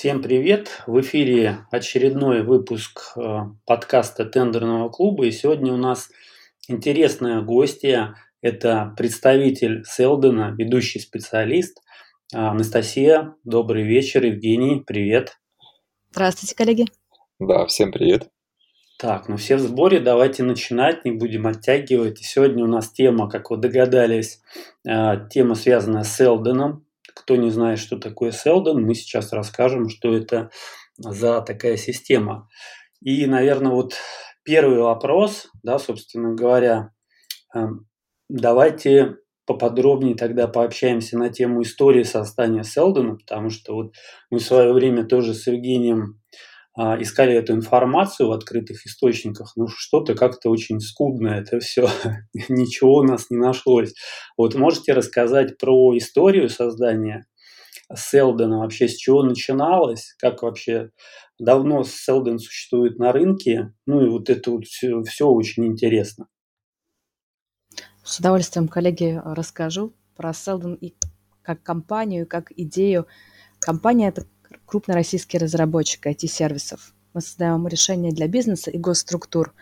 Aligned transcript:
Всем 0.00 0.22
привет! 0.22 0.82
В 0.86 0.98
эфире 1.02 1.66
очередной 1.70 2.42
выпуск 2.42 3.12
э, 3.18 3.40
подкаста 3.66 4.24
Тендерного 4.24 4.88
клуба. 4.88 5.26
И 5.26 5.30
сегодня 5.30 5.74
у 5.74 5.76
нас 5.76 6.08
интересная 6.68 7.42
гостья. 7.42 8.14
Это 8.40 8.94
представитель 8.96 9.84
Селдена, 9.84 10.54
ведущий 10.56 11.00
специалист 11.00 11.82
Анастасия. 12.32 13.34
Добрый 13.44 13.82
вечер. 13.82 14.24
Евгений, 14.24 14.82
привет. 14.86 15.36
Здравствуйте, 16.12 16.56
коллеги. 16.56 16.86
Да, 17.38 17.66
всем 17.66 17.92
привет. 17.92 18.30
Так, 18.98 19.28
ну 19.28 19.36
все 19.36 19.56
в 19.56 19.60
сборе, 19.60 20.00
давайте 20.00 20.44
начинать, 20.44 21.04
не 21.04 21.10
будем 21.10 21.46
оттягивать. 21.46 22.22
И 22.22 22.24
сегодня 22.24 22.64
у 22.64 22.68
нас 22.68 22.90
тема, 22.90 23.28
как 23.28 23.50
вы 23.50 23.58
догадались, 23.58 24.40
э, 24.88 25.28
тема 25.28 25.56
связанная 25.56 26.04
с 26.04 26.16
Селденом. 26.16 26.86
Кто 27.14 27.36
не 27.36 27.50
знает, 27.50 27.78
что 27.78 27.98
такое 27.98 28.32
Селден, 28.32 28.84
мы 28.84 28.94
сейчас 28.94 29.32
расскажем, 29.32 29.88
что 29.88 30.14
это 30.14 30.50
за 30.98 31.40
такая 31.40 31.76
система. 31.76 32.48
И, 33.02 33.26
наверное, 33.26 33.72
вот 33.72 33.94
первый 34.44 34.78
вопрос, 34.78 35.48
да, 35.62 35.78
собственно 35.78 36.34
говоря, 36.34 36.90
эм, 37.54 37.86
давайте 38.28 39.16
поподробнее 39.46 40.14
тогда 40.14 40.46
пообщаемся 40.46 41.18
на 41.18 41.28
тему 41.30 41.62
истории 41.62 42.04
создания 42.04 42.62
Селдена, 42.62 43.16
потому 43.16 43.50
что 43.50 43.74
вот 43.74 43.94
мы 44.30 44.38
в 44.38 44.44
свое 44.44 44.72
время 44.72 45.04
тоже 45.04 45.34
с 45.34 45.46
Евгением 45.46 46.20
искали 47.00 47.34
эту 47.34 47.52
информацию 47.52 48.28
в 48.28 48.32
открытых 48.32 48.86
источниках, 48.86 49.52
ну 49.56 49.68
что-то 49.68 50.14
как-то 50.14 50.50
очень 50.50 50.80
скудно 50.80 51.28
это 51.28 51.58
все, 51.60 51.88
ничего 52.48 52.98
у 52.98 53.02
нас 53.02 53.26
не 53.30 53.36
нашлось. 53.36 53.94
Вот 54.36 54.54
можете 54.54 54.92
рассказать 54.92 55.58
про 55.58 55.96
историю 55.96 56.48
создания 56.48 57.26
Селдена, 57.94 58.58
вообще 58.58 58.88
с 58.88 58.96
чего 58.96 59.22
начиналось, 59.22 60.14
как 60.18 60.42
вообще 60.42 60.90
давно 61.38 61.82
Селден 61.84 62.38
существует 62.38 62.98
на 62.98 63.12
рынке, 63.12 63.72
ну 63.86 64.04
и 64.04 64.08
вот 64.08 64.30
это 64.30 64.50
вот 64.50 64.64
все, 64.66 65.02
все 65.02 65.26
очень 65.26 65.66
интересно. 65.66 66.28
С 68.04 68.18
удовольствием, 68.18 68.68
коллеги, 68.68 69.20
расскажу 69.24 69.94
про 70.16 70.32
Селден 70.32 70.74
и 70.74 70.94
как 71.42 71.62
компанию, 71.62 72.26
как 72.26 72.52
идею. 72.56 73.06
Компания– 73.58 74.08
это 74.10 74.26
крупный 74.66 74.94
российский 74.94 75.38
разработчик 75.38 76.06
IT-сервисов. 76.06 76.94
Мы 77.12 77.20
создаем 77.20 77.66
решения 77.66 78.12
для 78.12 78.28
бизнеса 78.28 78.70
и 78.70 78.78
госструктур. 78.78 79.54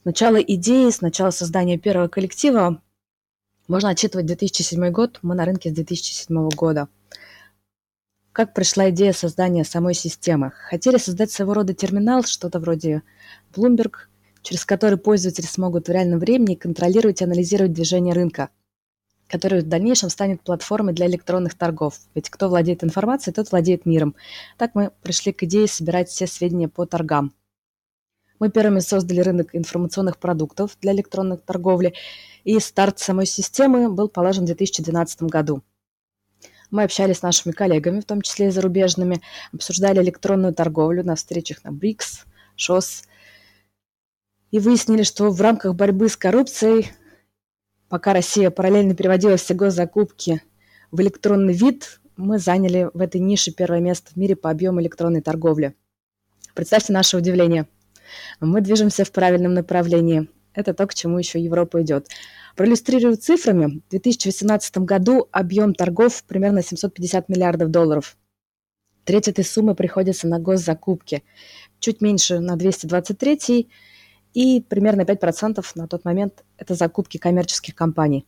С 0.00 0.04
начала 0.04 0.36
идеи, 0.36 0.90
с 0.90 1.00
начала 1.00 1.30
создания 1.30 1.78
первого 1.78 2.08
коллектива 2.08 2.82
можно 3.68 3.90
отчитывать 3.90 4.26
2007 4.26 4.90
год. 4.90 5.18
Мы 5.22 5.34
на 5.34 5.44
рынке 5.44 5.70
с 5.70 5.74
2007 5.74 6.48
года. 6.50 6.88
Как 8.32 8.54
пришла 8.54 8.88
идея 8.90 9.12
создания 9.12 9.64
самой 9.64 9.94
системы? 9.94 10.52
Хотели 10.52 10.96
создать 10.96 11.30
своего 11.30 11.54
рода 11.54 11.74
терминал, 11.74 12.24
что-то 12.24 12.60
вроде 12.60 13.02
Bloomberg, 13.54 14.08
через 14.42 14.64
который 14.64 14.96
пользователи 14.96 15.44
смогут 15.44 15.88
в 15.88 15.90
реальном 15.92 16.18
времени 16.18 16.54
контролировать 16.54 17.20
и 17.20 17.24
анализировать 17.24 17.74
движение 17.74 18.14
рынка– 18.14 18.48
который 19.32 19.62
в 19.62 19.66
дальнейшем 19.66 20.10
станет 20.10 20.42
платформой 20.42 20.92
для 20.92 21.06
электронных 21.06 21.54
торгов. 21.54 21.98
Ведь 22.14 22.28
кто 22.28 22.50
владеет 22.50 22.84
информацией, 22.84 23.32
тот 23.32 23.50
владеет 23.50 23.86
миром. 23.86 24.14
Так 24.58 24.74
мы 24.74 24.90
пришли 25.02 25.32
к 25.32 25.42
идее 25.44 25.66
собирать 25.66 26.10
все 26.10 26.26
сведения 26.26 26.68
по 26.68 26.84
торгам. 26.84 27.32
Мы 28.38 28.50
первыми 28.50 28.80
создали 28.80 29.20
рынок 29.20 29.54
информационных 29.54 30.18
продуктов 30.18 30.76
для 30.82 30.92
электронной 30.92 31.38
торговли, 31.38 31.94
и 32.44 32.60
старт 32.60 32.98
самой 32.98 33.24
системы 33.24 33.90
был 33.90 34.08
положен 34.08 34.44
в 34.44 34.48
2012 34.48 35.22
году. 35.22 35.62
Мы 36.70 36.82
общались 36.82 37.18
с 37.18 37.22
нашими 37.22 37.52
коллегами, 37.52 38.00
в 38.00 38.04
том 38.04 38.20
числе 38.20 38.48
и 38.48 38.50
зарубежными, 38.50 39.22
обсуждали 39.54 40.02
электронную 40.02 40.52
торговлю 40.52 41.04
на 41.04 41.14
встречах 41.14 41.64
на 41.64 41.72
БРИКС, 41.72 42.24
ШОС, 42.56 43.04
и 44.50 44.58
выяснили, 44.58 45.04
что 45.04 45.30
в 45.30 45.40
рамках 45.40 45.74
борьбы 45.74 46.10
с 46.10 46.18
коррупцией 46.18 46.92
Пока 47.92 48.14
Россия 48.14 48.50
параллельно 48.50 48.94
переводила 48.94 49.36
все 49.36 49.52
госзакупки 49.52 50.40
в 50.90 51.02
электронный 51.02 51.52
вид, 51.52 52.00
мы 52.16 52.38
заняли 52.38 52.88
в 52.94 53.02
этой 53.02 53.20
нише 53.20 53.52
первое 53.52 53.80
место 53.80 54.12
в 54.12 54.16
мире 54.16 54.34
по 54.34 54.48
объему 54.48 54.80
электронной 54.80 55.20
торговли. 55.20 55.74
Представьте 56.54 56.94
наше 56.94 57.18
удивление. 57.18 57.68
Мы 58.40 58.62
движемся 58.62 59.04
в 59.04 59.12
правильном 59.12 59.52
направлении. 59.52 60.30
Это 60.54 60.72
то, 60.72 60.86
к 60.86 60.94
чему 60.94 61.18
еще 61.18 61.38
Европа 61.38 61.82
идет. 61.82 62.08
Проиллюстрирую 62.56 63.18
цифрами. 63.18 63.82
В 63.86 63.90
2018 63.90 64.78
году 64.78 65.28
объем 65.30 65.74
торгов 65.74 66.24
примерно 66.24 66.62
750 66.62 67.28
миллиардов 67.28 67.70
долларов. 67.70 68.16
Треть 69.04 69.28
этой 69.28 69.44
суммы 69.44 69.74
приходится 69.74 70.26
на 70.26 70.38
госзакупки. 70.38 71.24
Чуть 71.78 72.00
меньше 72.00 72.40
на 72.40 72.56
223 72.56 73.68
и 74.34 74.60
примерно 74.60 75.02
5% 75.02 75.64
на 75.74 75.86
тот 75.86 76.04
момент 76.04 76.44
это 76.56 76.74
закупки 76.74 77.18
коммерческих 77.18 77.74
компаний. 77.74 78.26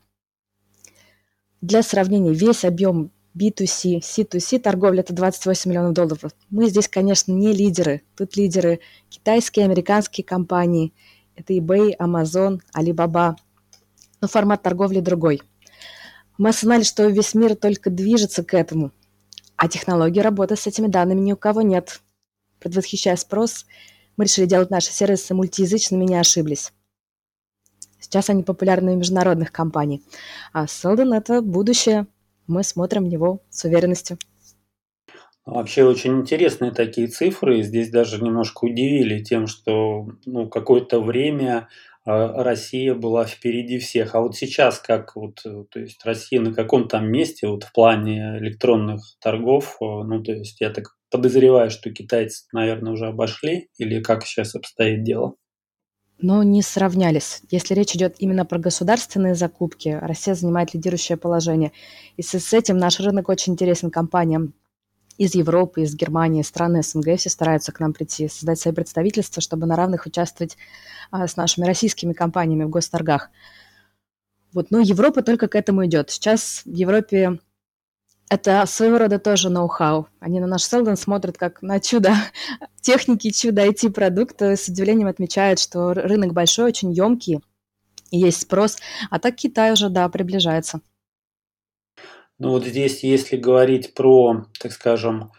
Для 1.60 1.82
сравнения, 1.82 2.32
весь 2.32 2.64
объем 2.64 3.10
B2C, 3.36 4.00
C2C 4.00 4.60
торговли– 4.60 5.00
это 5.00 5.12
28 5.14 5.70
миллионов 5.70 5.94
долларов. 5.94 6.32
Мы 6.50 6.68
здесь, 6.68 6.88
конечно, 6.88 7.32
не 7.32 7.52
лидеры. 7.52 8.02
Тут 8.16 8.36
лидеры 8.36 8.80
китайские, 9.08 9.64
американские 9.64 10.24
компании. 10.24 10.92
Это 11.34 11.54
eBay, 11.54 11.96
Amazon, 11.98 12.60
Alibaba. 12.76 13.36
Но 14.20 14.28
формат 14.28 14.62
торговли 14.62 15.00
другой. 15.00 15.42
Мы 16.38 16.50
осознали, 16.50 16.82
что 16.82 17.06
весь 17.06 17.34
мир 17.34 17.56
только 17.56 17.90
движется 17.90 18.44
к 18.44 18.54
этому, 18.54 18.92
а 19.56 19.68
технологии 19.68 20.20
работы 20.20 20.56
с 20.56 20.66
этими 20.66 20.88
данными 20.88 21.20
ни 21.20 21.32
у 21.32 21.36
кого 21.36 21.62
нет. 21.62 22.02
Предвосхищая 22.60 23.16
спрос– 23.16 23.66
мы 24.16 24.24
решили 24.24 24.46
делать 24.46 24.70
наши 24.70 24.90
сервисы 24.90 25.34
мультиязычными 25.34 26.04
не 26.04 26.16
ошиблись. 26.16 26.72
Сейчас 27.98 28.30
они 28.30 28.42
популярны 28.42 28.94
в 28.94 28.98
международных 28.98 29.50
компаниях. 29.50 30.02
А 30.52 30.66
Селден– 30.66 31.12
это 31.14 31.40
будущее. 31.40 32.06
Мы 32.46 32.62
смотрим 32.62 33.04
в 33.04 33.08
него 33.08 33.40
с 33.48 33.64
уверенностью. 33.64 34.18
Вообще 35.46 35.84
очень 35.84 36.20
интересные 36.20 36.70
такие 36.70 37.06
цифры. 37.06 37.62
Здесь 37.62 37.90
даже 37.90 38.22
немножко 38.22 38.64
удивили 38.64 39.22
тем, 39.22 39.46
что 39.46 40.08
ну, 40.24 40.48
какое-то 40.48 41.00
время 41.00 41.56
а, 41.58 41.68
Россия 42.04 42.94
была 42.94 43.24
впереди 43.24 43.78
всех. 43.78 44.14
А 44.14 44.20
вот 44.20 44.36
сейчас 44.36 44.78
как 44.78 45.16
вот, 45.16 45.42
то 45.42 45.80
есть 45.80 46.04
Россия 46.04 46.40
на 46.40 46.52
каком 46.52 46.86
там 46.88 47.10
месте 47.10 47.46
вот 47.48 47.64
в 47.64 47.72
плане 47.72 48.38
электронных 48.38 49.00
торгов, 49.20 49.76
ну 49.80 50.22
то 50.22 50.32
есть 50.32 50.60
я 50.60 50.70
так 50.70 50.96
подозреваю, 51.10 51.70
что 51.70 51.90
китайцы, 51.90 52.44
наверное, 52.52 52.92
уже 52.92 53.06
обошли, 53.06 53.68
или 53.78 54.02
как 54.02 54.24
сейчас 54.26 54.54
обстоит 54.54 55.04
дело? 55.04 55.34
Но 56.18 56.42
не 56.42 56.62
сравнялись. 56.62 57.42
Если 57.50 57.74
речь 57.74 57.94
идет 57.94 58.16
именно 58.18 58.44
про 58.44 58.58
государственные 58.58 59.34
закупки, 59.34 59.98
Россия 60.00 60.34
занимает 60.34 60.72
лидирующее 60.72 61.18
положение. 61.18 61.72
И 62.16 62.22
с 62.22 62.52
этим 62.52 62.78
наш 62.78 63.00
рынок 63.00 63.28
очень 63.28 63.54
интересен 63.54 63.90
компаниям 63.90 64.54
из 65.18 65.34
Европы, 65.34 65.82
из 65.82 65.94
Германии, 65.94 66.42
страны 66.42 66.82
СНГ 66.82 67.16
все 67.18 67.30
стараются 67.30 67.72
к 67.72 67.80
нам 67.80 67.92
прийти, 67.92 68.28
создать 68.28 68.60
свои 68.60 68.74
представительства, 68.74 69.40
чтобы 69.40 69.66
на 69.66 69.76
равных 69.76 70.06
участвовать 70.06 70.56
а, 71.10 71.26
с 71.26 71.36
нашими 71.36 71.66
российскими 71.66 72.12
компаниями 72.12 72.64
в 72.64 72.70
госторгах. 72.70 73.30
Вот, 74.52 74.70
но 74.70 74.78
Европа 74.78 75.22
только 75.22 75.48
к 75.48 75.54
этому 75.56 75.84
идет. 75.86 76.10
Сейчас 76.10 76.62
в 76.64 76.72
Европе 76.72 77.40
это 78.30 78.64
своего 78.66 78.98
рода 78.98 79.18
тоже 79.18 79.50
ноу-хау. 79.50 80.08
Они 80.20 80.40
на 80.40 80.46
наш 80.46 80.62
Селдон 80.62 80.96
смотрят 80.96 81.36
как 81.36 81.60
на 81.62 81.80
чудо 81.80 82.14
техники, 82.80 83.30
чудо 83.30 83.66
IT-продукта. 83.66 84.56
С 84.56 84.68
удивлением 84.68 85.08
отмечают, 85.08 85.58
что 85.58 85.92
рынок 85.92 86.32
большой, 86.32 86.66
очень 86.66 86.92
емкий, 86.92 87.40
и 88.10 88.18
есть 88.18 88.42
спрос. 88.42 88.78
А 89.10 89.18
так 89.18 89.34
Китай 89.36 89.72
уже, 89.72 89.88
да, 89.88 90.08
приближается. 90.08 90.80
Ну 92.38 92.50
вот 92.50 92.64
здесь, 92.64 93.04
если 93.04 93.36
говорить 93.36 93.94
про, 93.94 94.46
так 94.60 94.72
скажем, 94.72 95.30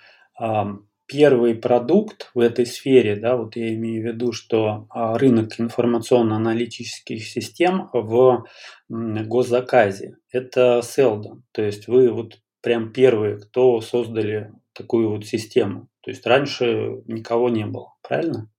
первый 1.07 1.55
продукт 1.55 2.31
в 2.33 2.39
этой 2.39 2.65
сфере, 2.65 3.15
да, 3.15 3.35
вот 3.37 3.55
я 3.55 3.73
имею 3.73 4.01
в 4.01 4.05
виду, 4.13 4.31
что 4.31 4.87
а, 4.89 5.17
рынок 5.17 5.59
информационно-аналитических 5.59 7.25
систем 7.25 7.89
в 7.93 8.45
госзаказе– 8.89 10.17
это 10.31 10.81
Селдон. 10.83 11.43
То 11.51 11.61
есть 11.61 11.87
вы 11.87 12.11
вот 12.11 12.39
прям 12.61 12.91
первые, 12.91 13.37
кто 13.37 13.81
создали 13.81 14.51
такую 14.73 15.09
вот 15.09 15.25
систему. 15.25 15.89
То 16.01 16.11
есть 16.11 16.25
раньше 16.25 17.03
никого 17.05 17.49
не 17.49 17.65
было, 17.65 17.93
правильно? 18.01 18.49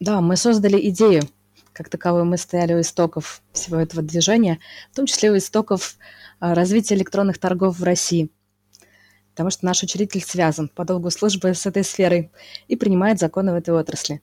Да, 0.00 0.20
мы 0.20 0.36
создали 0.36 0.88
идею. 0.88 1.22
Как 1.72 1.88
таковой 1.88 2.24
мы 2.24 2.36
стояли 2.36 2.74
у 2.74 2.80
истоков 2.80 3.42
всего 3.52 3.78
этого 3.78 4.02
движения, 4.02 4.58
в 4.92 4.96
том 4.96 5.06
числе 5.06 5.30
у 5.30 5.36
истоков 5.36 5.96
а, 6.40 6.54
развития 6.54 6.96
электронных 6.96 7.38
торгов 7.38 7.78
в 7.78 7.84
России. 7.84 8.30
Потому 9.30 9.50
что 9.50 9.64
наш 9.64 9.82
учредитель 9.82 10.22
связан 10.22 10.68
по 10.68 10.84
долгу 10.84 11.10
службы 11.10 11.54
с 11.54 11.66
этой 11.66 11.84
сферой 11.84 12.32
и 12.68 12.76
принимает 12.76 13.18
законы 13.18 13.52
в 13.52 13.56
этой 13.56 13.74
отрасли. 13.74 14.20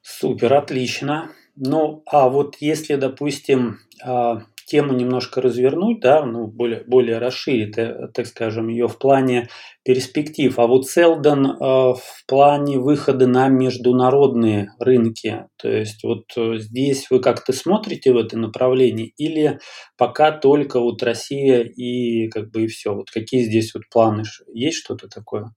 Супер, 0.00 0.54
отлично. 0.54 1.32
Ну, 1.56 2.02
а 2.06 2.28
вот 2.28 2.56
если, 2.60 2.96
допустим, 2.96 3.80
а, 4.02 4.42
тему 4.66 4.92
немножко 4.92 5.40
развернуть, 5.40 6.00
да, 6.00 6.26
ну, 6.26 6.48
более, 6.48 6.82
более 6.84 7.18
расширить, 7.18 7.78
э, 7.78 8.08
так 8.12 8.26
скажем, 8.26 8.68
ее 8.68 8.88
в 8.88 8.98
плане 8.98 9.48
перспектив. 9.84 10.58
А 10.58 10.66
вот 10.66 10.88
Селдон 10.88 11.46
э, 11.46 11.54
в 11.60 12.24
плане 12.26 12.78
выхода 12.78 13.28
на 13.28 13.48
международные 13.48 14.72
рынки, 14.80 15.46
то 15.56 15.70
есть 15.70 16.02
вот 16.02 16.24
э, 16.36 16.58
здесь 16.58 17.06
вы 17.10 17.20
как-то 17.20 17.52
смотрите 17.52 18.12
в 18.12 18.16
это 18.16 18.36
направление 18.36 19.12
или 19.16 19.60
пока 19.96 20.32
только 20.32 20.80
вот 20.80 21.02
Россия 21.02 21.60
и 21.60 22.28
как 22.28 22.50
бы 22.50 22.64
и 22.64 22.66
все? 22.66 22.92
Вот 22.94 23.10
какие 23.10 23.44
здесь 23.44 23.72
вот 23.72 23.84
планы? 23.88 24.24
Есть 24.52 24.78
что-то 24.78 25.08
такое? 25.08 25.54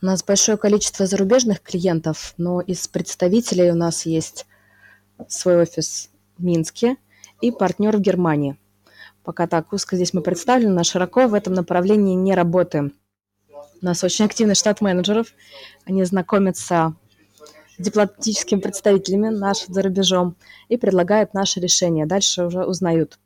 У 0.00 0.06
нас 0.06 0.24
большое 0.24 0.56
количество 0.56 1.06
зарубежных 1.06 1.60
клиентов, 1.60 2.34
но 2.38 2.60
из 2.60 2.86
представителей 2.86 3.70
у 3.72 3.74
нас 3.74 4.06
есть 4.06 4.46
свой 5.28 5.60
офис 5.60 6.10
в 6.38 6.44
Минске 6.44 6.96
и 7.40 7.50
партнер 7.50 7.96
в 7.96 8.00
Германии. 8.00 8.56
Пока 9.22 9.46
так 9.46 9.72
узко 9.72 9.96
здесь 9.96 10.14
мы 10.14 10.22
представлены, 10.22 10.72
но 10.72 10.84
широко 10.84 11.26
в 11.26 11.34
этом 11.34 11.54
направлении 11.54 12.14
не 12.14 12.34
работаем. 12.34 12.92
У 13.82 13.84
нас 13.84 14.02
очень 14.04 14.24
активный 14.24 14.54
штат 14.54 14.80
менеджеров. 14.80 15.32
Они 15.84 16.04
знакомятся 16.04 16.94
с 17.78 17.82
дипломатическими 17.82 18.60
представителями 18.60 19.28
наших 19.28 19.70
за 19.70 19.82
рубежом 19.82 20.36
и 20.68 20.76
предлагают 20.76 21.34
наши 21.34 21.60
решения. 21.60 22.06
Дальше 22.06 22.44
уже 22.44 22.64
узнают. 22.64 23.18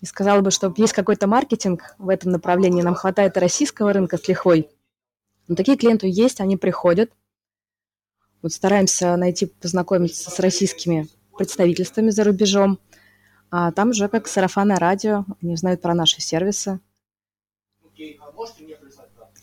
И 0.00 0.06
сказала 0.06 0.40
бы, 0.40 0.50
что 0.50 0.72
есть 0.76 0.92
какой-то 0.92 1.26
маркетинг 1.26 1.94
в 1.98 2.08
этом 2.08 2.32
направлении, 2.32 2.82
нам 2.82 2.94
хватает 2.94 3.36
российского 3.36 3.92
рынка 3.92 4.18
с 4.18 4.28
лихвой– 4.28 4.68
но 5.48 5.56
такие 5.56 5.76
клиенты 5.76 6.08
есть, 6.08 6.40
они 6.40 6.56
приходят. 6.56 7.10
Вот 8.40 8.52
стараемся 8.52 9.16
найти, 9.16 9.46
познакомиться 9.46 10.30
с 10.30 10.38
российскими 10.38 11.08
представительствами 11.36 12.10
за 12.10 12.24
рубежом. 12.24 12.78
А 13.54 13.70
там 13.70 13.90
уже 13.90 14.08
как 14.08 14.28
сарафанное 14.28 14.78
радио, 14.78 15.26
они 15.42 15.56
знают 15.56 15.82
про 15.82 15.94
наши 15.94 16.22
сервисы. 16.22 16.80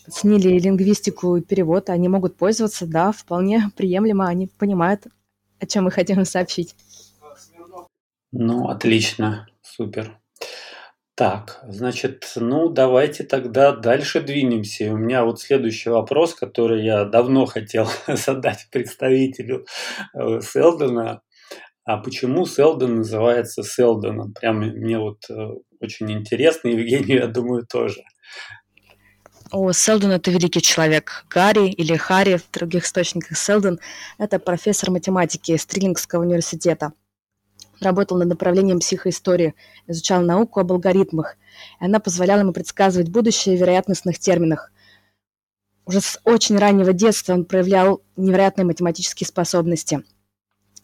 Оценили 0.08 0.58
лингвистику 0.58 1.36
и 1.36 1.42
перевод, 1.42 1.92
они 1.92 2.10
могут 2.10 2.36
пользоваться, 2.36 2.88
да, 2.88 3.12
вполне 3.12 3.70
приемлемо, 3.78 4.28
они 4.28 4.48
понимают, 4.48 5.06
о 5.60 5.68
чем 5.68 5.84
мы 5.84 5.92
хотим 5.92 6.26
сообщить. 6.26 6.76
Ну, 8.32 8.68
отлично, 8.70 9.48
супер. 9.62 10.20
Так, 11.14 11.60
значит, 11.68 12.32
ну 12.36 12.70
давайте 12.70 13.24
тогда 13.26 13.76
дальше 13.76 14.22
двинемся. 14.22 14.92
У 14.92 14.98
меня 14.98 15.24
вот 15.24 15.40
следующий 15.40 15.92
вопрос, 15.92 16.34
который 16.34 16.84
я 16.84 17.06
давно 17.06 17.46
хотел 17.46 17.88
задать 18.08 18.70
представителю 18.72 19.68
э, 20.16 20.42
Селдона. 20.42 21.22
А 21.90 21.98
почему 21.98 22.46
Селдон 22.46 22.98
называется 22.98 23.64
Селдоном? 23.64 24.32
Прям 24.34 24.60
мне 24.60 25.00
вот 25.00 25.24
э, 25.28 25.34
очень 25.80 26.12
интересно, 26.12 26.68
Евгений, 26.68 27.16
я 27.16 27.26
думаю, 27.26 27.66
тоже. 27.66 28.04
О, 29.50 29.72
Селдон– 29.72 30.12
это 30.12 30.30
великий 30.30 30.62
человек. 30.62 31.26
Гарри 31.32 31.72
или 31.72 31.96
Харри 31.96 32.38
в 32.38 32.52
других 32.52 32.86
источниках 32.86 33.36
Селдон– 33.36 33.80
это 34.20 34.38
профессор 34.38 34.92
математики 34.92 35.58
Стрилингского 35.58 36.22
университета– 36.22 36.94
работал 37.82 38.20
над 38.20 38.28
направлением 38.28 38.82
психоистории, 38.82 39.56
изучал 39.88 40.22
науку 40.22 40.60
об 40.60 40.72
алгоритмах, 40.72 41.38
и 41.82 41.86
она 41.86 42.00
позволяла 42.00 42.42
ему 42.42 42.54
предсказывать 42.54 43.10
будущее 43.10 43.58
в 43.58 43.60
вероятностных 43.62 44.20
терминах. 44.20 44.72
Уже 45.88 46.02
с 46.02 46.20
очень 46.24 46.60
раннего 46.60 46.94
детства 46.94 47.34
он 47.34 47.46
проявлял 47.46 48.04
невероятные 48.16 48.66
математические 48.66 49.26
способности. 49.26 50.04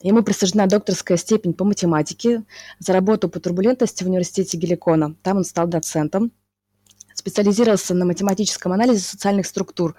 Ему 0.06 0.22
присуждена 0.22 0.68
докторская 0.68 1.18
степень 1.18 1.56
по 1.56 1.64
математике 1.66 2.44
за 2.78 2.94
работу 2.94 3.28
по 3.28 3.40
турбулентности 3.40 4.04
в 4.04 4.08
университете 4.08 4.56
Геликона. 4.56 5.16
Там 5.24 5.38
он 5.38 5.44
стал 5.44 5.66
доцентом. 5.66 6.32
Специализировался 7.16 7.96
на 7.96 8.06
математическом 8.06 8.72
анализе 8.72 9.00
социальных 9.00 9.48
структур. 9.48 9.96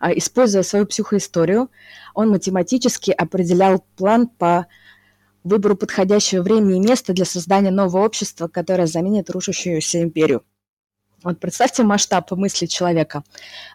А, 0.00 0.12
используя 0.12 0.62
свою 0.62 0.84
психоисторию, 0.84 1.70
он 2.14 2.28
математически 2.28 3.10
определял 3.10 3.82
план 3.96 4.26
по 4.26 4.66
выбору 5.44 5.76
подходящего 5.76 6.42
времени 6.42 6.76
и 6.76 6.86
места 6.86 7.14
для 7.14 7.24
создания 7.24 7.70
нового 7.70 8.04
общества, 8.04 8.48
которое 8.48 8.86
заменит 8.86 9.30
рушащуюся 9.30 10.02
империю. 10.02 10.42
Вот 11.24 11.40
представьте 11.40 11.82
масштаб 11.82 12.30
мысли 12.32 12.66
человека. 12.66 13.24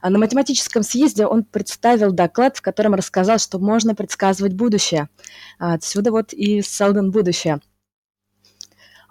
А 0.02 0.10
на 0.10 0.18
математическом 0.18 0.82
съезде 0.82 1.26
он 1.26 1.44
представил 1.44 2.12
доклад, 2.14 2.58
в 2.58 2.62
котором 2.62 2.94
рассказал, 2.94 3.38
что 3.38 3.60
можно 3.60 3.96
предсказывать 3.96 4.54
будущее. 4.54 5.10
А 5.60 5.74
отсюда 5.74 6.12
вот 6.12 6.32
и 6.32 6.62
Селдон 6.62 7.12
будущее. 7.12 7.60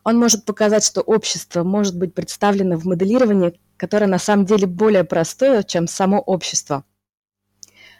Он 0.04 0.18
может 0.18 0.44
показать, 0.44 0.84
что 0.84 1.02
общество 1.02 1.62
может 1.62 1.96
быть 1.96 2.14
представлено 2.14 2.76
в 2.76 2.84
моделировании, 2.86 3.60
которое 3.76 4.06
на 4.06 4.18
самом 4.18 4.46
деле 4.46 4.66
более 4.66 5.04
простое, 5.04 5.62
чем 5.62 5.86
само 5.86 6.18
общество. 6.18 6.84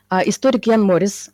А 0.08 0.22
историк 0.22 0.66
Ян 0.66 0.82
Моррис 0.82 1.30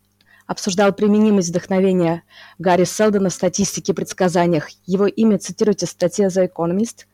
обсуждал 0.46 0.92
применимость 0.92 1.50
вдохновения 1.50 2.22
Гарри 2.58 2.84
Селдона 2.84 3.28
в 3.28 3.34
статистике 3.34 3.92
и 3.92 3.94
предсказаниях. 3.94 4.68
Его 4.86 5.06
имя 5.06 5.38
цитируется 5.38 5.86
в 5.86 5.90
статье 5.90 6.26
The 6.26 6.50
Economist. 6.50 7.06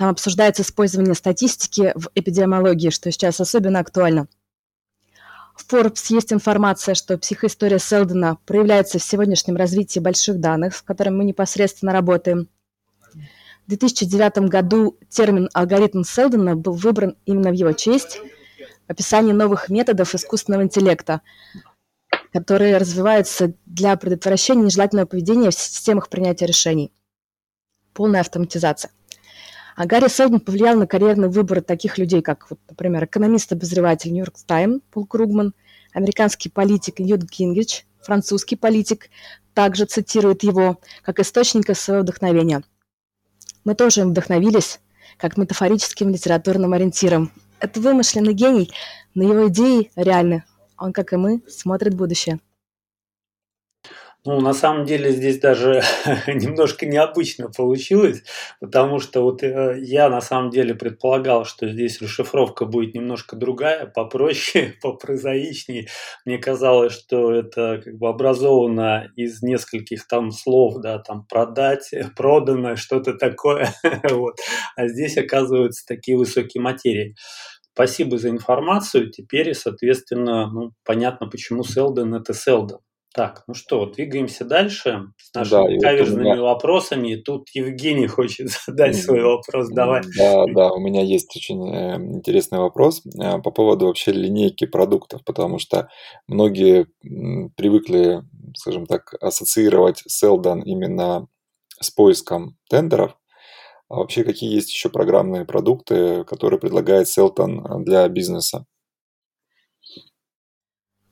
Там 0.00 0.08
обсуждается 0.08 0.62
использование 0.62 1.14
статистики 1.14 1.92
в 1.94 2.08
эпидемиологии, 2.14 2.88
что 2.88 3.12
сейчас 3.12 3.38
особенно 3.38 3.80
актуально. 3.80 4.28
В 5.54 5.70
Forbes 5.70 6.06
есть 6.08 6.32
информация, 6.32 6.94
что 6.94 7.18
психоистория 7.18 7.78
Селдона 7.78 8.38
проявляется 8.46 8.98
в 8.98 9.02
сегодняшнем 9.02 9.56
развитии 9.56 10.00
больших 10.00 10.40
данных, 10.40 10.76
с 10.76 10.80
которыми 10.80 11.16
мы 11.16 11.24
непосредственно 11.24 11.92
работаем. 11.92 12.48
В 13.12 13.68
2009 13.68 14.48
году 14.48 14.96
термин 15.10 15.50
«алгоритм 15.52 16.02
Селдона» 16.02 16.56
был 16.56 16.72
выбран 16.72 17.18
именно 17.26 17.50
в 17.50 17.54
его 17.54 17.72
честь 17.72 18.20
в 18.88 18.90
описании 18.90 19.32
новых 19.32 19.68
методов 19.68 20.14
искусственного 20.14 20.62
интеллекта, 20.62 21.20
которые 22.32 22.78
развиваются 22.78 23.52
для 23.66 23.94
предотвращения 23.96 24.62
нежелательного 24.62 25.04
поведения 25.04 25.50
в 25.50 25.54
системах 25.54 26.08
принятия 26.08 26.46
решений. 26.46 26.90
Полная 27.92 28.22
автоматизация. 28.22 28.92
А 29.80 29.86
Гарри 29.86 30.08
Селдон 30.08 30.40
повлиял 30.40 30.76
на 30.76 30.86
карьерный 30.86 31.30
выбор 31.30 31.62
таких 31.62 31.96
людей, 31.96 32.20
как, 32.20 32.50
вот, 32.50 32.58
например, 32.68 33.06
экономист-обозреватель 33.06 34.12
Нью-Йорк 34.12 34.34
Тайм 34.46 34.82
Пол 34.90 35.06
Кругман, 35.06 35.54
американский 35.94 36.50
политик 36.50 36.98
Ньют 36.98 37.22
Гингрич, 37.22 37.86
французский 38.02 38.56
политик, 38.56 39.08
также 39.54 39.86
цитирует 39.86 40.42
его 40.42 40.78
как 41.00 41.18
источника 41.18 41.72
своего 41.74 42.02
вдохновения. 42.02 42.62
Мы 43.64 43.74
тоже 43.74 44.02
им 44.02 44.10
вдохновились 44.10 44.80
как 45.16 45.38
метафорическим 45.38 46.10
литературным 46.10 46.74
ориентиром. 46.74 47.32
Это 47.58 47.80
вымышленный 47.80 48.34
гений, 48.34 48.70
но 49.14 49.24
его 49.24 49.48
идеи 49.48 49.92
реальны. 49.96 50.44
Он, 50.76 50.92
как 50.92 51.14
и 51.14 51.16
мы, 51.16 51.40
смотрит 51.48 51.94
будущее. 51.94 52.38
Ну, 54.26 54.38
на 54.40 54.52
самом 54.52 54.84
деле 54.84 55.12
здесь 55.12 55.38
даже 55.38 55.80
немножко 56.26 56.84
необычно 56.84 57.50
получилось, 57.50 58.22
потому 58.60 58.98
что 58.98 59.22
вот 59.22 59.42
э, 59.42 59.78
я 59.80 60.10
на 60.10 60.20
самом 60.20 60.50
деле 60.50 60.74
предполагал, 60.74 61.46
что 61.46 61.66
здесь 61.66 62.02
расшифровка 62.02 62.66
будет 62.66 62.94
немножко 62.94 63.34
другая, 63.34 63.86
попроще, 63.86 64.74
попрозаичнее. 64.82 65.88
Мне 66.26 66.36
казалось, 66.36 66.92
что 66.92 67.32
это 67.32 67.80
как 67.82 67.96
бы 67.96 68.08
образовано 68.08 69.10
из 69.16 69.42
нескольких 69.42 70.06
там 70.06 70.32
слов, 70.32 70.82
да, 70.82 70.98
там 70.98 71.24
продать, 71.24 71.90
продано, 72.16 72.76
что-то 72.76 73.14
такое. 73.14 73.72
вот. 74.10 74.36
А 74.76 74.86
здесь 74.88 75.16
оказываются 75.16 75.86
такие 75.86 76.18
высокие 76.18 76.62
материи. 76.62 77.14
Спасибо 77.72 78.18
за 78.18 78.28
информацию. 78.28 79.10
Теперь, 79.10 79.54
соответственно, 79.54 80.50
ну, 80.50 80.72
понятно, 80.84 81.26
почему 81.26 81.64
Селден 81.64 82.14
это 82.14 82.34
Селден. 82.34 82.80
Так, 83.12 83.42
ну 83.48 83.54
что, 83.54 83.86
двигаемся 83.86 84.44
дальше 84.44 85.02
с 85.16 85.34
нашими 85.34 85.78
да, 85.78 85.88
каверзными 85.88 86.24
меня... 86.24 86.42
вопросами. 86.42 87.16
Тут 87.16 87.48
Евгений 87.54 88.06
хочет 88.06 88.50
задать 88.66 88.96
свой 88.96 89.22
вопрос. 89.22 89.68
Давай. 89.70 90.02
Да, 90.16 90.44
да, 90.54 90.72
у 90.72 90.78
меня 90.78 91.02
есть 91.02 91.34
очень 91.34 91.68
э, 91.74 91.96
интересный 91.96 92.60
вопрос 92.60 93.02
э, 93.04 93.38
по 93.40 93.50
поводу 93.50 93.86
вообще 93.86 94.12
линейки 94.12 94.66
продуктов, 94.66 95.24
потому 95.24 95.58
что 95.58 95.88
многие 96.28 96.86
привыкли, 97.56 98.22
скажем 98.56 98.86
так, 98.86 99.14
ассоциировать 99.20 100.02
Селдон 100.06 100.62
именно 100.62 101.26
с 101.80 101.90
поиском 101.90 102.58
тендеров, 102.68 103.16
а 103.88 103.96
вообще 103.96 104.22
какие 104.22 104.54
есть 104.54 104.70
еще 104.70 104.88
программные 104.88 105.44
продукты, 105.44 106.22
которые 106.24 106.60
предлагает 106.60 107.08
Селтон 107.08 107.82
для 107.82 108.08
бизнеса? 108.08 108.66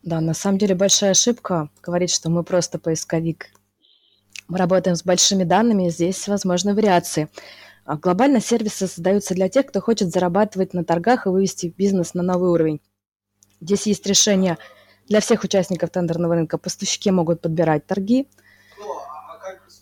Да, 0.09 0.23
на 0.23 0.33
самом 0.33 0.57
деле 0.57 0.75
большая 0.75 1.11
ошибка 1.11 1.69
говорить, 1.83 2.11
что 2.11 2.31
мы 2.31 2.43
просто 2.43 2.79
поисковик. 2.79 3.51
Мы 4.49 4.57
работаем 4.57 4.97
с 4.97 5.05
большими 5.05 5.45
данными, 5.45 5.91
здесь 5.91 6.27
возможны 6.29 6.75
вариации. 6.75 7.29
А 7.85 7.99
глобально 7.99 8.41
сервисы 8.41 8.87
создаются 8.87 9.35
для 9.35 9.51
тех, 9.51 9.67
кто 9.67 9.83
хочет 9.83 10.11
зарабатывать 10.11 10.73
на 10.73 10.83
торгах 10.83 11.27
и 11.27 11.29
вывести 11.29 11.75
бизнес 11.77 12.15
на 12.15 12.23
новый 12.23 12.49
уровень. 12.49 12.81
Здесь 13.61 13.87
есть 13.87 14.07
решение 14.07 14.57
для 15.09 15.21
всех 15.21 15.45
участников 15.45 15.91
тендерного 15.91 16.37
рынка. 16.37 16.57
Поставщики 16.57 17.11
могут 17.11 17.43
подбирать 17.43 17.87
торги, 17.87 18.31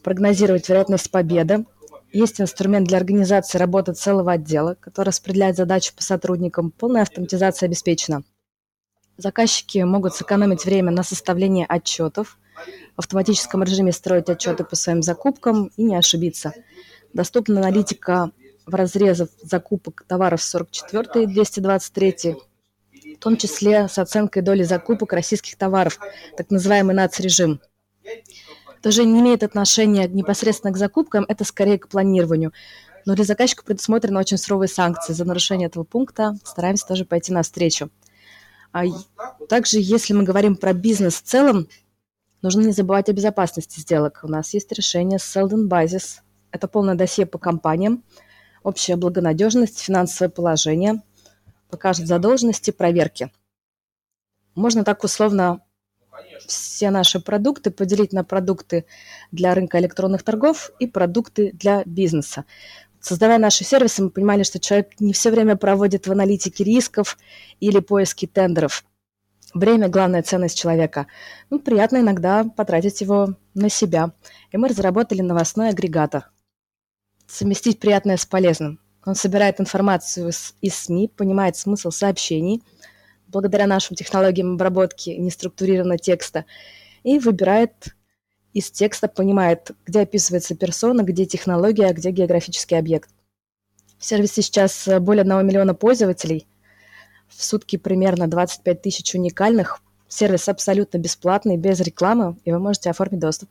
прогнозировать 0.02 0.68
вероятность 0.68 1.08
победы, 1.12 1.66
Есть 2.12 2.40
инструмент 2.40 2.88
для 2.88 2.98
организации 2.98 3.58
работы 3.58 3.92
целого 3.92 4.32
отдела, 4.32 4.74
который 4.80 5.08
распределяет 5.08 5.54
задачи 5.54 5.94
по 5.94 6.02
сотрудникам. 6.02 6.72
Полная 6.72 7.02
автоматизация 7.02 7.68
обеспечена. 7.68 8.24
Заказчики 9.16 9.78
могут 9.78 10.14
сэкономить 10.14 10.64
время 10.64 10.90
на 10.90 11.02
составлении 11.02 11.66
отчетов, 11.68 12.38
в 12.96 13.00
автоматическом 13.00 13.62
режиме 13.62 13.92
строить 13.92 14.28
отчеты 14.28 14.64
по 14.64 14.76
своим 14.76 15.02
закупкам 15.02 15.70
и 15.76 15.82
не 15.82 15.96
ошибиться. 15.96 16.52
Доступна 17.12 17.60
аналитика 17.60 18.30
в 18.66 18.74
разрезах 18.74 19.28
закупок 19.42 20.04
товаров 20.06 20.42
44 20.42 21.24
и 21.24 21.26
223, 21.26 22.36
в 23.14 23.18
том 23.18 23.36
числе 23.36 23.88
с 23.88 23.98
оценкой 23.98 24.42
доли 24.42 24.64
закупок 24.64 25.12
российских 25.12 25.56
товаров, 25.56 25.98
так 26.36 26.50
называемый 26.50 26.94
НАЦ-режим. 26.94 27.60
Это 28.78 28.90
же 28.90 29.04
не 29.04 29.20
имеет 29.20 29.42
отношения 29.42 30.06
непосредственно 30.08 30.72
к 30.72 30.76
закупкам, 30.76 31.24
это 31.28 31.44
скорее 31.44 31.78
к 31.78 31.88
планированию. 31.88 32.52
Но 33.04 33.14
для 33.14 33.24
заказчика 33.24 33.64
предусмотрены 33.64 34.18
очень 34.18 34.36
суровые 34.36 34.68
санкции 34.68 35.12
за 35.12 35.24
нарушение 35.24 35.68
этого 35.68 35.84
пункта. 35.84 36.36
Стараемся 36.44 36.86
тоже 36.86 37.04
пойти 37.04 37.32
навстречу. 37.32 37.90
А 38.76 38.84
также, 39.48 39.78
если 39.80 40.12
мы 40.12 40.22
говорим 40.22 40.54
про 40.54 40.74
бизнес 40.74 41.14
в 41.14 41.22
целом, 41.22 41.66
нужно 42.42 42.60
не 42.60 42.72
забывать 42.72 43.08
о 43.08 43.14
безопасности 43.14 43.80
сделок. 43.80 44.20
У 44.22 44.28
нас 44.28 44.52
есть 44.52 44.70
решение 44.70 45.18
Seldon 45.18 45.66
Basis. 45.66 46.20
Это 46.50 46.68
полное 46.68 46.94
досье 46.94 47.24
по 47.24 47.38
компаниям, 47.38 48.04
общая 48.62 48.96
благонадежность, 48.96 49.78
финансовое 49.78 50.28
положение, 50.28 51.02
покажет 51.70 52.06
задолженности, 52.06 52.70
проверки. 52.70 53.32
Можно 54.54 54.84
так 54.84 55.04
условно 55.04 55.62
все 56.46 56.90
наши 56.90 57.18
продукты 57.18 57.70
поделить 57.70 58.12
на 58.12 58.24
продукты 58.24 58.84
для 59.32 59.54
рынка 59.54 59.78
электронных 59.78 60.22
торгов 60.22 60.70
и 60.78 60.86
продукты 60.86 61.52
для 61.52 61.82
бизнеса. 61.86 62.44
Создавая 63.00 63.38
наши 63.38 63.64
сервисы, 63.64 64.02
мы 64.02 64.10
понимали, 64.10 64.42
что 64.42 64.58
человек 64.58 64.98
не 65.00 65.12
все 65.12 65.30
время 65.30 65.56
проводит 65.56 66.06
в 66.06 66.12
аналитике 66.12 66.64
рисков 66.64 67.18
или 67.60 67.80
поиске 67.80 68.26
тендеров. 68.26 68.84
Время– 69.54 69.88
главная 69.90 70.22
ценность 70.22 70.58
человека. 70.58 71.06
Ну, 71.48 71.58
приятно 71.58 71.98
иногда 71.98 72.44
потратить 72.44 73.00
его 73.00 73.36
на 73.54 73.68
себя. 73.68 74.12
И 74.52 74.56
мы 74.56 74.68
разработали 74.68 75.22
новостной 75.22 75.70
агрегатор. 75.70 76.30
Совместить 77.26 77.80
приятное 77.80 78.16
с 78.16 78.26
полезным. 78.26 78.80
Он 79.04 79.14
собирает 79.14 79.60
информацию 79.60 80.30
из 80.60 80.74
СМИ, 80.74 81.08
понимает 81.16 81.56
смысл 81.56 81.90
сообщений, 81.90 82.62
благодаря 83.28 83.66
нашим 83.66 83.96
технологиям 83.96 84.54
обработки 84.54 85.10
неструктурированного 85.10 85.98
текста, 85.98 86.44
и 87.02 87.18
выбирает 87.18 87.95
из 88.56 88.70
текста, 88.70 89.06
понимает, 89.06 89.72
где 89.86 90.00
описывается 90.00 90.56
персона, 90.56 91.02
где 91.02 91.26
технология, 91.26 91.92
где 91.92 92.10
географический 92.10 92.78
объект. 92.78 93.10
В 93.98 94.04
сервисе 94.06 94.40
сейчас 94.40 94.88
более 95.00 95.22
1 95.22 95.46
миллиона 95.46 95.74
пользователей, 95.74 96.46
в 97.28 97.44
сутки 97.44 97.76
примерно 97.76 98.28
25 98.28 98.80
тысяч 98.80 99.14
уникальных. 99.14 99.82
Сервис 100.08 100.48
абсолютно 100.48 100.96
бесплатный, 100.96 101.58
без 101.58 101.80
рекламы, 101.80 102.36
и 102.46 102.52
вы 102.52 102.58
можете 102.58 102.88
оформить 102.88 103.20
доступ. 103.20 103.50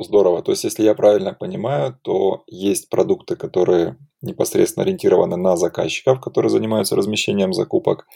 Здорово. 0.00 0.42
То 0.42 0.52
есть, 0.52 0.64
если 0.64 0.82
я 0.82 0.94
правильно 0.94 1.32
понимаю, 1.32 1.98
то 2.02 2.44
есть 2.46 2.90
продукты, 2.90 3.36
которые 3.36 3.96
непосредственно 4.20 4.84
ориентированы 4.84 5.36
на 5.36 5.56
заказчиков, 5.56 6.20
которые 6.20 6.50
занимаются 6.50 6.94
размещением 6.94 7.54
закупок. 7.54 8.06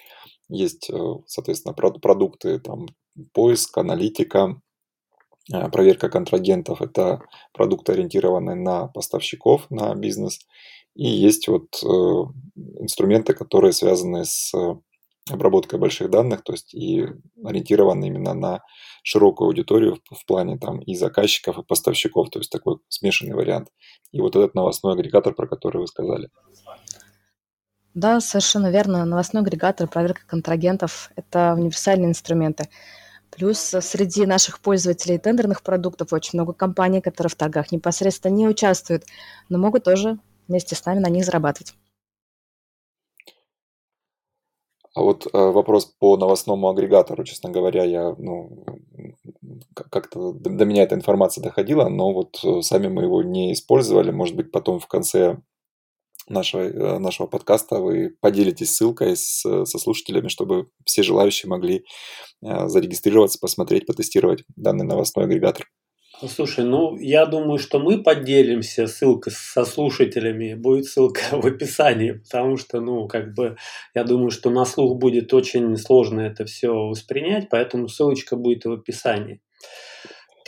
Есть, 0.48 0.90
э, 0.90 1.14
соответственно, 1.26 1.74
продукты, 1.74 2.58
там, 2.58 2.86
поиск, 3.32 3.76
аналитика, 3.78 4.60
э, 5.52 5.68
проверка 5.70 6.08
контрагентов. 6.08 6.80
Это 6.82 7.22
продукты, 7.52 7.92
ориентированные 7.92 8.56
на 8.56 8.86
поставщиков, 8.88 9.70
на 9.70 9.94
бизнес. 9.94 10.40
И 10.94 11.06
есть 11.06 11.48
вот 11.48 11.82
э, 11.82 11.86
инструменты, 12.80 13.34
которые 13.34 13.72
связаны 13.72 14.24
с 14.24 14.52
обработкой 15.30 15.78
больших 15.78 16.10
данных, 16.10 16.42
то 16.42 16.52
есть 16.52 16.74
и 16.74 17.06
ориентированы 17.44 18.06
именно 18.06 18.34
на 18.34 18.62
широкую 19.02 19.48
аудиторию 19.48 19.98
в, 20.10 20.26
плане 20.26 20.58
там 20.58 20.80
и 20.80 20.94
заказчиков, 20.94 21.58
и 21.58 21.62
поставщиков, 21.62 22.30
то 22.30 22.38
есть 22.38 22.50
такой 22.50 22.78
смешанный 22.88 23.34
вариант. 23.34 23.68
И 24.12 24.20
вот 24.20 24.36
этот 24.36 24.54
новостной 24.54 24.94
агрегатор, 24.94 25.34
про 25.34 25.46
который 25.46 25.78
вы 25.78 25.86
сказали. 25.86 26.30
Да, 27.94 28.20
совершенно 28.20 28.70
верно. 28.70 29.04
Новостной 29.04 29.42
агрегатор, 29.42 29.88
проверка 29.88 30.20
контрагентов– 30.26 31.10
это 31.16 31.54
универсальные 31.54 32.10
инструменты. 32.10 32.68
Плюс 33.30 33.58
среди 33.58 34.26
наших 34.26 34.60
пользователей 34.60 35.18
тендерных 35.18 35.62
продуктов 35.62 36.12
очень 36.12 36.38
много 36.38 36.52
компаний, 36.52 37.00
которые 37.00 37.30
в 37.30 37.34
торгах 37.34 37.72
непосредственно 37.72 38.32
не 38.32 38.48
участвуют, 38.48 39.04
но 39.48 39.58
могут 39.58 39.84
тоже 39.84 40.18
вместе 40.48 40.74
с 40.74 40.84
нами 40.84 40.98
на 40.98 41.08
них 41.08 41.24
зарабатывать. 41.24 41.74
А 44.94 45.02
вот 45.02 45.26
э, 45.26 45.38
вопрос 45.38 45.86
по 45.86 46.16
новостному 46.16 46.68
агрегатору, 46.68 47.22
честно 47.22 47.50
говоря, 47.50 47.84
я, 47.84 48.16
ну, 48.18 48.64
как-то 49.74 50.32
до 50.32 50.64
меня 50.64 50.82
эта 50.82 50.96
информация 50.96 51.40
доходила, 51.40 51.88
но 51.88 52.12
вот 52.12 52.40
э, 52.42 52.62
сами 52.62 52.88
мы 52.88 53.02
его 53.02 53.22
не 53.22 53.52
использовали. 53.52 54.10
Может 54.10 54.34
быть, 54.34 54.50
потом 54.50 54.80
в 54.80 54.88
конце 54.88 55.38
нашего, 56.28 56.62
э, 56.62 56.98
нашего 56.98 57.26
подкаста 57.26 57.80
вы 57.80 58.16
поделитесь 58.20 58.74
ссылкой 58.74 59.16
с, 59.16 59.40
со 59.42 59.78
слушателями, 59.78 60.28
чтобы 60.28 60.68
все 60.84 61.02
желающие 61.02 61.48
могли 61.48 61.84
зарегистрироваться, 62.40 63.38
посмотреть, 63.40 63.86
потестировать 63.86 64.44
данный 64.56 64.84
новостной 64.84 65.24
агрегатор. 65.24 65.66
Слушай, 66.26 66.64
ну 66.64 66.96
я 66.96 67.26
думаю, 67.26 67.58
что 67.58 67.78
мы 67.78 68.02
поделимся 68.02 68.88
ссылкой 68.88 69.32
со 69.32 69.64
слушателями, 69.64 70.54
будет 70.54 70.86
ссылка 70.86 71.20
в 71.32 71.46
описании, 71.46 72.12
потому 72.12 72.56
что, 72.56 72.80
ну, 72.80 73.06
как 73.06 73.34
бы, 73.34 73.56
я 73.94 74.02
думаю, 74.02 74.30
что 74.30 74.50
на 74.50 74.64
слух 74.64 74.98
будет 74.98 75.32
очень 75.32 75.76
сложно 75.76 76.20
это 76.20 76.44
все 76.44 76.72
воспринять, 76.72 77.48
поэтому 77.50 77.86
ссылочка 77.86 78.34
будет 78.34 78.64
в 78.64 78.72
описании. 78.72 79.40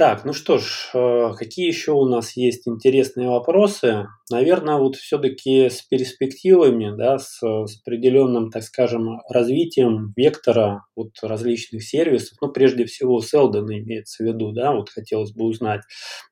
Так, 0.00 0.24
ну 0.24 0.32
что 0.32 0.56
ж, 0.56 0.92
э, 0.94 1.34
какие 1.36 1.66
еще 1.66 1.92
у 1.92 2.06
нас 2.06 2.34
есть 2.34 2.66
интересные 2.66 3.28
вопросы? 3.28 4.06
Наверное, 4.30 4.76
вот 4.76 4.96
все-таки 4.96 5.68
с 5.68 5.82
перспективами, 5.82 6.96
да, 6.96 7.18
с, 7.18 7.38
с 7.42 7.80
определенным, 7.82 8.50
так 8.50 8.62
скажем, 8.62 9.20
развитием 9.28 10.14
вектора 10.16 10.86
вот 10.96 11.10
различных 11.20 11.82
сервисов, 11.84 12.38
ну, 12.40 12.48
прежде 12.50 12.86
всего, 12.86 13.20
Селден 13.20 13.66
имеется 13.66 14.24
в 14.24 14.26
виду, 14.26 14.52
да, 14.52 14.72
вот 14.72 14.88
хотелось 14.88 15.32
бы 15.32 15.44
узнать, 15.44 15.82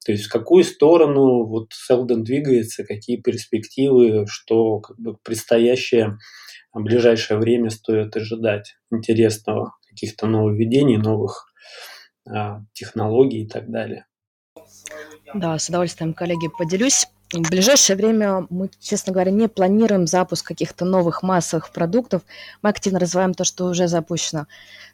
то 0.06 0.12
есть 0.12 0.24
в 0.24 0.32
какую 0.32 0.64
сторону 0.64 1.44
вот 1.44 1.66
Селден 1.74 2.22
двигается, 2.22 2.84
какие 2.84 3.18
перспективы, 3.18 4.24
что 4.30 4.80
как 4.80 4.98
бы 4.98 5.18
предстоящее 5.22 6.16
в 6.72 6.82
ближайшее 6.82 7.38
время 7.38 7.68
стоит 7.68 8.16
ожидать 8.16 8.76
интересного, 8.90 9.74
каких-то 9.90 10.26
нововведений, 10.26 10.96
новых 10.96 11.48
технологий 12.72 13.44
и 13.44 13.48
так 13.48 13.70
далее. 13.70 14.06
Да, 15.34 15.58
с 15.58 15.68
удовольствием, 15.68 16.14
коллеги, 16.14 16.48
поделюсь. 16.58 17.06
В 17.32 17.50
ближайшее 17.50 17.96
время 17.96 18.46
мы, 18.48 18.70
честно 18.80 19.12
говоря, 19.12 19.30
не 19.30 19.48
планируем 19.48 20.06
запуск 20.06 20.46
каких-то 20.46 20.86
новых 20.86 21.22
массовых 21.22 21.70
продуктов. 21.72 22.22
Мы 22.62 22.70
активно 22.70 22.98
развиваем 22.98 23.34
то, 23.34 23.44
что 23.44 23.66
уже 23.66 23.86
запущено, 23.86 24.46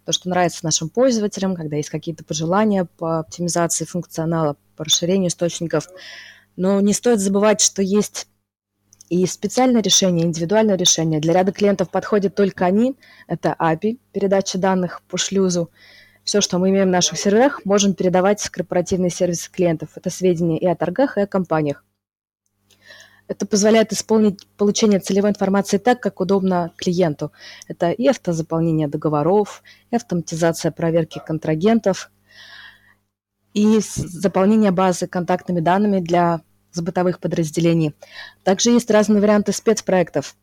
то, 0.04 0.10
что 0.10 0.28
нравится 0.28 0.64
нашим 0.64 0.88
пользователям, 0.88 1.54
когда 1.54 1.76
есть 1.76 1.90
какие-то 1.90 2.24
пожелания 2.24 2.86
по 2.98 3.20
оптимизации 3.20 3.84
функционала, 3.84 4.56
по 4.76 4.84
расширению 4.84 5.28
источников. 5.28 5.88
Но 6.56 6.80
не 6.80 6.92
стоит 6.92 7.20
забывать, 7.20 7.60
что 7.60 7.82
есть 7.82 8.26
и 9.08 9.24
специальное 9.26 9.82
решение, 9.82 10.26
индивидуальное 10.26 10.76
решение. 10.76 11.20
Для 11.20 11.34
ряда 11.34 11.52
клиентов 11.52 11.90
подходят 11.90 12.34
только 12.34 12.64
они. 12.64 12.96
Это 13.28 13.54
API, 13.60 14.00
передача 14.12 14.58
данных 14.58 15.02
по 15.02 15.16
шлюзу, 15.18 15.70
все, 16.24 16.40
что 16.40 16.58
мы 16.58 16.70
имеем 16.70 16.88
в 16.88 16.92
наших 16.92 17.18
серверах, 17.18 17.64
можем 17.64 17.94
передавать 17.94 18.40
в 18.40 18.50
корпоративные 18.50 19.10
сервисы 19.10 19.50
клиентов. 19.50 19.90
Это 19.94 20.10
сведения 20.10 20.58
и 20.58 20.66
о 20.66 20.74
торгах, 20.74 21.16
и 21.16 21.20
о 21.20 21.26
компаниях. 21.26 21.84
Это 23.26 23.46
позволяет 23.46 23.92
исполнить 23.92 24.46
получение 24.58 25.00
целевой 25.00 25.30
информации 25.30 25.78
так, 25.78 26.00
как 26.00 26.20
удобно 26.20 26.72
клиенту. 26.76 27.32
Это 27.68 27.90
и 27.90 28.06
автозаполнение 28.06 28.88
договоров, 28.88 29.62
и 29.90 29.96
автоматизация 29.96 30.70
проверки 30.72 31.22
контрагентов, 31.24 32.10
и 33.54 33.78
заполнение 33.80 34.72
базы 34.72 35.06
контактными 35.06 35.60
данными 35.60 36.00
для 36.00 36.40
бытовых 36.76 37.20
подразделений. 37.20 37.94
Также 38.42 38.70
есть 38.70 38.90
разные 38.90 39.20
варианты 39.20 39.52
спецпроектов 39.52 40.36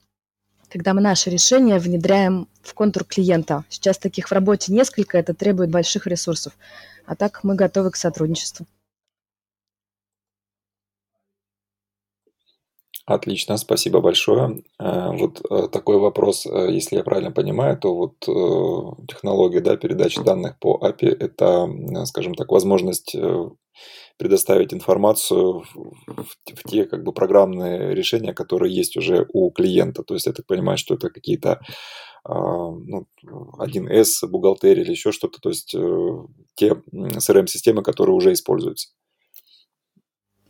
когда 0.71 0.93
мы 0.93 1.01
наши 1.01 1.29
решения 1.29 1.77
внедряем 1.79 2.47
в 2.61 2.73
контур 2.73 3.03
клиента. 3.03 3.65
Сейчас 3.67 3.97
таких 3.97 4.29
в 4.29 4.31
работе 4.31 4.71
несколько, 4.71 5.17
это 5.17 5.33
требует 5.33 5.69
больших 5.69 6.07
ресурсов. 6.07 6.53
А 7.05 7.15
так 7.15 7.43
мы 7.43 7.55
готовы 7.55 7.91
к 7.91 7.97
сотрудничеству. 7.97 8.65
Отлично, 13.05 13.57
спасибо 13.57 13.99
большое. 13.99 14.63
Э, 14.79 15.09
вот 15.11 15.41
э, 15.49 15.67
такой 15.67 15.97
вопрос, 15.97 16.45
э, 16.45 16.71
если 16.71 16.95
я 16.95 17.03
правильно 17.03 17.31
понимаю, 17.31 17.77
то 17.77 17.93
вот 17.93 18.19
технология 19.07 19.59
да, 19.59 19.75
передачи 19.75 20.23
данных 20.23 20.57
по 20.59 20.79
API– 20.81 21.09
это, 21.19 22.05
скажем 22.05 22.35
так, 22.35 22.49
возможность 22.51 23.13
предоставить 24.17 24.73
информацию 24.73 25.63
в, 25.73 26.25
в, 26.53 26.69
те 26.69 26.85
как 26.85 27.03
бы 27.03 27.13
программные 27.13 27.93
решения, 27.95 28.33
которые 28.33 28.75
есть 28.75 28.97
уже 28.97 29.25
у 29.33 29.51
клиента. 29.51 30.03
То 30.03 30.13
есть 30.13 30.25
я 30.25 30.33
так 30.33 30.45
понимаю, 30.45 30.77
что 30.77 30.95
это 30.95 31.09
какие-то 31.09 31.59
а, 32.23 32.33
ну, 32.35 33.07
1С, 33.59 34.27
бухгалтерия 34.27 34.83
или 34.83 34.91
еще 34.91 35.11
что-то, 35.11 35.39
то 35.41 35.49
есть 35.49 35.73
э, 35.73 36.17
те 36.55 36.75
CRM-системы, 36.93 37.81
которые 37.81 38.15
уже 38.15 38.31
используются. 38.33 38.89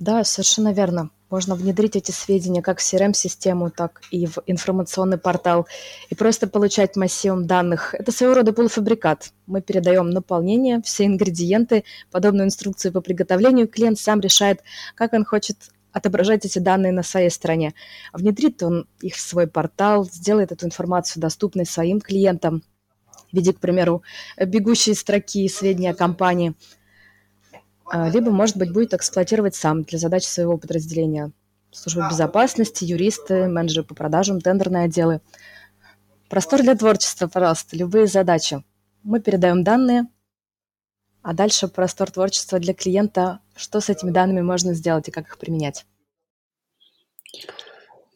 Да, 0.01 0.23
совершенно 0.23 0.73
верно. 0.73 1.11
Можно 1.29 1.53
внедрить 1.53 1.95
эти 1.95 2.09
сведения 2.09 2.63
как 2.63 2.79
в 2.79 2.81
CRM-систему, 2.81 3.69
так 3.69 4.01
и 4.09 4.25
в 4.25 4.39
информационный 4.47 5.19
портал 5.19 5.67
и 6.09 6.15
просто 6.15 6.47
получать 6.47 6.95
массивом 6.95 7.45
данных. 7.45 7.93
Это 7.93 8.11
своего 8.11 8.33
рода 8.33 8.51
полуфабрикат. 8.51 9.31
Мы 9.45 9.61
передаем 9.61 10.09
наполнение, 10.09 10.81
все 10.81 11.05
ингредиенты, 11.05 11.83
подобную 12.09 12.47
инструкцию 12.47 12.93
по 12.93 13.01
приготовлению. 13.01 13.67
Клиент 13.67 13.99
сам 13.99 14.21
решает, 14.21 14.61
как 14.95 15.13
он 15.13 15.23
хочет 15.23 15.57
отображать 15.91 16.45
эти 16.45 16.57
данные 16.57 16.93
на 16.93 17.03
своей 17.03 17.29
стороне. 17.29 17.75
Внедрит 18.11 18.63
он 18.63 18.87
их 19.01 19.13
в 19.13 19.21
свой 19.21 19.45
портал, 19.45 20.05
сделает 20.05 20.51
эту 20.51 20.65
информацию 20.65 21.21
доступной 21.21 21.67
своим 21.67 22.01
клиентам 22.01 22.63
в 23.31 23.35
виде, 23.35 23.53
к 23.53 23.59
примеру, 23.59 24.01
бегущей 24.35 24.95
строки 24.95 25.47
сведения 25.47 25.91
о 25.91 25.95
компании, 25.95 26.55
либо, 27.93 28.31
может 28.31 28.57
быть, 28.57 28.71
будет 28.71 28.93
эксплуатировать 28.93 29.55
сам 29.55 29.83
для 29.83 29.99
задач 29.99 30.23
своего 30.23 30.57
подразделения. 30.57 31.31
Служба 31.71 32.09
безопасности, 32.09 32.83
юристы, 32.83 33.47
менеджеры 33.47 33.85
по 33.85 33.95
продажам, 33.95 34.41
тендерные 34.41 34.85
отделы. 34.85 35.21
Простор 36.29 36.61
для 36.61 36.75
творчества, 36.75 37.27
пожалуйста, 37.27 37.75
любые 37.75 38.07
задачи. 38.07 38.63
Мы 39.03 39.19
передаем 39.19 39.63
данные, 39.63 40.07
а 41.21 41.33
дальше 41.33 41.67
простор 41.67 42.11
творчества 42.11 42.59
для 42.59 42.73
клиента, 42.73 43.39
что 43.55 43.79
с 43.79 43.89
этими 43.89 44.11
данными 44.11 44.41
можно 44.41 44.73
сделать 44.73 45.07
и 45.07 45.11
как 45.11 45.27
их 45.27 45.37
применять. 45.37 45.85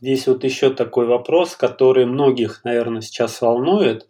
Здесь 0.02 0.28
вот 0.28 0.44
еще 0.44 0.74
такой 0.74 1.08
вопрос, 1.08 1.56
который 1.56 2.06
многих, 2.06 2.64
наверное, 2.64 3.02
сейчас 3.02 3.42
волнует. 3.42 4.08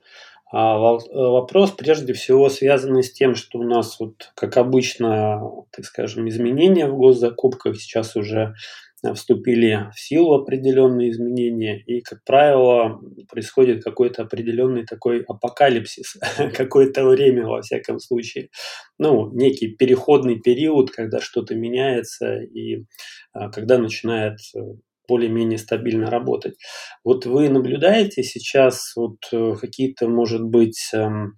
А 0.58 0.78
вопрос 0.78 1.72
прежде 1.72 2.14
всего 2.14 2.48
связанный 2.48 3.04
с 3.04 3.12
тем, 3.12 3.36
что 3.36 3.60
у 3.60 3.64
нас 3.64 4.00
вот, 4.00 4.32
как 4.36 4.56
обычно, 4.56 5.42
так 5.70 5.84
скажем, 5.84 6.30
изменения 6.30 6.88
в 6.88 6.96
госзакупках 6.96 7.76
сейчас 7.76 8.16
уже 8.16 8.54
вступили 9.14 9.90
в 9.94 10.00
силу 10.00 10.34
определенные 10.36 11.12
изменения, 11.12 11.84
и, 11.86 12.00
как 12.00 12.24
правило, 12.24 13.02
происходит 13.30 13.84
какой-то 13.84 14.22
определенный 14.22 14.86
такой 14.86 15.24
апокалипсис, 15.24 16.16
какое-то 16.54 17.06
время, 17.06 17.46
во 17.46 17.62
всяком 17.62 18.00
случае. 18.00 18.48
Ну, 18.98 19.32
некий 19.34 19.68
переходный 19.68 20.40
период, 20.40 20.90
когда 20.90 21.20
что-то 21.20 21.54
меняется, 21.54 22.38
и 22.38 22.86
а, 23.34 23.50
когда 23.52 23.78
начинает 23.78 24.38
э, 24.56 24.60
более-менее 25.08 25.58
стабильно 25.58 26.10
работать. 26.10 26.56
Вот 27.04 27.26
вы 27.26 27.50
наблюдаете 27.50 28.24
сейчас 28.24 28.94
вот 28.96 29.18
э, 29.32 29.56
какие-то, 29.60 30.08
может 30.08 30.44
быть, 30.44 30.90
эм, 30.94 31.38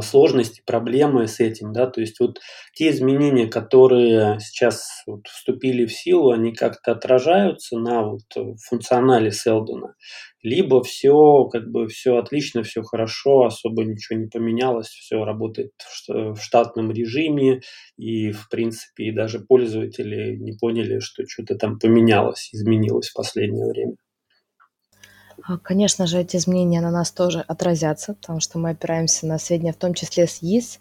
сложности, 0.00 0.62
проблемы 0.64 1.26
с 1.26 1.40
этим, 1.40 1.72
да, 1.72 1.86
то 1.86 2.00
есть 2.00 2.20
вот 2.20 2.40
те 2.74 2.90
изменения, 2.90 3.46
которые 3.46 4.38
сейчас 4.40 5.02
вот 5.06 5.26
вступили 5.26 5.86
в 5.86 5.92
силу, 5.92 6.30
они 6.30 6.52
как-то 6.52 6.92
отражаются 6.92 7.78
на 7.78 8.02
вот 8.02 8.22
функционале 8.68 9.30
Селдона, 9.30 9.94
либо 10.42 10.82
все 10.82 11.44
как 11.46 11.70
бы 11.70 11.88
все 11.88 12.16
отлично, 12.16 12.62
все 12.62 12.82
хорошо, 12.82 13.44
особо 13.44 13.84
ничего 13.84 14.18
не 14.18 14.26
поменялось, 14.26 14.88
все 14.88 15.24
работает 15.24 15.72
в 16.06 16.36
штатном 16.40 16.92
режиме, 16.92 17.60
и 17.96 18.30
в 18.32 18.48
принципе 18.48 19.12
даже 19.12 19.40
пользователи 19.40 20.36
не 20.36 20.52
поняли, 20.52 21.00
что 21.00 21.24
что-то 21.26 21.56
там 21.56 21.78
поменялось, 21.78 22.50
изменилось 22.52 23.08
в 23.08 23.14
последнее 23.14 23.66
время. 23.66 23.94
А, 25.44 25.58
конечно 25.58 26.06
же, 26.06 26.20
эти 26.20 26.36
изменения 26.36 26.80
на 26.80 26.90
нас 26.90 27.10
тоже 27.10 27.40
отразятся, 27.40 28.14
потому 28.14 28.40
что 28.40 28.58
мы 28.58 28.70
опираемся 28.70 29.26
на 29.26 29.38
сведения, 29.38 29.72
в 29.72 29.76
том 29.76 29.92
числе 29.92 30.28
с 30.28 30.38
ЕИС, 30.38 30.78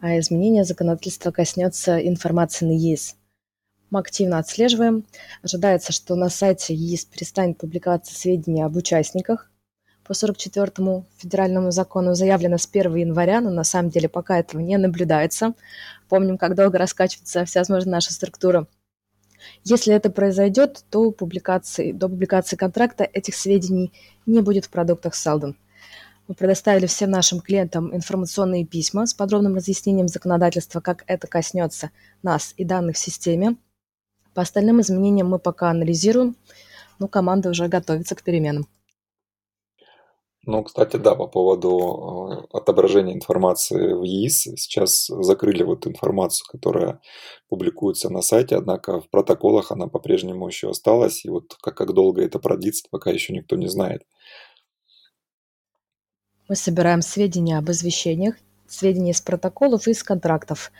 а 0.00 0.18
изменение 0.18 0.64
законодательства 0.64 1.32
коснется 1.32 1.98
информации 1.98 2.64
на 2.66 2.72
ЕИС. 2.72 3.16
Мы 3.90 4.00
активно 4.00 4.38
отслеживаем. 4.38 5.04
Ожидается, 5.42 5.92
что 5.92 6.14
на 6.14 6.28
сайте 6.28 6.74
ЕИС 6.74 7.06
перестанет 7.06 7.58
публиковаться 7.58 8.14
сведения 8.14 8.64
об 8.64 8.76
участниках. 8.76 9.50
По 10.04 10.12
44-му 10.12 11.06
федеральному 11.16 11.70
закону 11.70 12.14
заявлено 12.14 12.58
с 12.58 12.68
1 12.70 12.94
января, 12.94 13.40
но 13.40 13.50
на 13.50 13.64
самом 13.64 13.90
деле 13.90 14.08
пока 14.08 14.38
этого 14.38 14.60
не 14.60 14.76
наблюдается. 14.76 15.54
Помним, 16.08 16.38
как 16.38 16.54
долго 16.54 16.78
раскачивается 16.78 17.44
вся 17.44 17.60
возможно 17.60 17.92
наша 17.92 18.12
структура– 18.12 18.68
если 19.64 19.94
это 19.94 20.10
произойдет, 20.10 20.84
то 20.90 21.10
публикации, 21.10 21.92
до 21.92 22.08
публикации 22.08 22.56
контракта 22.56 23.04
этих 23.04 23.34
сведений 23.34 23.92
не 24.26 24.40
будет 24.40 24.66
в 24.66 24.70
продуктах 24.70 25.14
Селдон. 25.14 25.56
Мы 26.26 26.34
предоставили 26.34 26.86
всем 26.86 27.10
нашим 27.10 27.40
клиентам 27.40 27.94
информационные 27.94 28.64
письма 28.64 29.06
с 29.06 29.12
подробным 29.12 29.56
разъяснением 29.56 30.08
законодательства, 30.08 30.80
как 30.80 31.04
это 31.06 31.26
коснется 31.26 31.90
нас 32.22 32.54
и 32.56 32.64
данных 32.64 32.96
в 32.96 32.98
системе. 32.98 33.56
По 34.32 34.42
остальным 34.42 34.80
изменениям 34.80 35.28
мы 35.28 35.38
пока 35.38 35.70
анализируем, 35.70 36.36
но 36.98 37.08
команда 37.08 37.50
уже 37.50 37.68
готовится 37.68 38.14
к 38.14 38.22
переменам. 38.22 38.66
Ну, 40.46 40.62
кстати, 40.62 40.96
да, 40.96 41.14
по 41.14 41.26
поводу 41.26 42.46
э, 42.52 42.56
отображения 42.56 43.14
информации 43.14 43.94
в 43.94 44.02
ЕИС. 44.02 44.42
Сейчас 44.56 45.06
закрыли 45.06 45.62
вот 45.62 45.86
информацию, 45.86 46.46
которая 46.50 47.00
публикуется 47.48 48.10
на 48.10 48.20
сайте, 48.20 48.56
однако 48.56 49.00
в 49.00 49.08
протоколах 49.08 49.72
она 49.72 49.86
по-прежнему 49.86 50.46
еще 50.46 50.70
осталась. 50.70 51.24
И 51.24 51.30
вот 51.30 51.54
как, 51.62 51.76
как 51.76 51.94
долго 51.94 52.22
это 52.22 52.38
продлится, 52.38 52.84
пока 52.90 53.10
еще 53.10 53.32
никто 53.32 53.56
не 53.56 53.68
знает. 53.68 54.02
Мы 56.48 56.56
собираем 56.56 57.00
сведения 57.00 57.56
об 57.56 57.70
извещениях, 57.70 58.34
сведения 58.68 59.12
из 59.12 59.22
протоколов 59.22 59.88
и 59.88 59.92
из 59.92 60.02
контрактов. 60.02 60.72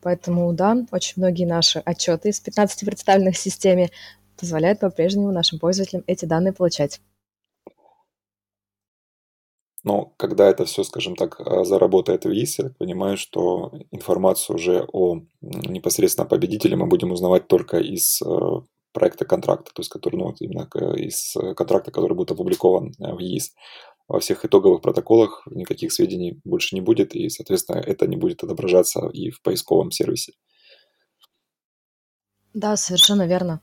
Поэтому, 0.00 0.50
да, 0.54 0.86
очень 0.92 1.14
многие 1.16 1.44
наши 1.44 1.78
отчеты 1.80 2.30
из 2.30 2.40
15 2.40 2.86
представленных 2.86 3.34
в 3.34 3.38
системе 3.38 3.90
позволяют 4.38 4.80
по-прежнему 4.80 5.30
нашим 5.30 5.58
пользователям 5.58 6.04
эти 6.06 6.24
данные 6.24 6.54
получать. 6.54 7.02
Но 9.82 10.12
когда 10.16 10.48
это 10.48 10.64
все, 10.64 10.84
скажем 10.84 11.16
так, 11.16 11.40
а, 11.40 11.64
заработает 11.64 12.24
в 12.24 12.30
ИИС, 12.30 12.58
я 12.58 12.64
так 12.64 12.76
понимаю, 12.76 13.16
что 13.16 13.72
информацию 13.90 14.56
уже 14.56 14.86
о 14.92 15.20
непосредственно 15.40 16.26
победителе 16.28 16.76
мы 16.76 16.86
будем 16.86 17.12
узнавать 17.12 17.48
только 17.48 17.78
из 17.78 18.20
э, 18.20 18.26
проекта 18.92 19.24
контракта, 19.24 19.72
то 19.72 19.80
есть 19.80 19.90
который, 19.90 20.16
ну, 20.16 20.34
именно 20.38 20.68
из 20.96 21.34
контракта, 21.56 21.90
который 21.90 22.14
будет 22.14 22.32
опубликован 22.32 22.92
э, 22.98 23.14
в 23.14 23.18
ЕИС. 23.18 23.54
Во 24.06 24.18
всех 24.18 24.44
итоговых 24.44 24.82
протоколах 24.82 25.46
никаких 25.46 25.92
сведений 25.92 26.40
больше 26.44 26.74
не 26.74 26.80
будет, 26.80 27.14
и, 27.14 27.28
соответственно, 27.30 27.78
это 27.78 28.06
не 28.06 28.16
будет 28.16 28.42
отображаться 28.42 29.08
и 29.12 29.30
в 29.30 29.40
поисковом 29.40 29.92
сервисе. 29.92 30.32
Да, 32.52 32.76
совершенно 32.76 33.26
верно. 33.26 33.60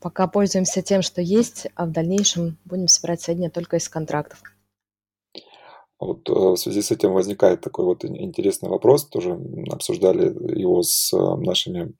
Пока 0.00 0.28
пользуемся 0.28 0.82
тем, 0.82 1.02
что 1.02 1.20
есть, 1.20 1.66
а 1.74 1.86
в 1.86 1.90
дальнейшем 1.90 2.58
будем 2.64 2.86
собирать 2.86 3.22
сведения 3.22 3.50
только 3.50 3.76
из 3.76 3.88
контрактов. 3.88 4.40
Вот 5.98 6.28
э, 6.28 6.32
в 6.32 6.56
связи 6.56 6.82
с 6.82 6.90
этим 6.90 7.12
возникает 7.12 7.62
такой 7.62 7.84
вот 7.84 8.04
интересный 8.04 8.68
вопрос, 8.68 9.08
тоже 9.08 9.38
обсуждали 9.70 10.26
его 10.58 10.82
с 10.82 11.12
э, 11.12 11.36
нашими 11.36 11.94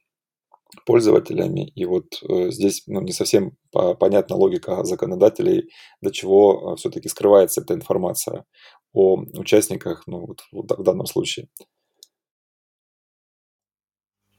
пользователями, 0.84 1.72
и 1.74 1.86
вот 1.86 2.22
э, 2.22 2.50
здесь 2.50 2.82
ну, 2.86 3.00
не 3.00 3.12
совсем 3.12 3.56
понятна 3.72 4.36
логика 4.36 4.84
законодателей, 4.84 5.70
до 6.02 6.10
чего 6.10 6.76
все-таки 6.76 7.08
скрывается 7.08 7.62
эта 7.62 7.74
информация 7.74 8.44
о 8.92 9.16
участниках, 9.34 10.06
ну 10.06 10.26
вот 10.26 10.42
в 10.52 10.82
данном 10.82 11.06
случае. 11.06 11.48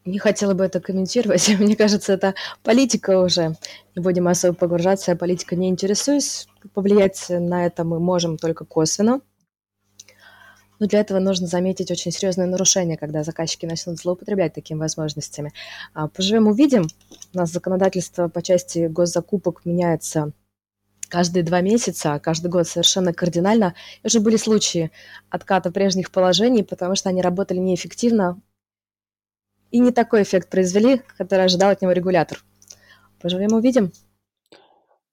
Не 0.05 0.19
хотела 0.19 0.53
бы 0.53 0.63
это 0.63 0.79
комментировать. 0.79 1.49
Мне 1.59 1.75
кажется, 1.75 2.13
это 2.13 2.33
политика 2.63 3.19
уже. 3.19 3.55
Не 3.95 4.01
будем 4.01 4.27
особо 4.29 4.53
погружаться. 4.53 5.11
Я 5.11 5.17
политика 5.17 5.55
не 5.57 5.67
интересуюсь. 5.67 6.47
Повлиять 6.73 7.25
на 7.29 7.65
это 7.65 7.83
мы 7.83 7.99
можем 7.99 8.37
только 8.37 8.63
косвенно. 8.63 9.19
Но 10.79 10.87
для 10.87 10.99
этого 10.99 11.19
нужно 11.19 11.47
заметить 11.47 11.91
очень 11.91 12.11
серьезное 12.11 12.45
нарушение, 12.45 12.97
когда 12.97 13.23
заказчики 13.23 13.65
начнут 13.65 13.99
злоупотреблять 13.99 14.53
такими 14.53 14.77
возможностями. 14.77 15.53
А, 15.93 16.07
поживем 16.07 16.47
увидим. 16.47 16.87
У 17.33 17.37
нас 17.37 17.51
законодательство 17.51 18.27
по 18.27 18.41
части 18.41 18.87
госзакупок 18.87 19.65
меняется 19.65 20.31
каждые 21.09 21.43
два 21.43 21.61
месяца, 21.61 22.19
каждый 22.19 22.51
год 22.51 22.67
совершенно 22.67 23.13
кардинально. 23.13 23.73
И 24.03 24.07
уже 24.07 24.19
были 24.19 24.37
случаи 24.37 24.91
отката 25.29 25.71
прежних 25.71 26.11
положений, 26.11 26.63
потому 26.63 26.95
что 26.95 27.09
они 27.09 27.21
работали 27.21 27.59
неэффективно 27.59 28.39
и 29.71 29.79
не 29.79 29.91
такой 29.91 30.23
эффект 30.23 30.49
произвели, 30.49 31.01
который 31.17 31.45
ожидал 31.45 31.71
от 31.71 31.81
него 31.81 31.91
регулятор. 31.91 32.43
Поживем 33.19 33.53
увидим. 33.53 33.91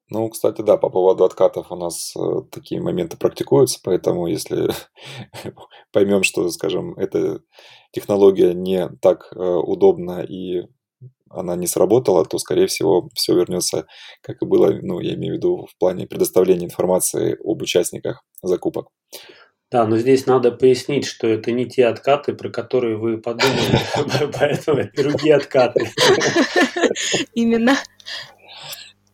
Ну, 0.09 0.29
кстати, 0.29 0.61
да, 0.61 0.77
по 0.77 0.89
поводу 0.89 1.23
откатов 1.23 1.71
у 1.71 1.75
нас 1.75 2.13
э, 2.15 2.41
такие 2.51 2.79
моменты 2.79 3.17
практикуются, 3.17 3.79
поэтому 3.83 4.27
если 4.27 4.69
поймем, 5.91 6.21
что, 6.23 6.47
скажем, 6.49 6.93
эта 6.93 7.41
технология 7.91 8.53
не 8.53 8.89
так 9.01 9.33
э, 9.35 9.39
удобна 9.39 10.21
и 10.21 10.67
она 11.29 11.55
не 11.55 11.67
сработала, 11.67 12.23
то, 12.23 12.37
скорее 12.37 12.67
всего, 12.67 13.09
все 13.13 13.35
вернется, 13.35 13.87
как 14.21 14.41
и 14.41 14.45
было, 14.45 14.71
ну, 14.81 14.99
я 14.99 15.15
имею 15.15 15.33
в 15.33 15.37
виду 15.37 15.67
в 15.69 15.77
плане 15.77 16.07
предоставления 16.07 16.65
информации 16.65 17.37
об 17.43 17.61
участниках 17.61 18.23
закупок. 18.41 18.89
Да, 19.71 19.85
но 19.87 19.97
здесь 19.97 20.27
надо 20.27 20.51
пояснить, 20.51 21.05
что 21.05 21.27
это 21.27 21.51
не 21.51 21.65
те 21.65 21.87
откаты, 21.87 22.33
про 22.33 22.49
которые 22.49 22.97
вы 22.97 23.17
подумали, 23.17 23.79
поэтому 24.39 24.79
это 24.79 25.03
другие 25.03 25.35
откаты. 25.35 25.91
Именно. 27.33 27.75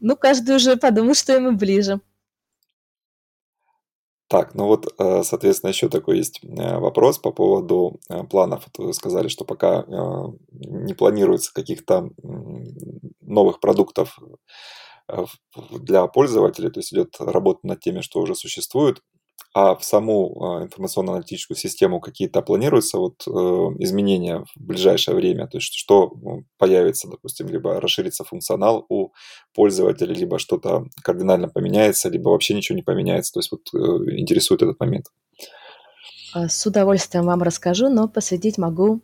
Ну, 0.01 0.17
каждый 0.17 0.55
уже 0.55 0.77
подумал, 0.77 1.13
что 1.13 1.33
ему 1.33 1.55
ближе. 1.55 2.01
Так, 4.27 4.55
ну 4.55 4.65
вот, 4.65 4.87
э, 4.97 5.23
соответственно, 5.23 5.71
еще 5.71 5.89
такой 5.89 6.17
есть 6.17 6.39
э, 6.41 6.79
вопрос 6.79 7.19
по 7.19 7.31
поводу 7.31 7.99
э, 8.09 8.23
планов. 8.23 8.65
вы 8.77 8.93
сказали, 8.93 9.27
что 9.27 9.43
пока 9.45 9.85
не 10.51 10.93
планируется 10.93 11.53
каких-то 11.53 12.09
новых 13.19 13.59
продуктов 13.59 14.17
для 15.71 16.07
пользователей, 16.07 16.71
то 16.71 16.79
есть 16.79 16.93
идет 16.93 17.15
работа 17.19 17.59
над 17.63 17.81
теми, 17.81 17.99
что 17.99 18.21
уже 18.21 18.33
существует 18.33 19.01
а 19.53 19.75
в 19.75 19.83
саму 19.83 20.41
а, 20.41 20.63
информационно-аналитическую 20.63 21.57
систему 21.57 21.99
какие-то 21.99 22.41
планируются 22.41 22.97
вот 22.97 23.23
э, 23.27 23.31
изменения 23.79 24.45
в 24.55 24.61
ближайшее 24.61 25.15
время? 25.15 25.47
То 25.47 25.57
есть 25.57 25.73
что 25.73 26.13
появится, 26.57 27.09
допустим, 27.09 27.49
либо 27.49 27.79
расширится 27.81 28.23
функционал 28.23 28.85
у 28.89 29.09
пользователя, 29.53 30.13
либо 30.13 30.39
что-то 30.39 30.85
кардинально 31.03 31.49
поменяется, 31.49 32.09
либо 32.09 32.29
вообще 32.29 32.53
ничего 32.53 32.75
не 32.77 32.83
поменяется. 32.83 33.33
То 33.33 33.39
есть 33.39 33.51
вот 33.51 33.61
э, 33.73 33.77
интересует 34.17 34.61
этот 34.61 34.79
момент. 34.79 35.07
А, 36.33 36.47
с 36.47 36.65
удовольствием 36.65 37.25
вам 37.25 37.43
расскажу, 37.43 37.89
но 37.89 38.07
посвятить 38.07 38.57
могу 38.57 39.01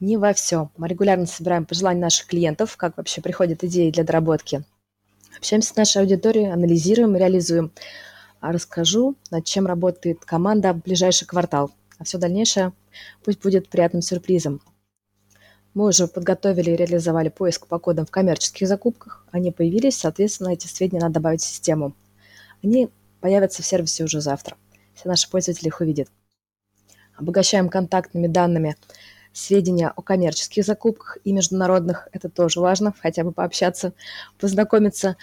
не 0.00 0.16
во 0.16 0.32
все. 0.32 0.70
Мы 0.76 0.88
регулярно 0.88 1.26
собираем 1.26 1.64
пожелания 1.64 2.00
наших 2.00 2.26
клиентов, 2.26 2.76
как 2.76 2.96
вообще 2.96 3.20
приходят 3.20 3.62
идеи 3.64 3.90
для 3.90 4.04
доработки. 4.04 4.64
Общаемся 5.36 5.74
с 5.74 5.76
нашей 5.76 6.02
аудиторией, 6.02 6.50
анализируем 6.50 7.14
реализуем 7.16 7.72
расскажу, 8.52 9.16
над 9.30 9.44
чем 9.44 9.66
работает 9.66 10.24
команда 10.24 10.72
в 10.72 10.82
ближайший 10.82 11.26
квартал. 11.26 11.70
А 11.98 12.04
все 12.04 12.18
дальнейшее 12.18 12.72
пусть 13.24 13.40
будет 13.42 13.68
приятным 13.68 14.02
сюрпризом. 14.02 14.60
Мы 15.74 15.88
уже 15.88 16.08
подготовили 16.08 16.70
и 16.70 16.76
реализовали 16.76 17.28
поиск 17.28 17.66
по 17.66 17.78
кодам 17.78 18.06
в 18.06 18.10
коммерческих 18.10 18.66
закупках. 18.66 19.26
Они 19.30 19.52
появились, 19.52 19.98
соответственно, 19.98 20.48
эти 20.48 20.66
сведения 20.66 21.00
надо 21.00 21.14
добавить 21.14 21.42
в 21.42 21.46
систему. 21.46 21.94
Они 22.62 22.88
появятся 23.20 23.62
в 23.62 23.66
сервисе 23.66 24.04
уже 24.04 24.20
завтра. 24.20 24.56
Все 24.94 25.08
наши 25.08 25.30
пользователи 25.30 25.68
их 25.68 25.80
увидят. 25.80 26.08
Обогащаем 27.16 27.68
контактными 27.68 28.26
данными 28.26 28.76
сведения 29.32 29.92
о 29.94 30.00
коммерческих 30.00 30.64
закупках 30.64 31.18
и 31.24 31.32
международных. 31.32 32.08
Это 32.12 32.30
тоже 32.30 32.60
важно, 32.60 32.94
хотя 32.98 33.22
бы 33.22 33.32
пообщаться, 33.32 33.92
познакомиться 34.38 35.16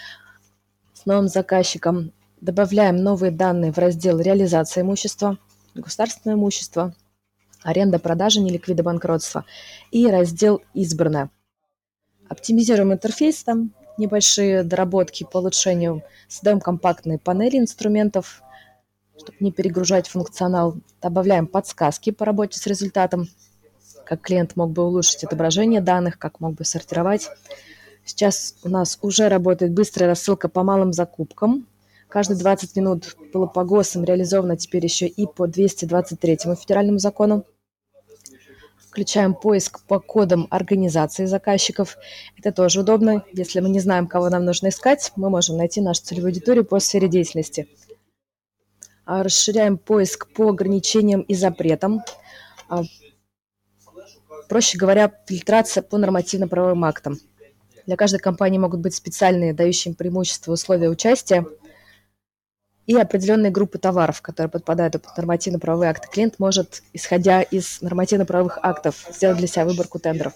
с 0.93 1.05
новым 1.05 1.27
заказчиком. 1.27 2.11
Добавляем 2.43 2.97
новые 2.97 3.31
данные 3.31 3.71
в 3.71 3.77
раздел 3.77 4.19
«Реализация 4.19 4.81
имущества», 4.81 5.37
«Государственное 5.75 6.35
имущество», 6.35 6.93
«Аренда, 7.61 7.99
продажа, 7.99 8.41
неликвида, 8.41 8.83
банкротство» 8.83 9.45
и 9.91 10.07
раздел 10.07 10.61
«Избранное». 10.73 11.29
Оптимизируем 12.27 12.91
интерфейс, 12.91 13.45
там 13.45 13.71
небольшие 13.97 14.63
доработки 14.63 15.23
по 15.23 15.37
улучшению. 15.37 16.03
Создаем 16.27 16.59
компактные 16.59 17.17
панели 17.17 17.59
инструментов, 17.59 18.43
чтобы 19.17 19.37
не 19.39 19.53
перегружать 19.53 20.09
функционал. 20.09 20.75
Добавляем 21.01 21.47
подсказки 21.47 22.09
по 22.09 22.25
работе 22.25 22.59
с 22.59 22.67
результатом, 22.67 23.29
как 24.05 24.19
клиент 24.19 24.57
мог 24.57 24.71
бы 24.71 24.83
улучшить 24.83 25.23
отображение 25.23 25.79
данных, 25.79 26.19
как 26.19 26.41
мог 26.41 26.55
бы 26.55 26.65
сортировать. 26.65 27.29
Сейчас 28.03 28.55
у 28.63 28.67
нас 28.67 28.99
уже 29.01 29.29
работает 29.29 29.71
быстрая 29.71 30.09
рассылка 30.09 30.49
по 30.49 30.63
малым 30.63 30.91
закупкам. 30.91 31.67
Каждые 32.13 32.37
20 32.37 32.75
минут 32.75 33.17
было 33.33 33.47
по 33.47 33.63
ГОСам 33.63 34.03
реализовано 34.03 34.55
теперь 34.55 34.83
еще 34.83 35.07
и 35.07 35.25
по 35.25 35.47
223 35.47 36.37
федеральному 36.55 36.99
закону. 36.99 37.43
Включаем 38.77 39.33
поиск 39.33 39.83
по 39.87 39.99
кодам 39.99 40.45
организации 40.51 41.25
заказчиков. 41.25 41.97
Это 42.37 42.51
тоже 42.51 42.81
удобно. 42.81 43.25
Если 43.33 43.61
мы 43.61 43.69
не 43.69 43.79
знаем, 43.79 44.05
кого 44.05 44.29
нам 44.29 44.45
нужно 44.45 44.67
искать, 44.67 45.11
мы 45.15 45.31
можем 45.31 45.57
найти 45.57 45.81
нашу 45.81 46.03
целевую 46.03 46.29
аудиторию 46.29 46.65
по 46.65 46.79
сфере 46.79 47.07
деятельности. 47.07 47.67
А 49.05 49.23
расширяем 49.23 49.79
поиск 49.79 50.31
по 50.33 50.49
ограничениям 50.49 51.21
и 51.21 51.33
запретам. 51.33 52.03
А, 52.69 52.83
проще 54.47 54.77
говоря, 54.77 55.11
фильтрация 55.25 55.81
по 55.81 55.97
нормативно-правовым 55.97 56.85
актам. 56.85 57.17
Для 57.87 57.95
каждой 57.95 58.19
компании 58.19 58.59
могут 58.59 58.81
быть 58.81 58.93
специальные, 58.93 59.55
дающие 59.55 59.93
им 59.93 59.95
преимущества 59.95 60.51
условия 60.51 60.89
участия– 60.89 61.47
и 62.85 62.95
определенные 62.95 63.51
группы 63.51 63.77
товаров, 63.77 64.21
которые 64.21 64.49
подпадают 64.49 64.93
под 64.93 65.17
нормативно-правовые 65.17 65.89
акты. 65.89 66.07
Клиент 66.11 66.39
может, 66.39 66.83
исходя 66.93 67.41
из 67.41 67.81
нормативно-правовых 67.81 68.59
актов, 68.61 69.07
сделать 69.11 69.37
для 69.37 69.47
себя 69.47 69.65
выборку 69.65 69.99
тендеров. 69.99 70.33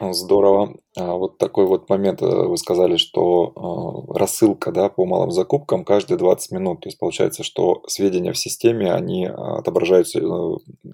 Здорово. 0.00 0.76
А 0.96 1.14
вот 1.14 1.38
такой 1.38 1.66
вот 1.66 1.88
момент, 1.88 2.22
э, 2.22 2.24
вы 2.24 2.56
сказали, 2.56 2.96
что 2.98 4.06
э, 4.14 4.16
рассылка 4.16 4.70
да, 4.70 4.88
по 4.88 5.04
малым 5.04 5.32
закупкам 5.32 5.84
каждые 5.84 6.18
20 6.18 6.52
минут. 6.52 6.82
То 6.82 6.88
есть 6.88 7.00
получается, 7.00 7.42
что 7.42 7.82
сведения 7.88 8.32
в 8.32 8.38
системе, 8.38 8.92
они 8.92 9.26
отображаются, 9.26 10.20
э, 10.20 10.22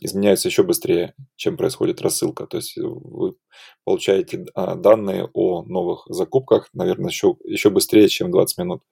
изменяются 0.01 0.49
еще 0.49 0.63
быстрее, 0.63 1.13
чем 1.37 1.59
происходит 1.59 2.01
рассылка. 2.01 2.47
То 2.47 2.57
есть 2.57 2.79
вы 2.79 3.35
получаете 3.85 4.47
данные 4.55 5.29
о 5.35 5.63
новых 5.65 6.07
закупках, 6.09 6.71
наверное, 6.73 7.11
еще, 7.11 7.37
еще 7.45 7.69
быстрее, 7.69 8.09
чем 8.09 8.31
20 8.31 8.57
минут. 8.57 8.83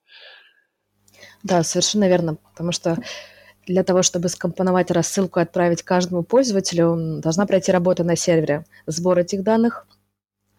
Да, 1.43 1.63
совершенно 1.63 2.07
верно, 2.07 2.37
потому 2.51 2.73
что 2.73 2.99
для 3.67 3.83
того, 3.83 4.03
чтобы 4.03 4.29
скомпоновать 4.29 4.91
рассылку 4.91 5.41
и 5.41 5.43
отправить 5.43 5.83
каждому 5.83 6.23
пользователю, 6.23 7.21
должна 7.23 7.47
пройти 7.47 7.73
работа 7.73 8.05
на 8.05 8.15
сервере. 8.15 8.67
Сбор 8.87 9.19
этих 9.19 9.43
данных– 9.43 9.87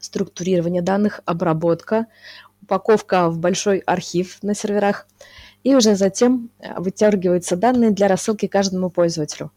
структурирование 0.03 0.81
данных, 0.81 1.21
обработка, 1.25 2.07
упаковка 2.61 3.29
в 3.29 3.39
большой 3.39 3.79
архив 3.79 4.41
на 4.41 4.53
серверах, 4.53 5.07
и 5.63 5.75
уже 5.75 5.95
затем 5.95 6.49
э, 6.59 6.79
вытягиваются 6.79 7.55
данные 7.55 7.91
для 7.91 8.07
рассылки 8.07 8.47
каждому 8.47 8.89
пользователю. 8.89 9.51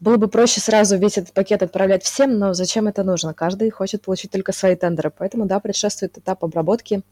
Было 0.00 0.18
бы 0.18 0.28
проще 0.28 0.60
сразу 0.60 0.98
весь 0.98 1.16
этот 1.16 1.32
пакет 1.32 1.62
отправлять 1.62 2.04
всем, 2.04 2.38
но 2.38 2.52
зачем 2.52 2.88
это 2.88 3.04
нужно? 3.04 3.32
Каждый 3.32 3.70
хочет 3.70 4.02
получить 4.02 4.30
только 4.30 4.52
свои 4.52 4.76
тендеры. 4.76 5.10
Поэтому, 5.10 5.46
да, 5.46 5.60
предшествует 5.60 6.18
этап 6.18 6.44
обработки. 6.44 7.02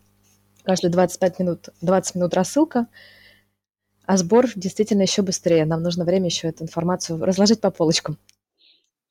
Каждые 0.64 0.90
25 0.90 1.38
минут, 1.38 1.68
20 1.80 2.16
минут 2.16 2.34
рассылка, 2.34 2.86
а 4.04 4.16
сбор 4.16 4.46
действительно 4.54 5.02
еще 5.02 5.22
быстрее. 5.22 5.64
Нам 5.64 5.82
нужно 5.82 6.04
время 6.04 6.26
еще 6.26 6.48
эту 6.48 6.64
информацию 6.64 7.24
разложить 7.24 7.60
по 7.60 7.70
полочкам. 7.70 8.18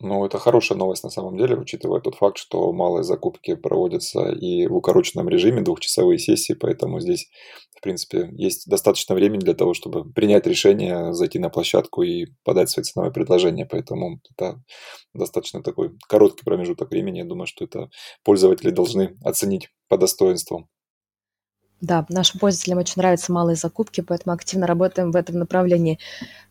Ну, 0.03 0.25
это 0.25 0.39
хорошая 0.39 0.79
новость 0.79 1.03
на 1.03 1.11
самом 1.11 1.37
деле, 1.37 1.55
учитывая 1.55 1.99
тот 2.01 2.15
факт, 2.15 2.37
что 2.37 2.73
малые 2.73 3.03
закупки 3.03 3.53
проводятся 3.53 4.31
и 4.31 4.65
в 4.65 4.75
укороченном 4.75 5.29
режиме, 5.29 5.61
двухчасовые 5.61 6.17
сессии, 6.17 6.53
поэтому 6.53 6.99
здесь, 6.99 7.29
в 7.77 7.81
принципе, 7.81 8.29
есть 8.33 8.67
достаточно 8.67 9.13
времени 9.13 9.41
для 9.41 9.53
того, 9.53 9.75
чтобы 9.75 10.11
принять 10.11 10.47
решение, 10.47 11.13
зайти 11.13 11.37
на 11.37 11.51
площадку 11.51 12.01
и 12.01 12.25
подать 12.43 12.71
свои 12.71 12.83
ценовые 12.83 13.13
предложения, 13.13 13.67
поэтому 13.67 14.19
это 14.35 14.63
достаточно 15.13 15.61
такой 15.61 15.91
короткий 16.09 16.45
промежуток 16.45 16.89
времени, 16.89 17.19
я 17.19 17.25
думаю, 17.25 17.45
что 17.45 17.63
это 17.65 17.91
пользователи 18.23 18.71
должны 18.71 19.17
оценить 19.23 19.69
по 19.87 19.99
достоинству. 19.99 20.67
Да, 21.81 22.05
нашим 22.09 22.39
пользователям 22.39 22.77
очень 22.77 22.93
нравятся 22.97 23.31
малые 23.31 23.55
закупки, 23.55 24.01
поэтому 24.01 24.35
активно 24.35 24.67
работаем 24.67 25.11
в 25.11 25.15
этом 25.15 25.39
направлении. 25.39 25.97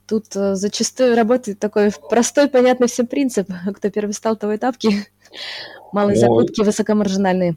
Тут 0.06 0.34
э, 0.34 0.56
зачастую 0.56 1.14
работает 1.14 1.60
такой 1.60 1.92
простой, 2.10 2.48
понятный 2.48 2.88
всем 2.88 3.06
принцип. 3.06 3.48
Кто 3.76 3.90
первый 3.90 4.12
стал, 4.12 4.36
того 4.36 4.54
и 4.54 4.58
тапки. 4.58 5.06
Малые 5.92 6.16
ну, 6.16 6.20
закупки 6.20 6.62
высокомаржинальные. 6.62 7.56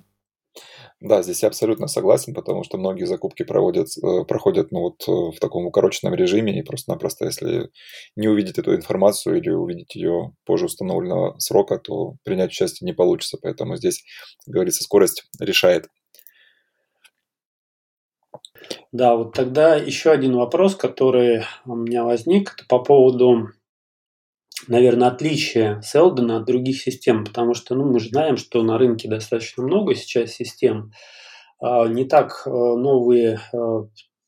Да, 1.04 1.22
здесь 1.22 1.42
я 1.42 1.50
абсолютно 1.50 1.88
согласен, 1.88 2.34
потому 2.34 2.64
что 2.64 2.78
многие 2.78 3.06
закупки 3.06 3.44
проводят, 3.44 3.88
э, 3.98 4.24
проходят 4.24 4.72
ну, 4.72 4.82
вот, 4.82 5.04
э, 5.08 5.36
в 5.36 5.40
таком 5.40 5.66
укороченном 5.66 6.14
режиме, 6.14 6.58
и 6.58 6.62
просто-напросто, 6.62 7.26
если 7.26 7.72
не 8.16 8.28
увидеть 8.28 8.60
эту 8.60 8.76
информацию 8.76 9.38
или 9.38 9.50
увидеть 9.50 9.96
ее 9.96 10.34
позже 10.46 10.66
установленного 10.66 11.38
срока, 11.40 11.80
то 11.80 12.18
принять 12.24 12.52
участие 12.52 12.86
не 12.86 12.94
получится. 12.94 13.38
Поэтому 13.42 13.76
здесь, 13.78 14.04
как 14.46 14.54
говорится, 14.54 14.84
скорость 14.84 15.26
решает. 15.40 15.88
Да, 18.92 19.16
вот 19.16 19.34
тогда 19.34 19.76
еще 19.76 20.12
один 20.12 20.36
вопрос, 20.36 20.76
который 20.76 21.44
у 21.66 21.76
меня 21.76 22.04
возник, 22.04 22.54
это 22.54 22.66
по 22.68 22.80
поводу 22.80 23.50
наверное, 24.68 25.10
отличие 25.10 25.82
Селдона 25.84 26.38
от 26.38 26.46
других 26.46 26.82
систем, 26.82 27.26
потому 27.26 27.54
что 27.54 27.76
ну, 27.76 27.92
мы 27.92 28.00
же 28.00 28.10
знаем, 28.10 28.38
что 28.38 28.64
на 28.64 28.78
рынке 28.78 29.10
достаточно 29.10 29.64
много 29.64 29.96
сейчас 29.96 30.32
систем. 30.32 30.92
А, 31.60 31.88
не 31.88 32.06
так 32.06 32.44
э, 32.46 32.50
новые, 32.50 33.40
э, 33.54 33.58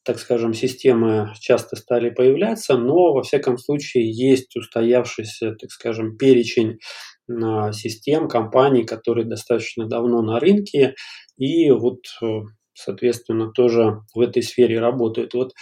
так 0.03 0.19
скажем, 0.19 0.53
системы 0.53 1.33
часто 1.39 1.75
стали 1.75 2.09
появляться, 2.09 2.77
но 2.77 3.13
во 3.13 3.23
всяком 3.23 3.57
случае 3.57 4.11
есть 4.11 4.55
устоявшийся, 4.55 5.53
так 5.53 5.71
скажем, 5.71 6.17
перечень 6.17 6.79
а, 7.29 7.71
систем, 7.71 8.27
компаний, 8.27 8.83
которые 8.83 9.25
достаточно 9.25 9.87
давно 9.87 10.21
на 10.21 10.39
рынке 10.39 10.95
и 11.37 11.71
вот, 11.71 11.99
э, 12.21 12.41
соответственно, 12.75 13.51
тоже 13.51 14.01
в 14.13 14.19
этой 14.19 14.43
сфере 14.43 14.79
работают. 14.79 15.33
Вот 15.33 15.53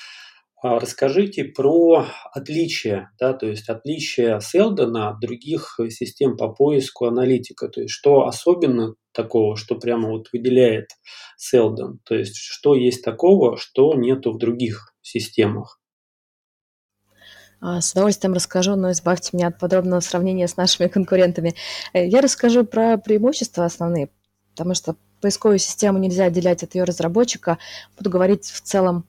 а, 0.64 0.80
расскажите 0.80 1.44
про 1.44 2.06
отличия, 2.32 3.12
да, 3.20 3.34
то 3.34 3.48
есть 3.48 3.68
отличия 3.68 4.40
Селдона 4.40 5.10
от 5.10 5.20
других 5.20 5.78
систем 5.90 6.38
по 6.38 6.48
поиску 6.48 7.06
аналитика, 7.06 7.68
то 7.68 7.82
есть 7.82 7.94
что 7.94 8.28
особенно 8.28 8.96
такого, 9.12 9.58
что 9.58 9.76
прямо 9.76 10.10
вот 10.10 10.30
выделяет 10.32 10.88
Селдон, 11.38 12.00
то 12.06 12.16
есть 12.16 12.38
что 12.38 12.76
есть 12.76 13.04
такого, 13.04 13.58
что 13.58 13.94
нету 13.94 14.32
в 14.32 14.38
других 14.38 14.94
системах. 15.02 15.82
А, 17.60 17.82
с 17.82 17.92
удовольствием 17.92 18.34
расскажу, 18.34 18.76
но 18.76 18.92
избавьте 18.92 19.32
меня 19.34 19.48
от 19.48 19.60
подробного 19.60 20.00
сравнения 20.00 20.48
с 20.48 20.56
нашими 20.56 20.88
конкурентами. 20.88 21.56
Э, 21.94 22.08
я 22.08 22.22
расскажу 22.22 22.66
про 22.66 22.98
преимущества 22.98 23.66
основные, 23.66 24.10
потому 24.52 24.76
что 24.76 24.96
поисковую 25.24 25.58
систему 25.58 26.00
нельзя 26.00 26.26
отделять 26.26 26.64
от 26.64 26.76
ее 26.76 26.84
разработчика. 26.84 27.58
Буду 27.98 28.10
говорить 28.10 28.46
в 28.46 28.60
целом 28.60 29.06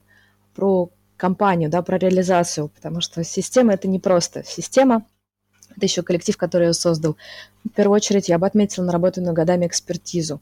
про 0.55 0.89
компанию, 1.17 1.69
да, 1.69 1.81
про 1.81 1.97
реализацию, 1.97 2.69
потому 2.69 3.01
что 3.01 3.21
система 3.25 3.73
это 3.73 3.89
не 3.89 3.99
просто 3.99 4.41
система, 4.45 5.05
это 5.75 5.85
еще 5.85 6.03
коллектив, 6.03 6.37
который 6.37 6.67
ее 6.67 6.73
создал. 6.73 7.17
В 7.65 7.69
первую 7.69 7.97
очередь 7.97 8.29
я 8.29 8.39
бы 8.39 8.47
отметила 8.47 8.85
наработанную 8.85 9.33
годами 9.33 9.67
экспертизу. 9.67 10.41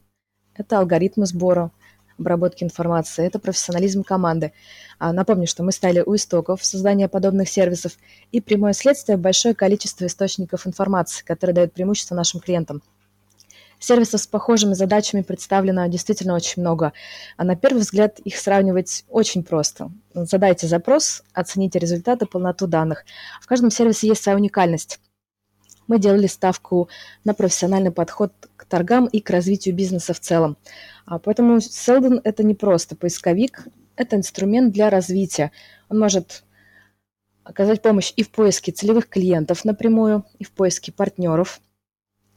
Это 0.54 0.78
алгоритмы 0.78 1.26
сбора, 1.26 1.72
обработки 2.20 2.62
информации, 2.62 3.26
это 3.26 3.40
профессионализм 3.40 4.04
команды. 4.04 4.52
А 5.00 5.12
напомню, 5.12 5.48
что 5.48 5.64
мы 5.64 5.72
стали 5.72 6.04
у 6.06 6.14
истоков 6.14 6.64
создания 6.64 7.08
подобных 7.08 7.48
сервисов 7.48 7.98
и 8.30 8.40
прямое 8.40 8.74
следствие 8.74 9.18
большое 9.18 9.56
количество 9.56 10.06
источников 10.06 10.68
информации, 10.68 11.24
которые 11.24 11.54
дают 11.54 11.72
преимущество 11.72 12.14
нашим 12.14 12.38
клиентам– 12.38 12.80
Сервисов 13.78 14.20
с 14.20 14.26
похожими 14.26 14.74
задачами 14.74 15.22
представлено 15.22 15.86
действительно 15.86 16.34
очень 16.34 16.62
много. 16.62 16.92
А 17.36 17.44
на 17.44 17.56
первый 17.56 17.80
взгляд 17.80 18.18
их 18.20 18.36
сравнивать 18.36 19.04
очень 19.08 19.42
просто. 19.42 19.90
Задайте 20.14 20.66
запрос, 20.66 21.22
оцените 21.32 21.78
результаты, 21.78 22.26
полноту 22.26 22.66
данных. 22.66 23.04
В 23.40 23.46
каждом 23.46 23.70
сервисе 23.70 24.08
есть 24.08 24.22
своя 24.22 24.38
уникальность. 24.38 25.00
Мы 25.86 25.98
делали 25.98 26.26
ставку 26.26 26.88
на 27.24 27.34
профессиональный 27.34 27.90
подход 27.90 28.32
к 28.56 28.64
торгам 28.64 29.06
и 29.06 29.20
к 29.20 29.28
развитию 29.28 29.74
бизнеса 29.74 30.14
в 30.14 30.20
целом. 30.20 30.56
А 31.04 31.18
поэтому 31.18 31.58
Seldon– 31.58 32.20
это 32.24 32.42
не 32.42 32.54
просто 32.54 32.96
поисковик, 32.96 33.66
это 33.96 34.16
инструмент 34.16 34.72
для 34.72 34.88
развития. 34.88 35.52
Он 35.90 35.98
может 35.98 36.44
оказать 37.42 37.82
помощь 37.82 38.14
и 38.16 38.22
в 38.22 38.30
поиске 38.30 38.72
целевых 38.72 39.10
клиентов 39.10 39.66
напрямую, 39.66 40.24
и 40.38 40.44
в 40.44 40.52
поиске 40.52 40.90
партнеров– 40.90 41.60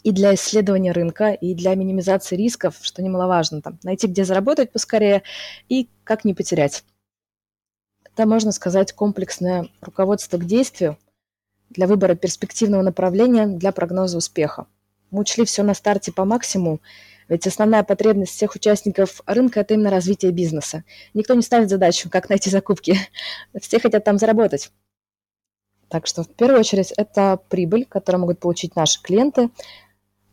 и 0.04 0.12
для 0.12 0.36
исследования 0.36 0.92
рынка, 0.92 1.32
и 1.32 1.54
для 1.54 1.76
минимизации 1.76 2.36
рисков, 2.36 2.78
что 2.82 3.02
немаловажно, 3.02 3.62
там, 3.62 3.80
найти, 3.84 4.08
где 4.08 4.24
заработать 4.24 4.72
поскорее 4.72 5.24
и 5.70 5.90
как 6.04 6.26
не 6.26 6.34
потерять. 6.34 6.84
Это, 8.06 8.26
можно 8.26 8.52
сказать, 8.52 8.94
комплексное 8.94 9.68
руководство 9.82 10.38
к 10.38 10.46
действию 10.46 10.98
для 11.70 11.88
выбора 11.88 12.16
перспективного 12.16 12.82
направления 12.82 13.48
для 13.48 13.72
прогноза 13.72 14.18
успеха. 14.18 14.68
Мы 15.12 15.22
учли 15.22 15.46
все 15.46 15.64
на 15.64 15.74
старте 15.74 16.12
по 16.12 16.26
максимуму, 16.26 16.82
ведь 17.30 17.46
основная 17.46 17.84
потребность 17.84 18.32
всех 18.32 18.56
участников 18.56 19.22
рынка– 19.26 19.60
это 19.62 19.74
именно 19.74 19.90
развитие 19.90 20.32
бизнеса. 20.32 20.84
Никто 21.14 21.34
не 21.34 21.42
ставит 21.42 21.70
задачу, 21.70 22.10
как 22.10 22.30
найти 22.30 22.50
закупки. 22.50 22.98
Все 23.60 23.80
хотят 23.80 24.04
там 24.04 24.18
заработать. 24.18 24.72
Так 25.90 26.08
что 26.08 26.24
в 26.24 26.30
первую 26.30 26.60
очередь 26.60 26.92
это 26.98 27.40
прибыль, 27.50 27.86
которую 27.86 28.22
могут 28.22 28.40
получить 28.40 28.76
наши 28.76 29.02
клиенты, 29.02 29.50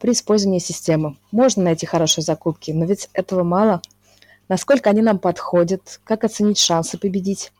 при 0.04 0.12
использовании 0.12 0.58
системы. 0.58 1.16
Можно 1.32 1.62
найти 1.62 1.86
хорошие 1.86 2.22
закупки, 2.22 2.72
но 2.72 2.84
ведь 2.84 3.08
этого 3.14 3.42
мало. 3.42 3.80
Насколько 4.50 4.90
они 4.90 5.00
нам 5.00 5.18
подходят, 5.18 5.98
как 6.04 6.24
оценить 6.24 6.58
шансы 6.58 6.98
победить, 6.98 7.52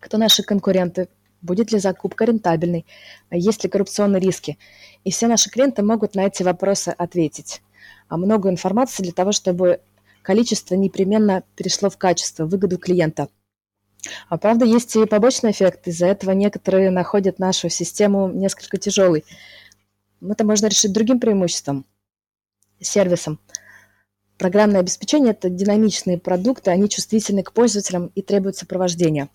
кто 0.00 0.16
наши 0.16 0.42
конкуренты, 0.42 1.10
будет 1.42 1.72
ли 1.72 1.78
закупка 1.78 2.24
рентабельной, 2.24 2.86
есть 3.30 3.62
ли 3.62 3.68
коррупционные 3.68 4.20
риски. 4.20 4.56
И 5.04 5.10
все 5.10 5.26
наши 5.26 5.50
клиенты 5.50 5.82
могут 5.82 6.14
на 6.14 6.24
эти 6.24 6.42
вопросы 6.42 6.94
ответить. 6.96 7.60
А 8.08 8.16
много 8.16 8.48
информации 8.48 9.02
для 9.02 9.12
того, 9.12 9.32
чтобы 9.32 9.80
количество 10.22 10.76
непременно 10.76 11.42
перешло 11.56 11.90
в 11.90 11.98
качество, 11.98 12.46
выгоду 12.46 12.78
клиента. 12.78 13.28
А 14.30 14.38
правда, 14.38 14.64
есть 14.64 14.96
и 14.96 15.04
побочный 15.04 15.50
эффект. 15.50 15.88
Из-за 15.88 16.06
этого 16.06 16.30
некоторые 16.30 16.90
находят 16.90 17.38
нашу 17.38 17.68
систему 17.68 18.28
несколько 18.28 18.78
тяжелой. 18.78 19.24
Это 20.22 20.44
можно 20.44 20.66
решить 20.66 20.92
другим 20.92 21.20
преимуществом, 21.20 21.84
сервисом. 22.80 23.38
Программное 24.38 24.80
обеспечение– 24.80 25.30
это 25.32 25.48
динамичные 25.48 26.18
продукты, 26.18 26.70
они 26.70 26.88
чувствительны 26.88 27.42
к 27.42 27.52
пользователям 27.52 28.10
и 28.14 28.22
требуют 28.22 28.56
сопровождения. 28.56 29.28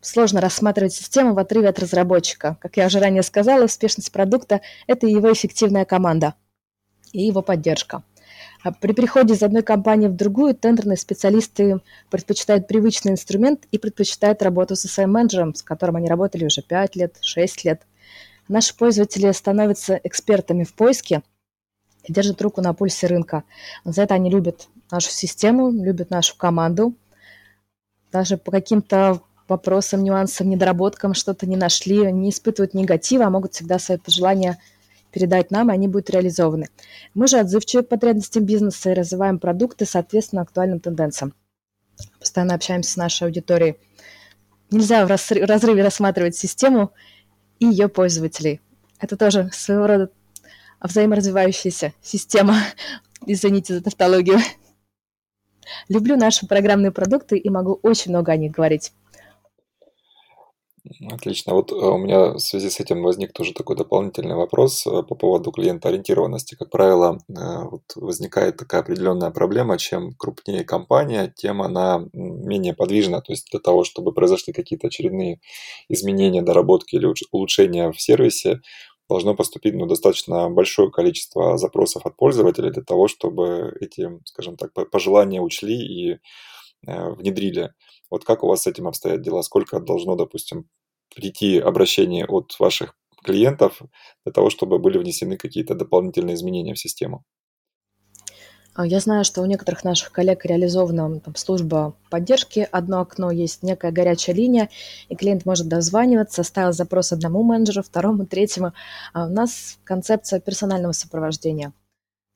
Сложно 0.00 0.40
рассматривать 0.40 0.92
систему 0.92 1.34
в 1.34 1.38
отрыве 1.38 1.68
от 1.68 1.78
разработчика. 1.78 2.56
Как 2.60 2.76
я 2.76 2.86
уже 2.86 3.00
ранее 3.00 3.22
сказала, 3.22 3.64
успешность 3.64 4.12
продукта– 4.12 4.60
это 4.86 5.06
его 5.06 5.32
эффективная 5.32 5.84
команда 5.84 6.34
и 7.12 7.22
его 7.22 7.42
поддержка. 7.42 8.02
А 8.62 8.72
при 8.72 8.92
переходе 8.92 9.34
из 9.34 9.42
одной 9.42 9.62
компании 9.62 10.08
в 10.08 10.16
другую 10.16 10.54
тендерные 10.54 10.96
специалисты 10.96 11.80
предпочитают 12.10 12.66
привычный 12.66 13.12
инструмент 13.12 13.66
и 13.70 13.78
предпочитают 13.78 14.42
работу 14.42 14.74
со 14.76 14.88
своим 14.88 15.12
менеджером, 15.12 15.54
с 15.54 15.62
которым 15.62 15.96
они 15.96 16.08
работали 16.08 16.44
уже 16.44 16.62
5 16.62 16.96
лет, 16.96 17.18
6 17.20 17.64
лет– 17.64 17.82
Наши 18.48 18.74
пользователи 18.74 19.30
становятся 19.32 20.00
экспертами 20.02 20.64
в 20.64 20.74
поиске 20.74 21.22
и 22.04 22.12
держат 22.12 22.40
руку 22.40 22.62
на 22.62 22.72
пульсе 22.72 23.06
рынка. 23.06 23.44
За 23.84 24.02
это 24.02 24.14
они 24.14 24.30
любят 24.30 24.68
нашу 24.90 25.10
систему, 25.10 25.70
любят 25.70 26.10
нашу 26.10 26.36
команду. 26.36 26.94
Даже 28.10 28.38
по 28.38 28.50
каким-то 28.50 29.20
вопросам, 29.48 30.02
нюансам, 30.02 30.48
недоработкам 30.48 31.14
что-то 31.14 31.46
не 31.46 31.56
нашли, 31.56 32.10
не 32.10 32.30
испытывают 32.30 32.74
негатива, 32.74 33.26
а 33.26 33.30
могут 33.30 33.54
всегда 33.54 33.78
свои 33.78 33.98
пожелания 33.98 34.58
передать 35.12 35.50
нам, 35.50 35.70
и 35.70 35.74
они 35.74 35.88
будут 35.88 36.10
реализованы. 36.10 36.68
Мы 37.14 37.28
же 37.28 37.38
отзывчивы 37.38 37.82
к 37.82 37.88
потребностям 37.88 38.44
бизнеса 38.44 38.90
и 38.90 38.94
развиваем 38.94 39.38
продукты 39.38 39.84
соответственно 39.84 40.42
актуальным 40.42 40.80
тенденциям. 40.80 41.34
Постоянно 42.18 42.54
общаемся 42.54 42.92
с 42.92 42.96
нашей 42.96 43.24
аудиторией. 43.24 43.76
Нельзя 44.70 45.04
в 45.04 45.08
разрыве 45.08 45.82
рассматривать 45.82 46.36
систему 46.36 46.92
и 47.58 47.66
ее 47.66 47.88
пользователей. 47.88 48.60
Это 49.00 49.16
тоже 49.16 49.50
своего 49.52 49.86
рода 49.86 50.10
взаиморазвивающаяся 50.80 51.92
система. 52.02 52.56
Извините 53.26 53.74
за 53.74 53.82
тавтологию. 53.82 54.38
Люблю 55.88 56.16
наши 56.16 56.46
программные 56.46 56.92
продукты 56.92 57.36
и 57.36 57.50
могу 57.50 57.78
очень 57.82 58.10
много 58.10 58.32
о 58.32 58.36
них 58.36 58.52
говорить. 58.52 58.92
Отлично. 61.10 61.54
Вот 61.54 61.72
э, 61.72 61.74
у 61.74 61.98
меня 61.98 62.34
в 62.34 62.38
связи 62.38 62.70
с 62.70 62.80
этим 62.80 63.02
возник 63.02 63.32
тоже 63.32 63.52
такой 63.52 63.76
дополнительный 63.76 64.36
вопрос 64.36 64.86
э, 64.86 65.02
по 65.02 65.14
поводу 65.14 65.50
клиентоориентированности. 65.50 66.54
Как 66.54 66.70
правило, 66.70 67.18
э, 67.28 67.32
вот 67.64 67.82
возникает 67.96 68.56
такая 68.56 68.82
определенная 68.82 69.30
проблема, 69.30 69.76
чем 69.78 70.14
крупнее 70.14 70.64
компания, 70.64 71.32
тем 71.36 71.62
она 71.62 72.04
менее 72.12 72.74
подвижна. 72.74 73.20
То 73.20 73.32
есть 73.32 73.48
для 73.50 73.60
того, 73.60 73.84
чтобы 73.84 74.12
произошли 74.12 74.52
какие-то 74.52 74.86
очередные 74.86 75.40
изменения, 75.88 76.42
доработки 76.42 76.94
или 76.96 77.12
улучшения 77.32 77.90
в 77.92 78.00
сервисе, 78.00 78.60
должно 79.08 79.34
поступить 79.34 79.74
ну, 79.74 79.86
достаточно 79.86 80.48
большое 80.50 80.90
количество 80.90 81.58
запросов 81.58 82.06
от 82.06 82.16
пользователей 82.16 82.70
для 82.70 82.82
того, 82.82 83.08
чтобы 83.08 83.74
эти, 83.80 84.10
скажем 84.26 84.56
так, 84.56 84.72
пожелания 84.90 85.40
учли 85.40 85.76
и 85.76 86.18
внедрили. 86.82 87.72
Вот 88.10 88.24
как 88.24 88.42
у 88.42 88.48
вас 88.48 88.62
с 88.62 88.66
этим 88.66 88.88
обстоят 88.88 89.22
дела? 89.22 89.42
Сколько 89.42 89.80
должно, 89.80 90.16
допустим, 90.16 90.68
прийти 91.14 91.58
обращение 91.58 92.24
от 92.26 92.58
ваших 92.58 92.94
клиентов 93.22 93.80
для 94.24 94.32
того, 94.32 94.50
чтобы 94.50 94.78
были 94.78 94.98
внесены 94.98 95.36
какие-то 95.36 95.74
дополнительные 95.74 96.34
изменения 96.34 96.74
в 96.74 96.78
систему? 96.78 97.24
А, 98.78 98.86
я 98.86 99.00
знаю, 99.00 99.24
что 99.24 99.42
у 99.42 99.46
некоторых 99.46 99.82
наших 99.82 100.12
коллег 100.12 100.44
реализована 100.44 101.18
там, 101.18 101.34
служба 101.34 101.96
поддержки. 102.10 102.68
Одно 102.70 103.00
окно 103.00 103.32
есть 103.32 103.64
некая 103.64 103.90
горячая 103.90 104.36
линия, 104.36 104.68
и 105.08 105.16
клиент 105.16 105.44
может 105.44 105.66
дозваниваться, 105.66 106.44
ставил 106.44 106.72
запрос 106.72 107.12
одному 107.12 107.42
менеджеру, 107.42 107.82
второму, 107.82 108.24
третьему. 108.24 108.72
А 109.12 109.26
у 109.26 109.30
нас 109.30 109.80
концепция 109.82 110.38
персонального 110.38 110.92
сопровождения. 110.92 111.72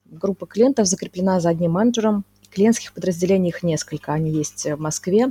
Группа 0.04 0.46
клиентов 0.46 0.88
закреплена 0.88 1.38
за 1.38 1.50
одним 1.50 1.72
менеджером. 1.72 2.24
Клиентских 2.50 2.92
подразделений 2.92 3.50
их 3.50 3.62
несколько. 3.62 4.12
Они 4.12 4.32
есть 4.32 4.66
в 4.66 4.80
Москве, 4.80 5.28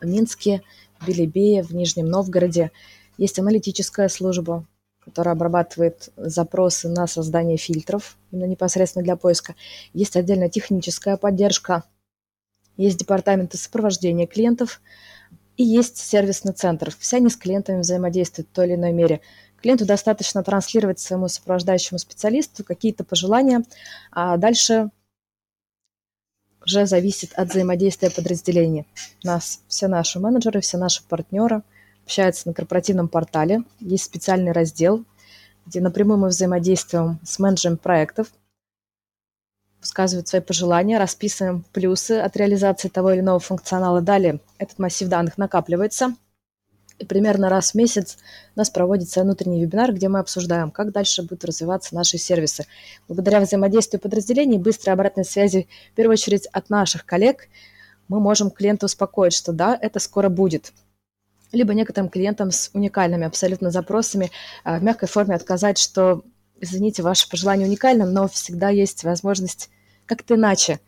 в 0.00 0.06
Минске, 0.06 0.62
в 0.98 1.06
Белебее, 1.06 1.62
в 1.62 1.72
Нижнем 1.72 2.06
Новгороде. 2.06 2.70
Есть 3.18 3.38
аналитическая 3.38 4.08
служба, 4.08 4.66
который 5.04 5.32
обрабатывает 5.32 6.10
запросы 6.16 6.88
на 6.88 7.06
создание 7.06 7.56
фильтров, 7.56 8.16
именно 8.30 8.46
непосредственно 8.46 9.04
для 9.04 9.16
поиска. 9.16 9.54
Есть 9.92 10.16
отдельная 10.16 10.48
техническая 10.48 11.16
поддержка, 11.16 11.84
есть 12.76 12.96
департаменты 12.96 13.58
сопровождения 13.58 14.26
клиентов 14.26 14.80
и 15.58 15.64
есть 15.64 15.98
сервисный 15.98 16.54
центр. 16.54 16.94
Все 16.98 17.18
они 17.18 17.28
с 17.28 17.36
клиентами 17.36 17.80
взаимодействуют 17.80 18.48
в 18.48 18.52
той 18.54 18.68
или 18.68 18.74
иной 18.76 18.92
мере. 18.92 19.20
Клиенту 19.60 19.84
достаточно 19.84 20.42
транслировать 20.42 20.98
своему 20.98 21.28
сопровождающему 21.28 21.98
специалисту 21.98 22.64
какие-то 22.64 23.04
пожелания, 23.04 23.64
а 24.10 24.38
дальше 24.38 24.90
уже 26.64 26.86
зависит 26.86 27.32
от 27.34 27.50
взаимодействия 27.50 28.10
подразделений. 28.10 28.86
Нас, 29.22 29.60
все 29.68 29.88
наши 29.88 30.20
менеджеры, 30.20 30.60
все 30.60 30.76
наши 30.76 31.02
партнеры 31.04 31.62
общаются 32.04 32.48
на 32.48 32.54
корпоративном 32.54 33.08
портале. 33.08 33.62
Есть 33.80 34.04
специальный 34.04 34.52
раздел, 34.52 35.04
где 35.66 35.80
напрямую 35.80 36.18
мы 36.18 36.28
взаимодействуем 36.28 37.18
с 37.24 37.38
менеджером 37.38 37.76
проектов, 37.76 38.28
высказывают 39.80 40.28
свои 40.28 40.42
пожелания, 40.42 40.98
расписываем 40.98 41.64
плюсы 41.72 42.12
от 42.12 42.36
реализации 42.36 42.88
того 42.88 43.12
или 43.12 43.20
иного 43.20 43.40
функционала. 43.40 44.00
Далее 44.00 44.40
этот 44.58 44.78
массив 44.78 45.08
данных 45.08 45.38
накапливается– 45.38 46.14
примерно 47.04 47.48
раз 47.48 47.72
в 47.72 47.74
месяц 47.74 48.18
у 48.54 48.58
нас 48.58 48.70
проводится 48.70 49.22
внутренний 49.22 49.62
вебинар, 49.62 49.92
где 49.92 50.08
мы 50.08 50.18
обсуждаем, 50.18 50.70
как 50.70 50.92
дальше 50.92 51.22
будут 51.22 51.44
развиваться 51.44 51.94
наши 51.94 52.18
сервисы. 52.18 52.66
Благодаря 53.08 53.40
взаимодействию 53.40 54.00
подразделений, 54.00 54.58
быстрой 54.58 54.94
обратной 54.94 55.24
связи, 55.24 55.68
в 55.92 55.96
первую 55.96 56.14
очередь 56.14 56.46
от 56.46 56.70
наших 56.70 57.04
коллег, 57.04 57.48
мы 58.08 58.20
можем 58.20 58.50
клиента 58.50 58.86
успокоить, 58.86 59.32
что 59.32 59.52
да, 59.52 59.78
это 59.80 59.98
скоро 59.98 60.28
будет. 60.28 60.72
Либо 61.52 61.74
некоторым 61.74 62.08
клиентам 62.08 62.50
с 62.50 62.70
уникальными 62.72 63.26
абсолютно 63.26 63.70
запросами 63.70 64.30
а, 64.64 64.78
в 64.78 64.82
мягкой 64.82 65.08
форме 65.08 65.34
отказать, 65.34 65.78
что, 65.78 66.22
извините, 66.60 67.02
ваше 67.02 67.28
пожелание 67.28 67.66
уникально, 67.66 68.06
но 68.06 68.28
всегда 68.28 68.68
есть 68.68 69.04
возможность 69.04 69.70
как-то 70.06 70.34
иначе 70.34 70.80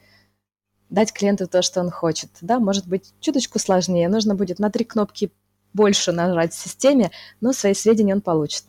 дать 0.93 1.13
клиенту 1.13 1.49
то, 1.49 1.63
что 1.63 1.81
он 1.81 1.91
хочет. 1.91 2.31
Да, 2.43 2.61
может 2.61 2.87
быть, 2.87 3.15
чуточку 3.21 3.59
сложнее. 3.59 4.09
Нужно 4.09 4.35
будет 4.35 4.59
на 4.59 4.71
три 4.71 4.85
кнопки 4.85 5.33
больше 5.73 6.13
нажать 6.13 6.53
в 6.53 6.59
системе, 6.59 7.11
но 7.41 7.53
свои 7.53 7.75
сведения 7.75 8.15
он 8.15 8.21
получит. 8.21 8.65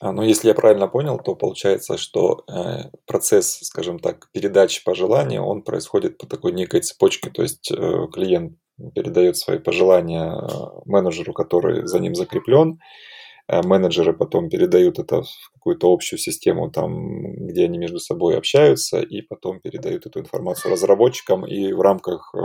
А, 0.00 0.12
ну, 0.12 0.22
если 0.22 0.48
я 0.48 0.54
правильно 0.54 0.88
понял, 0.88 1.18
то 1.18 1.34
получается, 1.34 1.96
что 1.96 2.44
э, 2.48 2.90
процесс, 3.06 3.60
скажем 3.62 3.98
так, 3.98 4.28
передачи 4.32 4.84
пожеланий, 4.84 5.38
он 5.38 5.62
происходит 5.62 6.18
по 6.18 6.26
такой 6.26 6.52
некой 6.52 6.82
цепочке, 6.82 7.30
то 7.30 7.42
есть 7.42 7.70
э, 7.70 8.06
клиент 8.12 8.58
передает 8.94 9.38
свои 9.38 9.58
пожелания 9.58 10.34
э, 10.34 10.46
менеджеру, 10.84 11.32
который 11.32 11.86
за 11.86 11.98
ним 11.98 12.14
закреплен, 12.14 12.78
Э, 12.78 12.82
менеджеры 13.48 14.12
потом 14.12 14.48
передают 14.48 14.98
это 14.98 15.22
в 15.22 15.50
какую-то 15.54 15.92
общую 15.92 16.18
систему, 16.18 16.70
там, 16.70 17.46
где 17.46 17.64
они 17.64 17.78
между 17.78 17.98
собой 17.98 18.36
общаются, 18.36 19.00
и 19.00 19.22
потом 19.22 19.60
передают 19.60 20.06
эту 20.06 20.20
информацию 20.20 20.72
разработчикам, 20.72 21.46
и 21.46 21.72
в 21.72 21.80
рамках 21.80 22.34
э, 22.34 22.38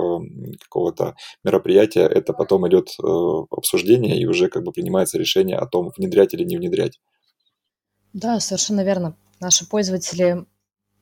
какого-то 0.59 1.15
мероприятия 1.43 2.07
это 2.07 2.33
потом 2.33 2.67
идет 2.67 2.89
э, 2.99 3.03
обсуждение, 3.51 4.19
и 4.19 4.25
уже 4.25 4.47
как 4.47 4.63
бы 4.63 4.71
принимается 4.71 5.17
решение 5.17 5.57
о 5.57 5.65
том, 5.65 5.91
внедрять 5.97 6.33
или 6.33 6.43
не 6.43 6.57
внедрять. 6.57 6.99
Да, 8.13 8.39
совершенно 8.39 8.83
верно. 8.83 9.15
Наши 9.39 9.67
пользователи 9.67 10.45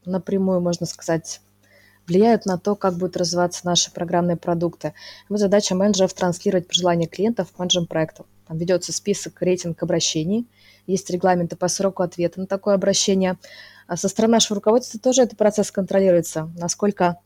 напрямую, 0.05 0.62
можно 0.62 0.85
сказать, 0.85 1.41
влияют 2.10 2.45
на 2.45 2.58
то, 2.58 2.76
как 2.76 2.95
будут 2.95 3.15
развиваться 3.17 3.65
наши 3.65 3.91
программные 3.91 4.36
продукты. 4.36 4.93
Вот 5.30 5.39
задача 5.39 5.76
менеджеров 5.76 6.13
транслировать 6.13 6.67
пожелания 6.67 7.08
клиентов 7.08 7.48
менеджерам 7.58 7.88
проектов. 7.88 8.26
Там 8.48 8.58
ведется 8.58 8.91
список, 8.91 9.41
рейтинг 9.41 9.82
обращений, 9.84 10.48
есть 10.88 11.10
регламенты 11.10 11.56
по 11.56 11.67
сроку 11.67 12.04
ответа 12.04 12.39
на 12.39 12.48
такое 12.48 12.74
обращение. 12.74 13.38
А 13.88 13.95
со 13.95 14.10
стороны 14.10 14.34
нашего 14.34 14.56
руководства 14.56 15.00
тоже 15.00 15.22
этот 15.22 15.38
процесс 15.38 15.72
контролируется, 15.72 16.52
насколько 16.58 17.19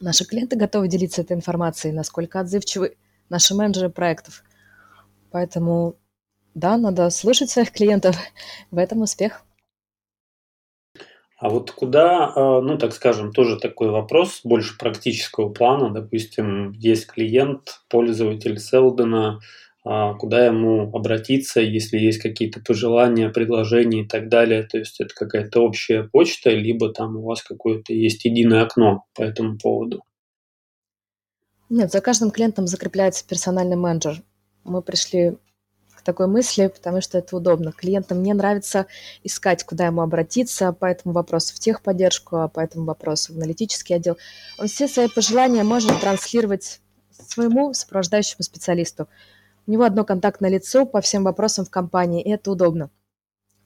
наши 0.00 0.24
клиенты 0.24 0.56
готовы 0.56 0.88
делиться 0.88 1.22
этой 1.22 1.36
информацией, 1.36 1.92
насколько 1.92 2.40
отзывчивы 2.40 2.96
наши 3.28 3.54
менеджеры 3.54 3.88
проектов. 3.88 4.42
Поэтому, 5.30 5.96
да, 6.54 6.76
надо 6.76 7.10
слышать 7.10 7.50
своих 7.50 7.72
клиентов, 7.72 8.16
в 8.70 8.78
этом 8.78 9.02
успех. 9.02 9.42
А 11.38 11.50
вот 11.50 11.70
куда, 11.70 12.32
а, 12.34 12.60
ну, 12.60 12.76
так 12.78 12.92
скажем, 12.92 13.32
тоже 13.32 13.58
такой 13.60 13.90
вопрос, 13.90 14.40
больше 14.42 14.76
практического 14.76 15.50
плана. 15.50 15.90
Допустим, 15.90 16.72
есть 16.72 17.06
клиент, 17.06 17.80
пользователь 17.88 18.58
Селдена, 18.58 19.38
а, 19.84 20.14
куда 20.14 20.46
ему 20.46 20.90
обратиться, 20.94 21.60
если 21.60 21.96
есть 21.96 22.20
какие-то 22.20 22.60
пожелания, 22.60 23.28
предложения 23.28 24.02
и 24.02 24.08
так 24.08 24.28
далее. 24.28 24.64
То 24.64 24.78
есть 24.78 25.00
это 25.00 25.14
какая-то 25.14 25.60
общая 25.60 26.02
почта, 26.02 26.50
либо 26.50 26.92
там 26.92 27.16
у 27.16 27.22
вас 27.22 27.44
какое-то 27.44 27.94
есть 27.94 28.24
единое 28.24 28.64
окно 28.64 29.04
по 29.14 29.22
этому 29.22 29.58
поводу. 29.58 30.02
Нет, 31.70 31.92
за 31.92 32.00
каждым 32.00 32.32
клиентом 32.32 32.66
закрепляется 32.66 33.24
персональный 33.26 33.76
менеджер. 33.76 34.22
Мы 34.64 34.82
пришли 34.82 35.36
такой 36.08 36.26
мысли, 36.26 36.68
потому 36.68 37.02
что 37.02 37.18
это 37.18 37.36
удобно. 37.36 37.70
Клиентам 37.70 38.22
не 38.22 38.32
нравится 38.32 38.86
искать, 39.24 39.62
куда 39.64 39.84
ему 39.84 40.00
обратиться 40.00 40.72
по 40.72 40.86
этому 40.86 41.12
вопросу 41.12 41.54
в 41.54 41.58
техподдержку, 41.58 42.36
а 42.36 42.48
по 42.48 42.60
этому 42.60 42.86
вопросу 42.86 43.34
в 43.34 43.36
аналитический 43.36 43.94
отдел. 43.96 44.16
Он 44.58 44.68
все 44.68 44.88
свои 44.88 45.08
пожелания 45.08 45.64
может 45.64 46.00
транслировать 46.00 46.80
своему 47.10 47.74
сопровождающему 47.74 48.42
специалисту. 48.42 49.06
У 49.66 49.70
него 49.70 49.84
одно 49.84 50.02
контактное 50.02 50.48
лицо 50.48 50.86
по 50.86 51.02
всем 51.02 51.24
вопросам 51.24 51.66
в 51.66 51.70
компании, 51.70 52.22
и 52.22 52.30
это 52.30 52.52
удобно. 52.52 52.88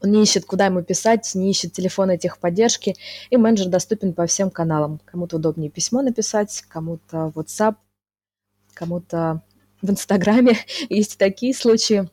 Он 0.02 0.10
не 0.10 0.24
ищет, 0.24 0.44
куда 0.44 0.66
ему 0.66 0.82
писать, 0.82 1.30
не 1.36 1.48
ищет 1.48 1.72
телефона 1.72 2.18
техподдержки, 2.18 2.96
и 3.30 3.36
менеджер 3.36 3.68
доступен 3.68 4.14
по 4.14 4.26
всем 4.26 4.50
каналам. 4.50 5.00
Кому-то 5.04 5.36
удобнее 5.36 5.70
письмо 5.70 6.02
написать, 6.02 6.64
кому-то 6.68 7.32
WhatsApp, 7.36 7.76
кому-то 8.74 9.42
в 9.80 9.88
Инстаграме. 9.88 10.58
Есть 10.88 11.18
такие 11.18 11.54
случаи. 11.54 12.10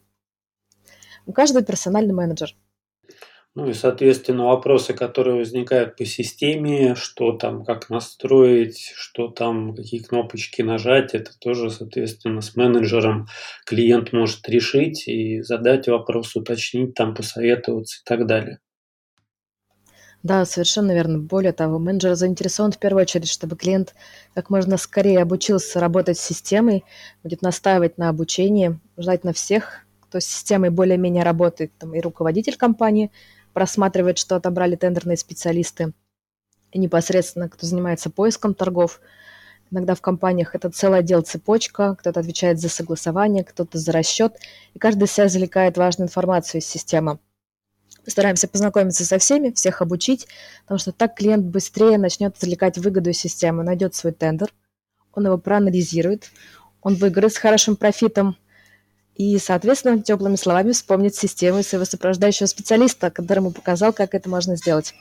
У 1.26 1.34
каждого 1.34 1.64
персональный 1.64 2.14
менеджер– 2.14 2.56
ну 3.56 3.68
и, 3.68 3.74
соответственно, 3.74 4.46
вопросы, 4.46 4.94
которые 4.94 5.38
возникают 5.38 5.98
по 5.98 6.06
системе, 6.06 6.94
что 6.96 7.34
там, 7.34 7.66
как 7.66 7.90
настроить, 7.90 8.94
что 8.96 9.28
там, 9.28 9.76
какие 9.76 10.02
кнопочки 10.02 10.62
нажать, 10.62 11.16
это 11.16 11.32
тоже, 11.40 11.72
соответственно, 11.72 12.42
с 12.42 12.56
менеджером 12.56 13.28
клиент 13.66 14.14
может 14.14 14.48
решить 14.48 15.08
и 15.08 15.42
задать 15.42 15.88
вопрос, 15.88 16.36
уточнить, 16.36 16.94
там, 16.94 17.16
посоветоваться 17.16 17.98
и 18.00 18.08
так 18.08 18.28
далее. 18.28 18.60
Да, 20.22 20.46
совершенно 20.46 20.94
верно. 20.94 21.18
Более 21.18 21.54
того, 21.54 21.80
менеджер 21.80 22.14
заинтересован 22.16 22.72
в 22.72 22.78
первую 22.78 23.02
очередь, 23.02 23.30
чтобы 23.30 23.56
клиент 23.56 23.96
как 24.36 24.50
можно 24.50 24.78
скорее 24.78 25.22
обучился 25.22 25.80
работать 25.80 26.18
с 26.18 26.26
системой, 26.26 26.84
будет 27.24 27.42
настаивать 27.42 27.98
на 27.98 28.10
обучении, 28.10 28.80
желательно 28.96 29.34
всех, 29.34 29.86
кто 30.10 30.20
с 30.20 30.26
системой 30.26 30.72
более-менее 30.72 31.24
работает, 31.24 31.72
там, 31.78 31.96
и 31.96 32.02
руководитель 32.02 32.58
компании– 32.58 33.12
просматривает, 33.54 34.18
что 34.18 34.36
отобрали 34.36 34.76
тендерные 34.76 35.18
специалисты, 35.18 35.94
и 36.72 36.80
непосредственно 36.80 37.50
кто 37.50 37.66
занимается 37.66 38.10
поиском 38.10 38.54
торгов. 38.54 39.02
Иногда 39.72 39.96
в 39.96 40.02
компаниях 40.02 40.56
это 40.56 40.70
целый 40.70 41.00
отдел 41.00 41.22
цепочка, 41.22 41.96
кто-то 41.96 42.20
отвечает 42.20 42.60
за 42.60 42.70
согласование, 42.70 43.44
кто-то 43.44 43.78
за 43.78 43.92
расчет, 43.92 44.36
и 44.74 44.80
каждый 44.80 45.08
себя 45.08 45.28
извлекает 45.28 45.78
важную 45.78 46.08
информацию 46.08 46.62
из 46.62 46.68
системы. 46.68 47.20
Стараемся 48.08 48.48
познакомиться 48.48 49.06
со 49.06 49.20
всеми, 49.20 49.52
всех 49.52 49.82
обучить, 49.82 50.28
потому 50.64 50.80
что 50.80 50.92
так 50.92 51.16
клиент 51.16 51.46
быстрее 51.46 51.98
начнет 51.98 52.38
извлекать 52.38 52.78
выгоду 52.78 53.12
из 53.12 53.20
системы, 53.20 53.64
найдет 53.64 53.94
свой 53.94 54.14
тендер, 54.14 54.54
он 55.14 55.26
его 55.26 55.38
проанализирует, 55.38 56.32
он 56.82 56.96
выиграет 56.96 57.34
с 57.34 57.38
хорошим 57.38 57.76
профитом– 57.76 58.38
и, 59.20 59.38
соответственно, 59.38 60.02
теплыми 60.02 60.38
словами 60.38 60.72
вспомнить 60.72 61.14
систему 61.14 61.62
своего 61.62 61.84
сопровождающего 61.84 62.48
специалиста, 62.48 63.12
которому 63.12 63.52
показал, 63.52 63.92
как 63.92 64.16
это 64.16 64.30
можно 64.30 64.56
сделать. 64.56 64.96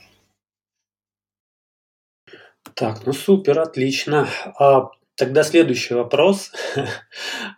Так, 2.75 3.05
ну 3.05 3.13
супер, 3.13 3.57
отлично. 3.59 4.27
А, 4.59 4.89
тогда 5.15 5.43
следующий 5.43 5.95
вопрос. 5.95 6.51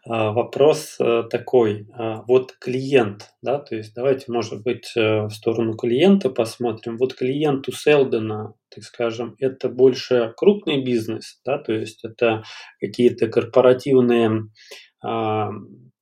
А, 0.04 0.32
вопрос 0.32 0.96
э, 1.00 1.24
такой. 1.30 1.88
А, 1.94 2.24
вот 2.28 2.54
клиент, 2.60 3.30
да, 3.44 3.60
то 3.60 3.76
есть 3.76 3.94
давайте, 3.94 4.32
может 4.32 4.64
быть, 4.64 4.92
э, 4.96 5.26
в 5.26 5.30
сторону 5.30 5.76
клиента 5.76 6.30
посмотрим. 6.32 6.98
Вот 6.98 7.14
клиент 7.14 7.68
у 7.68 7.72
Селдена, 7.72 8.56
так 8.74 8.84
скажем, 8.84 9.36
это 9.38 9.70
больше 9.70 10.34
крупный 10.36 10.84
бизнес, 10.84 11.40
да, 11.46 11.60
то 11.60 11.72
есть 11.72 12.04
это 12.04 12.44
какие-то 12.80 13.28
корпоративные 13.28 14.50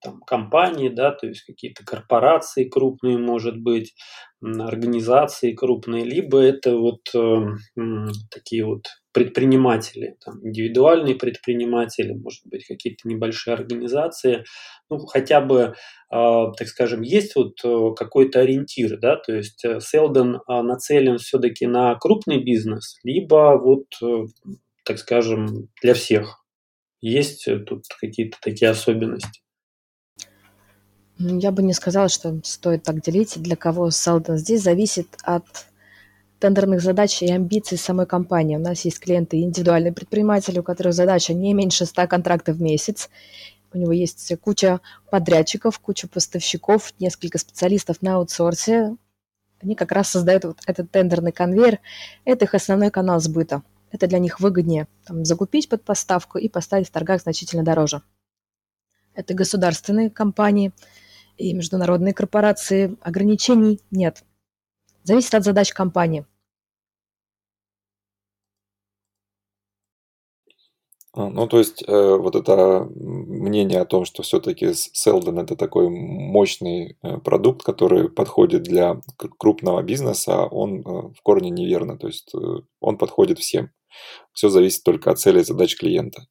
там, 0.01 0.21
компании, 0.21 0.89
да, 0.89 1.11
то 1.11 1.27
есть 1.27 1.43
какие-то 1.43 1.83
корпорации 1.85 2.65
крупные, 2.65 3.17
может 3.17 3.57
быть, 3.57 3.93
организации 4.41 5.53
крупные, 5.53 6.05
либо 6.05 6.39
это 6.39 6.77
вот 6.77 7.01
э, 7.13 7.45
такие 8.31 8.65
вот 8.65 8.85
предприниматели, 9.11 10.15
там, 10.23 10.39
индивидуальные 10.47 11.15
предприниматели, 11.15 12.13
может 12.13 12.45
быть, 12.45 12.65
какие-то 12.65 13.07
небольшие 13.07 13.53
организации, 13.53 14.45
ну, 14.89 14.99
хотя 14.99 15.41
бы, 15.41 15.73
э, 16.11 16.45
так 16.57 16.67
скажем, 16.67 17.01
есть 17.01 17.35
вот 17.35 17.59
э, 17.63 17.93
какой-то 17.97 18.39
ориентир, 18.41 18.97
да, 18.99 19.17
то 19.17 19.35
есть 19.35 19.65
э, 19.65 19.79
Селдон 19.81 20.35
э, 20.35 20.61
нацелен 20.61 21.17
все-таки 21.17 21.67
на 21.67 21.95
крупный 21.95 22.41
бизнес, 22.43 22.97
либо 23.03 23.57
вот, 23.61 23.85
э, 24.01 24.25
так 24.85 24.99
скажем, 24.99 25.67
для 25.81 25.93
всех. 25.93 26.45
Есть 27.01 27.47
э, 27.47 27.59
тут 27.59 27.83
какие-то 27.99 28.37
такие 28.41 28.71
особенности? 28.71 29.41
Я 31.21 31.51
бы 31.51 31.63
не 31.63 31.73
сказала, 31.73 32.07
что 32.07 32.39
стоит 32.45 32.83
так 32.83 33.01
делить, 33.01 33.41
для 33.41 33.57
кого 33.57 33.91
Селдон 33.91 34.37
здесь 34.37 34.63
зависит 34.63 35.17
от 35.23 35.43
тендерных 36.39 36.81
задач 36.81 37.21
и 37.21 37.29
амбиций 37.29 37.77
самой 37.77 38.05
компании. 38.05 38.55
У 38.55 38.59
нас 38.59 38.85
есть 38.85 39.01
клиенты 39.01 39.41
индивидуальные 39.41 39.91
предприниматели, 39.91 40.59
у 40.59 40.63
которых 40.63 40.93
задача 40.93 41.33
не 41.33 41.53
меньше 41.53 41.85
100 41.85 42.07
контрактов 42.07 42.55
в 42.55 42.61
месяц. 42.61 43.09
У 43.73 43.77
него 43.77 43.91
есть 43.91 44.31
куча 44.39 44.79
подрядчиков, 45.11 45.77
куча 45.79 46.07
поставщиков, 46.07 46.93
несколько 46.99 47.37
специалистов 47.37 48.01
на 48.01 48.15
аутсорсе. 48.15 48.95
Они 49.61 49.75
как 49.75 49.91
раз 49.91 50.09
создают 50.09 50.45
вот 50.45 50.59
этот 50.67 50.89
тендерный 50.89 51.33
конвейер. 51.33 51.79
Это 52.23 52.45
их 52.45 52.55
основной 52.55 52.91
канал 52.91 53.19
сбыта. 53.19 53.61
Это 53.91 54.07
для 54.07 54.19
них 54.19 54.39
выгоднее 54.39 54.87
там, 55.03 55.25
закупить 55.25 55.67
под 55.67 55.83
поставку 55.83 56.37
и 56.37 56.47
поставить 56.47 56.87
в 56.87 56.91
торгах 56.91 57.21
значительно 57.21 57.63
дороже. 57.63 58.03
Это 59.15 59.33
государственные 59.33 60.09
компании 60.09 60.71
и 61.39 61.53
международные 61.53 62.13
корпорации. 62.13 62.97
Ограничений 63.01 63.79
нет. 63.91 64.23
Зависит 65.03 65.33
от 65.33 65.43
задач 65.43 65.73
компании. 65.73 66.25
А, 71.13 71.29
ну, 71.29 71.47
то 71.47 71.57
есть, 71.57 71.83
э, 71.87 72.17
вот 72.17 72.35
это 72.35 72.87
мнение 72.95 73.81
о 73.81 73.85
том, 73.85 74.05
что 74.05 74.21
все-таки 74.21 74.73
Селдон 74.73 75.39
это 75.39 75.55
такой 75.55 75.89
мощный 75.89 76.97
э, 77.01 77.17
продукт, 77.17 77.63
который 77.63 78.09
подходит 78.09 78.63
для 78.63 79.01
крупного 79.17 79.81
бизнеса, 79.81 80.45
он 80.45 80.79
э, 80.79 80.83
в 80.83 81.21
корне 81.23 81.49
неверно. 81.49 81.97
То 81.97 82.07
есть, 82.07 82.31
э, 82.35 82.37
он 82.79 82.97
подходит 82.97 83.39
всем. 83.39 83.71
Все 84.33 84.49
зависит 84.49 84.83
только 84.83 85.09
от 85.09 85.19
цели 85.19 85.39
и 85.39 85.43
задач 85.43 85.77
клиента. 85.77 86.27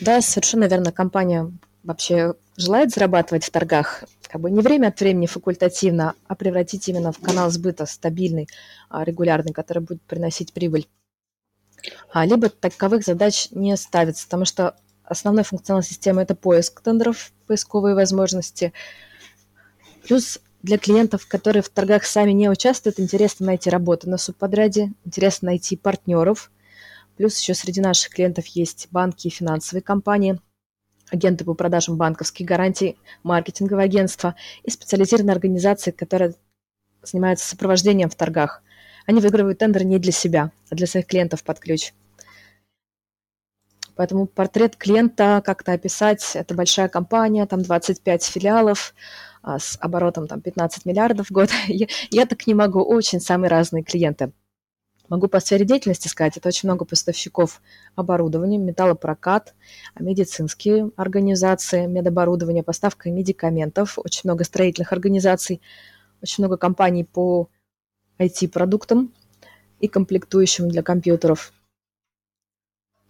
Да, 0.00 0.20
совершенно 0.20 0.64
верно. 0.64 0.92
Компания 0.92 1.52
вообще 1.84 2.34
желает 2.56 2.90
зарабатывать 2.90 3.44
в 3.44 3.50
торгах, 3.50 4.04
как 4.28 4.40
бы 4.40 4.50
не 4.50 4.60
время 4.60 4.88
от 4.88 4.98
времени 4.98 5.26
факультативно, 5.26 6.14
а 6.26 6.34
превратить 6.34 6.88
именно 6.88 7.12
в 7.12 7.18
канал 7.18 7.50
сбыта 7.50 7.86
стабильный, 7.86 8.48
а, 8.88 9.04
регулярный, 9.04 9.52
который 9.52 9.82
будет 9.82 10.02
приносить 10.02 10.52
прибыль. 10.52 10.88
А, 12.10 12.24
либо 12.24 12.48
таковых 12.48 13.04
задач 13.04 13.48
не 13.50 13.76
ставится, 13.76 14.24
потому 14.24 14.46
что 14.46 14.74
основной 15.04 15.44
функционал 15.44 15.82
системы– 15.82 16.22
это 16.22 16.34
поиск 16.34 16.80
тендеров, 16.80 17.32
поисковые 17.46 17.94
возможности. 17.94 18.72
Плюс 20.02 20.40
для 20.62 20.78
клиентов, 20.78 21.26
которые 21.26 21.62
в 21.62 21.68
торгах 21.68 22.06
сами 22.06 22.32
не 22.32 22.48
участвуют, 22.48 22.98
интересно 22.98 23.46
найти 23.46 23.68
работу 23.68 24.08
на 24.08 24.16
субподряде, 24.16 24.94
интересно 25.04 25.46
найти 25.46 25.76
партнеров. 25.76 26.50
Плюс 27.18 27.38
еще 27.38 27.52
среди 27.52 27.82
наших 27.82 28.14
клиентов 28.14 28.46
есть 28.46 28.88
банки 28.90 29.26
и 29.26 29.30
финансовые 29.30 29.82
компании– 29.82 30.40
агенты 31.10 31.44
по 31.44 31.54
продажам 31.54 31.96
банковских 31.96 32.46
гарантий, 32.46 32.96
маркетинговое 33.22 33.84
агентство 33.84 34.34
и 34.62 34.70
специализированные 34.70 35.32
организации, 35.32 35.90
которые 35.90 36.34
занимаются 37.02 37.48
сопровождением 37.48 38.10
в 38.10 38.14
торгах. 38.14 38.62
Они 39.06 39.20
выигрывают 39.20 39.58
тендер 39.58 39.84
не 39.84 39.98
для 39.98 40.12
себя, 40.12 40.50
а 40.70 40.74
для 40.74 40.86
своих 40.86 41.06
клиентов 41.06 41.44
под 41.44 41.60
ключ. 41.60 41.92
Поэтому 43.96 44.26
портрет 44.26 44.76
клиента 44.76 45.40
как-то 45.44 45.72
описать, 45.72 46.32
это 46.34 46.54
большая 46.54 46.88
компания, 46.88 47.46
там 47.46 47.62
25 47.62 48.24
филиалов, 48.24 48.94
а, 49.42 49.58
с 49.58 49.78
оборотом 49.80 50.26
там 50.26 50.40
15 50.40 50.84
миллиардов 50.84 51.28
в 51.28 51.32
год. 51.32 51.50
Я, 51.68 51.86
я 52.10 52.26
так 52.26 52.46
не 52.46 52.54
могу, 52.54 52.82
очень 52.82 53.20
самые 53.20 53.50
разные 53.50 53.84
клиенты. 53.84 54.32
Могу 55.08 55.28
по 55.28 55.38
сфере 55.38 55.66
деятельности 55.66 56.08
сказать, 56.08 56.38
это 56.38 56.48
очень 56.48 56.68
много 56.68 56.86
поставщиков 56.86 57.60
оборудования, 57.94 58.56
металлопрокат, 58.56 59.54
медицинские 59.98 60.90
организации, 60.96 61.86
медоборудование, 61.86 62.62
поставка 62.62 63.10
медикаментов, 63.10 63.98
очень 63.98 64.22
много 64.24 64.44
строительных 64.44 64.92
организаций, 64.92 65.60
очень 66.22 66.42
много 66.42 66.56
компаний 66.56 67.04
по 67.04 67.50
IT-продуктам 68.18 69.12
и 69.78 69.88
комплектующим 69.88 70.70
для 70.70 70.82
компьютеров. 70.82 71.52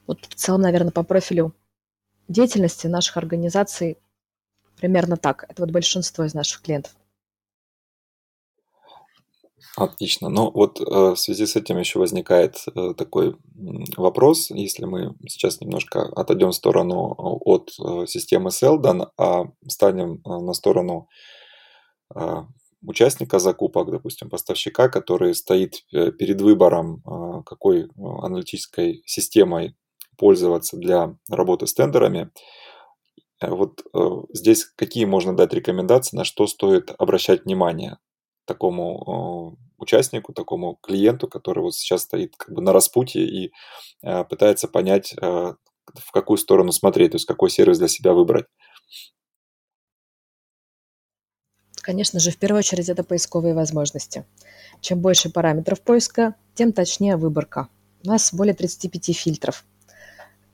Вот 0.09 0.25
в 0.25 0.35
целом, 0.35 0.63
наверное, 0.63 0.91
по 0.91 1.05
профилю 1.05 1.55
деятельности 2.27 2.89
наших 2.89 3.17
организаций 3.19 3.99
примерно 4.77 5.17
так. 5.17 5.45
Это 5.49 5.63
вот 5.63 5.71
большинство 5.71 6.25
из 6.25 6.35
наших 6.35 6.63
клиентов. 6.63 6.97
Отлично. 9.77 10.29
Ну 10.29 10.53
вот 10.53 10.81
э, 10.81 10.85
в 10.85 11.17
связи 11.17 11.47
с 11.47 11.57
этим 11.57 11.79
еще 11.79 11.99
возникает 11.99 12.65
э, 12.75 12.95
такой 12.97 13.37
вопрос, 13.97 14.51
если 14.51 14.85
мы 14.85 15.17
сейчас 15.27 15.61
немножко 15.61 16.03
отойдем 16.15 16.51
в 16.51 16.55
сторону 16.55 17.13
э, 17.13 17.23
от 17.45 17.71
системы 18.09 18.53
Селдан, 18.53 19.09
а 19.19 19.47
станем 19.69 20.21
на 20.25 20.53
сторону 20.55 21.09
участника 22.87 23.39
закупок, 23.39 23.91
допустим, 23.91 24.29
поставщика, 24.29 24.89
который 24.89 25.35
стоит 25.35 25.85
перед 25.91 26.41
выбором, 26.41 27.03
какой 27.45 27.89
аналитической 27.97 29.03
системой 29.07 29.75
пользоваться 30.17 30.77
для 30.77 31.17
работы 31.29 31.67
с 31.67 31.75
тендерами. 31.75 32.31
Вот 33.41 33.83
здесь 34.33 34.67
какие 34.77 35.07
можно 35.07 35.35
дать 35.35 35.55
рекомендации, 35.55 36.17
на 36.17 36.25
что 36.25 36.47
стоит 36.47 36.95
обращать 36.99 37.47
внимание 37.47 37.97
такому 38.45 39.57
участнику, 39.79 40.33
такому 40.33 40.77
клиенту, 40.77 41.29
который 41.29 41.61
вот 41.61 41.75
сейчас 41.75 42.03
стоит 42.03 42.37
как 42.37 42.55
бы 42.55 42.63
на 42.63 42.73
распутье 42.73 43.25
и 43.25 43.53
э, 44.03 44.25
пытается 44.25 44.69
понять, 44.69 45.15
э, 45.21 45.55
в 45.95 46.11
какую 46.13 46.39
сторону 46.39 46.73
смотреть, 46.73 47.13
то 47.13 47.17
есть 47.17 47.27
какой 47.27 47.51
сервис 47.51 47.79
для 47.79 47.89
себя 47.89 48.13
выбрать. 48.13 48.47
Конечно 51.83 52.19
же, 52.19 52.31
в 52.31 52.39
первую 52.39 52.61
очередь 52.61 52.89
это 52.89 53.05
поисковые 53.05 53.55
возможности. 53.55 54.25
Чем 54.81 55.01
больше 55.01 55.31
параметров 55.31 55.83
поиска, 55.83 56.35
тем 56.55 56.73
точнее 56.73 57.17
выборка. 57.17 57.69
У 58.03 58.09
нас 58.09 58.33
более 58.33 58.55
35 58.55 59.15
фильтров. 59.15 59.65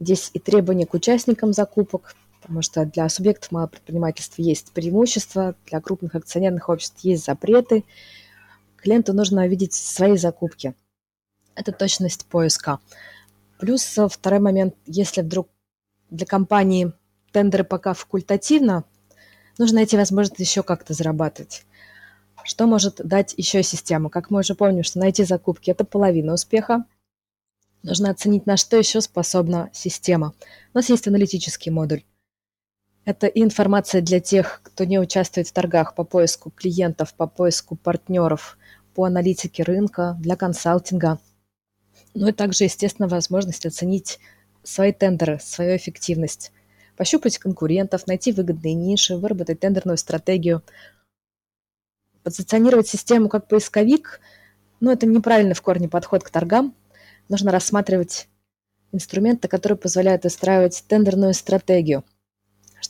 Здесь 0.00 0.30
и 0.34 0.40
требования 0.40 0.86
к 0.86 0.94
участникам 0.94 1.52
закупок, 1.52 2.16
потому 2.40 2.62
что 2.62 2.84
для 2.84 3.08
субъектов 3.08 3.52
малого 3.52 3.68
предпринимательства 3.68 4.42
есть 4.42 4.72
преимущества, 4.72 5.54
для 5.66 5.80
крупных 5.80 6.14
акционерных 6.14 6.68
обществ 6.68 7.00
есть 7.00 7.24
запреты, 7.24 7.84
Клиенту 8.80 9.12
нужно 9.12 9.46
видеть 9.46 9.74
свои 9.74 10.16
закупки. 10.16 10.74
Это 11.54 11.72
точность 11.72 12.24
поиска. 12.24 12.78
Плюс 13.58 13.98
э, 13.98 14.08
второй 14.08 14.40
момент, 14.40 14.74
если 14.86 15.20
вдруг 15.20 15.48
для 16.08 16.26
компании 16.26 16.92
тендеры 17.30 17.64
пока 17.64 17.92
факультативно, 17.92 18.84
нужно 19.58 19.76
найти 19.76 19.98
возможность 19.98 20.40
еще 20.40 20.62
как-то 20.62 20.94
зарабатывать. 20.94 21.66
Что 22.42 22.66
может 22.66 22.96
дать 23.04 23.34
еще 23.36 23.62
система? 23.62 24.08
Как 24.08 24.30
мы 24.30 24.40
уже 24.40 24.54
помним, 24.54 24.82
что 24.82 24.98
найти 24.98 25.24
закупки– 25.24 25.70
это 25.72 25.84
половина 25.84 26.32
успеха. 26.32 26.86
Нужно 27.82 28.10
оценить, 28.10 28.46
на 28.46 28.56
что 28.56 28.78
еще 28.78 29.02
способна 29.02 29.68
система. 29.74 30.32
У 30.72 30.78
нас 30.78 30.88
есть 30.88 31.06
аналитический 31.06 31.70
модуль. 31.70 32.02
Это 33.10 33.26
информация 33.26 34.02
для 34.02 34.20
тех, 34.20 34.60
кто 34.62 34.84
не 34.84 35.00
участвует 35.00 35.48
в 35.48 35.52
торгах 35.52 35.96
по 35.96 36.04
поиску 36.04 36.52
клиентов, 36.52 37.12
по 37.14 37.26
поиску 37.26 37.74
партнеров, 37.74 38.56
по 38.94 39.02
аналитике 39.02 39.64
рынка, 39.64 40.16
для 40.20 40.36
консалтинга. 40.36 41.18
Ну 42.14 42.28
и 42.28 42.32
также, 42.32 42.62
естественно, 42.62 43.08
возможность 43.08 43.66
оценить 43.66 44.20
свои 44.62 44.92
тендеры, 44.92 45.40
свою 45.42 45.76
эффективность, 45.76 46.52
пощупать 46.96 47.38
конкурентов, 47.38 48.06
найти 48.06 48.30
выгодные 48.30 48.74
ниши, 48.74 49.16
выработать 49.16 49.58
тендерную 49.58 49.98
стратегию. 49.98 50.62
Позиционировать 52.22 52.86
систему 52.86 53.28
как 53.28 53.48
поисковик, 53.48 54.20
ну 54.78 54.92
это 54.92 55.06
неправильный 55.06 55.54
в 55.54 55.62
корне 55.62 55.88
подход 55.88 56.22
к 56.22 56.30
торгам. 56.30 56.76
Нужно 57.28 57.50
рассматривать 57.50 58.28
инструменты, 58.92 59.48
которые 59.48 59.76
позволяют 59.76 60.24
устраивать 60.24 60.84
тендерную 60.86 61.34
стратегию, 61.34 62.04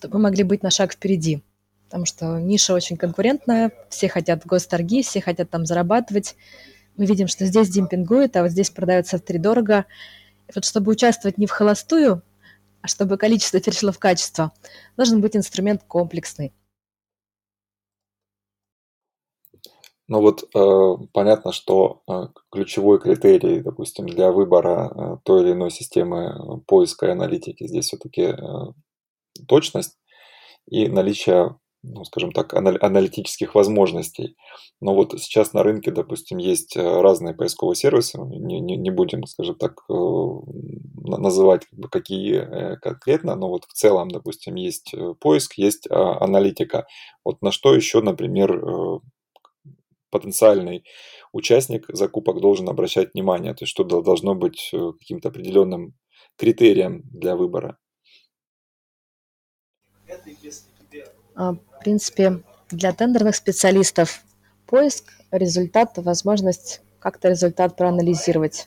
чтобы 0.00 0.16
мы 0.16 0.24
могли 0.24 0.42
быть 0.42 0.62
на 0.62 0.70
шаг 0.70 0.94
впереди 0.94 1.42
потому 1.90 2.06
что 2.06 2.38
ниша 2.38 2.72
очень 2.72 2.96
конкурентная, 2.96 3.72
все 3.88 4.08
хотят 4.08 4.46
госторги, 4.46 5.02
все 5.02 5.20
хотят 5.20 5.50
там 5.50 5.66
зарабатывать. 5.66 6.36
Мы 6.96 7.04
видим, 7.04 7.26
что 7.26 7.44
здесь 7.46 7.68
демпингует, 7.68 8.36
а 8.36 8.42
вот 8.42 8.52
здесь 8.52 8.70
продается 8.70 9.18
втридорого. 9.18 9.86
И 10.46 10.52
вот 10.54 10.64
чтобы 10.64 10.92
участвовать 10.92 11.36
не 11.36 11.46
в 11.46 11.50
холостую, 11.50 12.22
А 12.80 12.86
чтобы 12.86 13.18
количество 13.18 13.58
перешло 13.60 13.90
в 13.90 13.98
качество, 13.98 14.52
должен 14.96 15.20
быть 15.20 15.36
инструмент 15.36 15.82
комплексный. 15.82 16.52
Ну 20.06 20.20
вот 20.20 20.44
э, 20.54 21.06
понятно, 21.12 21.50
что 21.50 22.02
э, 22.08 22.28
ключевой 22.52 23.00
критерий, 23.00 23.62
допустим, 23.62 24.06
для 24.06 24.30
выбора 24.30 24.92
э, 24.94 25.16
той 25.24 25.42
или 25.42 25.52
иной 25.52 25.72
системы 25.72 26.60
поиска 26.68 27.06
и 27.06 27.10
аналитики 27.10 27.66
здесь 27.66 27.86
все-таки 27.86 28.22
э, 28.22 28.36
точность 29.46 29.98
и 30.66 30.88
наличие 30.88 31.56
ну, 31.82 32.04
скажем 32.04 32.32
так, 32.32 32.52
аналитических 32.54 33.54
возможностей. 33.54 34.36
Но 34.80 34.94
вот 34.94 35.18
сейчас 35.18 35.54
на 35.54 35.62
рынке, 35.62 35.90
допустим, 35.90 36.38
есть 36.38 36.76
э, 36.76 37.00
разные 37.00 37.34
поисковые 37.34 37.74
сервисы, 37.74 38.18
не, 38.18 38.60
не, 38.60 38.76
не 38.76 38.90
будем, 38.90 39.24
скажем 39.24 39.54
так, 39.54 39.80
э, 39.88 39.94
называть 41.04 41.66
как 41.66 41.78
бы, 41.78 41.88
какие 41.88 42.34
э, 42.34 42.76
конкретно, 42.76 43.34
но 43.34 43.48
вот 43.48 43.64
в 43.64 43.72
целом, 43.72 44.10
допустим, 44.10 44.56
есть 44.56 44.94
поиск, 45.20 45.54
есть 45.54 45.86
а, 45.90 46.22
аналитика. 46.22 46.86
Вот 47.24 47.40
на 47.42 47.50
что 47.50 47.74
еще, 47.74 48.02
например, 48.02 49.00
потенциальный 50.10 50.84
участник 51.32 51.86
закупок 51.88 52.40
должен 52.40 52.68
обращать 52.68 53.14
внимание, 53.14 53.54
то 53.54 53.64
есть 53.64 53.70
что 53.70 53.84
должно 53.84 54.34
быть 54.34 54.70
каким-то 54.72 55.28
определенным 55.28 55.94
критерием 56.36 57.02
для 57.04 57.36
выбора. 57.36 57.78
В 61.40 61.80
принципе, 61.82 62.42
для 62.70 62.92
тендерных 62.92 63.34
специалистов 63.34 64.22
поиск, 64.66 65.04
результат, 65.30 65.92
возможность 65.96 66.82
как-то 66.98 67.28
результат 67.28 67.76
проанализировать, 67.76 68.66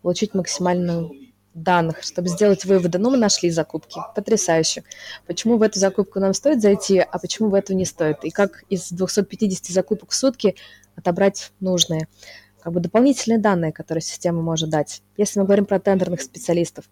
получить 0.00 0.34
максимальную 0.34 1.10
данных, 1.54 2.02
чтобы 2.02 2.28
сделать 2.28 2.64
выводы. 2.64 2.98
Ну, 2.98 3.10
мы 3.10 3.16
нашли 3.16 3.50
закупки. 3.50 4.00
Потрясающе. 4.14 4.84
Почему 5.26 5.56
в 5.56 5.62
эту 5.62 5.78
закупку 5.78 6.20
нам 6.20 6.34
стоит 6.34 6.60
зайти, 6.60 6.98
а 6.98 7.18
почему 7.18 7.48
в 7.48 7.54
эту 7.54 7.74
не 7.74 7.84
стоит? 7.84 8.24
И 8.24 8.30
как 8.30 8.64
из 8.68 8.90
250 8.90 9.66
закупок 9.66 10.10
в 10.10 10.14
сутки 10.14 10.56
отобрать 10.96 11.52
нужные? 11.60 12.08
Как 12.60 12.72
бы 12.72 12.80
дополнительные 12.80 13.38
данные, 13.38 13.72
которые 13.72 14.02
система 14.02 14.40
может 14.40 14.70
дать. 14.70 15.02
Если 15.16 15.38
мы 15.38 15.46
говорим 15.46 15.66
про 15.66 15.78
тендерных 15.78 16.22
специалистов, 16.22 16.86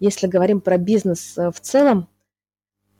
если 0.00 0.26
говорим 0.26 0.60
про 0.60 0.78
бизнес 0.78 1.36
э, 1.36 1.50
в 1.50 1.60
целом, 1.60 2.08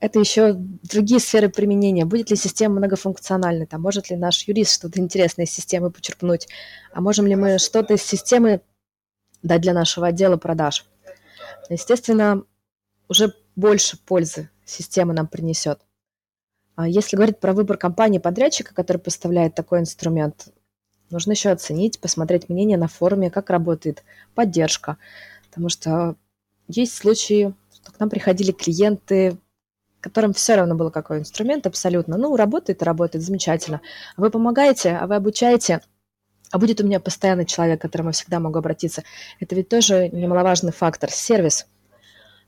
это 0.00 0.20
еще 0.20 0.54
другие 0.54 1.20
сферы 1.20 1.48
применения. 1.48 2.04
Будет 2.04 2.30
ли 2.30 2.36
система 2.36 2.76
многофункциональной? 2.76 3.66
Там, 3.66 3.82
может 3.82 4.10
ли 4.10 4.16
наш 4.16 4.46
юрист 4.46 4.74
что-то 4.74 5.00
интересное 5.00 5.44
из 5.44 5.50
системы 5.50 5.90
почерпнуть? 5.90 6.48
А 6.92 7.00
можем 7.00 7.26
ли 7.26 7.34
мы 7.34 7.58
что-то 7.58 7.94
из 7.94 8.02
системы 8.02 8.60
дать 9.42 9.60
для 9.60 9.74
нашего 9.74 10.08
отдела 10.08 10.36
продаж? 10.36 10.86
Естественно, 11.68 12.44
уже 13.08 13.34
больше 13.56 13.98
пользы 13.98 14.50
система 14.64 15.12
нам 15.12 15.26
принесет. 15.26 15.80
А 16.76 16.86
если 16.86 17.16
говорить 17.16 17.40
про 17.40 17.52
выбор 17.52 17.76
компании-подрядчика, 17.76 18.72
который 18.72 18.98
поставляет 18.98 19.56
такой 19.56 19.80
инструмент, 19.80 20.52
нужно 21.10 21.32
еще 21.32 21.50
оценить, 21.50 21.98
посмотреть 21.98 22.48
мнение 22.48 22.78
на 22.78 22.86
форуме, 22.86 23.32
как 23.32 23.50
работает 23.50 24.04
поддержка. 24.36 24.96
Потому 25.48 25.70
что 25.70 26.14
есть 26.68 26.94
случаи, 26.94 27.52
что 27.74 27.90
к 27.90 27.98
нам 27.98 28.10
приходили 28.10 28.52
клиенты, 28.52 29.38
которым 30.08 30.32
все 30.32 30.56
равно 30.56 30.74
был 30.74 30.90
какой 30.90 31.18
инструмент 31.18 31.66
абсолютно. 31.66 32.16
Ну, 32.16 32.36
работает 32.36 32.82
работает, 32.82 33.24
замечательно. 33.24 33.80
Вы 34.16 34.30
помогаете, 34.30 34.96
а 34.96 35.06
вы 35.06 35.16
обучаете, 35.16 35.80
а 36.50 36.58
будет 36.58 36.80
у 36.80 36.84
меня 36.84 37.00
постоянный 37.00 37.44
человек, 37.44 37.78
к 37.80 37.82
которому 37.82 38.10
я 38.10 38.12
всегда 38.12 38.40
могу 38.40 38.58
обратиться. 38.58 39.04
Это 39.40 39.54
ведь 39.54 39.68
тоже 39.68 40.08
немаловажный 40.08 40.72
фактор, 40.72 41.10
сервис. 41.10 41.66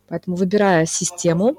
Поэтому 0.08 0.36
выбирая 0.36 0.86
систему, 0.86 1.56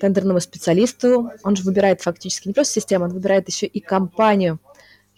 тендерному 0.00 0.40
специалисту, 0.40 1.30
он 1.42 1.56
же 1.56 1.64
выбирает 1.64 2.00
фактически 2.00 2.48
не 2.48 2.54
просто 2.54 2.74
систему, 2.74 3.06
он 3.06 3.12
выбирает 3.12 3.48
еще 3.48 3.66
и 3.66 3.80
компанию. 3.80 4.58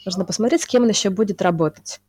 Нужно 0.05 0.25
посмотреть, 0.25 0.63
с 0.63 0.67
кем 0.67 0.83
он 0.83 0.89
еще 0.89 1.11
будет 1.11 1.43
работать. 1.43 2.01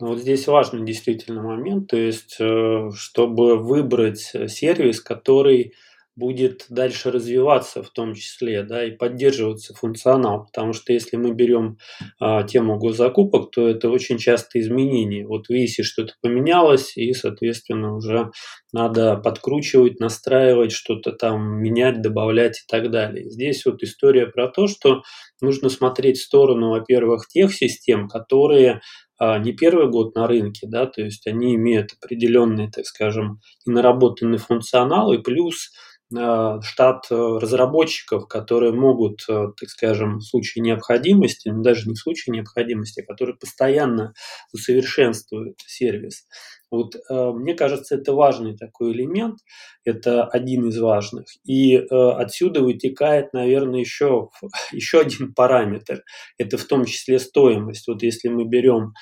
Ну, 0.00 0.08
вот 0.08 0.18
здесь 0.18 0.46
важный 0.46 0.86
действительно 0.86 1.42
момент, 1.42 1.88
то 1.88 1.96
есть, 1.96 2.36
э, 2.38 2.90
чтобы 2.94 3.56
выбрать 3.58 4.20
сервис, 4.46 5.00
который 5.00 5.74
будет 6.18 6.66
дальше 6.68 7.12
развиваться 7.12 7.82
в 7.82 7.90
том 7.90 8.14
числе, 8.14 8.64
да, 8.64 8.84
и 8.84 8.90
поддерживаться 8.90 9.72
функционал, 9.74 10.46
потому 10.46 10.72
что 10.72 10.92
если 10.92 11.16
мы 11.16 11.32
берем 11.32 11.78
а, 12.18 12.42
тему 12.42 12.76
госзакупок, 12.76 13.52
то 13.52 13.68
это 13.68 13.88
очень 13.88 14.18
часто 14.18 14.58
изменения. 14.58 15.24
Вот 15.24 15.46
в 15.48 15.52
ИСе 15.52 15.84
что-то 15.84 16.14
поменялось, 16.20 16.96
и, 16.96 17.12
соответственно, 17.12 17.94
уже 17.94 18.32
надо 18.72 19.16
подкручивать, 19.16 20.00
настраивать, 20.00 20.72
что-то 20.72 21.12
там 21.12 21.62
менять, 21.62 22.02
добавлять 22.02 22.58
и 22.58 22.66
так 22.68 22.90
далее. 22.90 23.30
Здесь 23.30 23.64
вот 23.64 23.84
история 23.84 24.26
про 24.26 24.48
то, 24.48 24.66
что 24.66 25.02
нужно 25.40 25.68
смотреть 25.68 26.18
в 26.18 26.24
сторону, 26.24 26.70
во-первых, 26.70 27.28
тех 27.28 27.54
систем, 27.54 28.08
которые 28.08 28.80
не 29.20 29.52
первый 29.52 29.88
год 29.88 30.14
на 30.14 30.26
рынке, 30.26 30.66
да, 30.68 30.86
то 30.86 31.02
есть 31.02 31.26
они 31.26 31.54
имеют 31.56 31.92
определенный, 31.92 32.70
так 32.70 32.86
скажем, 32.86 33.40
наработанный 33.66 34.38
функционал, 34.38 35.12
и 35.12 35.18
плюс 35.18 35.70
а, 35.70 35.97
штат 36.10 37.06
э, 37.10 37.14
разработчиков, 37.14 38.28
которые 38.28 38.72
могут, 38.72 39.24
э, 39.28 39.48
так 39.58 39.68
скажем, 39.68 40.18
в 40.18 40.22
случае 40.22 40.62
необходимости, 40.62 41.50
ну, 41.50 41.62
даже 41.62 41.86
не 41.86 41.94
в 41.94 41.98
случае 41.98 42.34
необходимости, 42.36 43.00
а 43.00 43.06
которые 43.06 43.36
постоянно 43.36 44.14
усовершенствуют 44.52 45.60
сервис. 45.66 46.26
Вот 46.70 46.96
э, 46.96 47.30
мне 47.32 47.54
кажется, 47.54 47.94
это 47.96 48.12
важный 48.12 48.56
такой 48.56 48.92
элемент, 48.92 49.38
это 49.84 50.24
один 50.24 50.68
из 50.68 50.78
важных. 50.78 51.26
И 51.44 51.76
э, 51.76 51.84
отсюда 51.90 52.62
вытекает, 52.62 53.32
наверное, 53.32 53.80
еще, 53.80 54.30
еще 54.72 55.00
один 55.00 55.34
параметр. 55.34 56.02
Это 56.38 56.56
в 56.56 56.64
том 56.64 56.84
числе 56.84 57.18
стоимость. 57.18 57.86
Вот 57.88 58.02
если 58.02 58.28
мы 58.28 58.44
берем, 58.46 58.92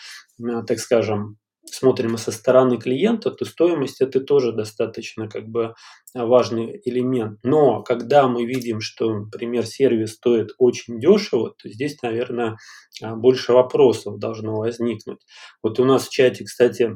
э, 0.40 0.62
так 0.66 0.78
скажем, 0.78 1.38
смотрим 1.70 2.16
со 2.16 2.32
стороны 2.32 2.78
клиента, 2.78 3.30
то 3.30 3.44
стоимость 3.44 4.00
это 4.00 4.20
тоже 4.20 4.52
достаточно 4.52 5.28
как 5.28 5.48
бы 5.48 5.74
важный 6.14 6.80
элемент. 6.84 7.40
Но 7.42 7.82
когда 7.82 8.28
мы 8.28 8.46
видим, 8.46 8.80
что, 8.80 9.12
например, 9.12 9.66
сервис 9.66 10.14
стоит 10.14 10.50
очень 10.58 11.00
дешево, 11.00 11.54
то 11.60 11.68
здесь, 11.68 12.00
наверное, 12.02 12.56
больше 13.02 13.52
вопросов 13.52 14.18
должно 14.18 14.56
возникнуть. 14.56 15.20
Вот 15.62 15.78
у 15.80 15.84
нас 15.84 16.06
в 16.06 16.10
чате, 16.10 16.44
кстати, 16.44 16.92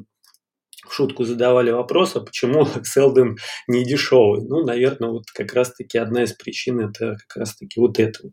в 0.89 0.95
шутку 0.95 1.25
задавали 1.25 1.71
вопрос, 1.71 2.17
а 2.17 2.21
почему 2.21 2.67
Селден 2.85 3.37
не 3.69 3.85
дешевый? 3.85 4.41
Ну, 4.49 4.65
наверное, 4.65 5.11
вот 5.11 5.25
как 5.35 5.53
раз-таки 5.53 5.99
одна 5.99 6.23
из 6.23 6.33
причин 6.33 6.81
это 6.81 7.17
как 7.27 7.37
раз-таки 7.37 7.79
вот 7.79 7.99
это 7.99 8.19
вот. 8.23 8.33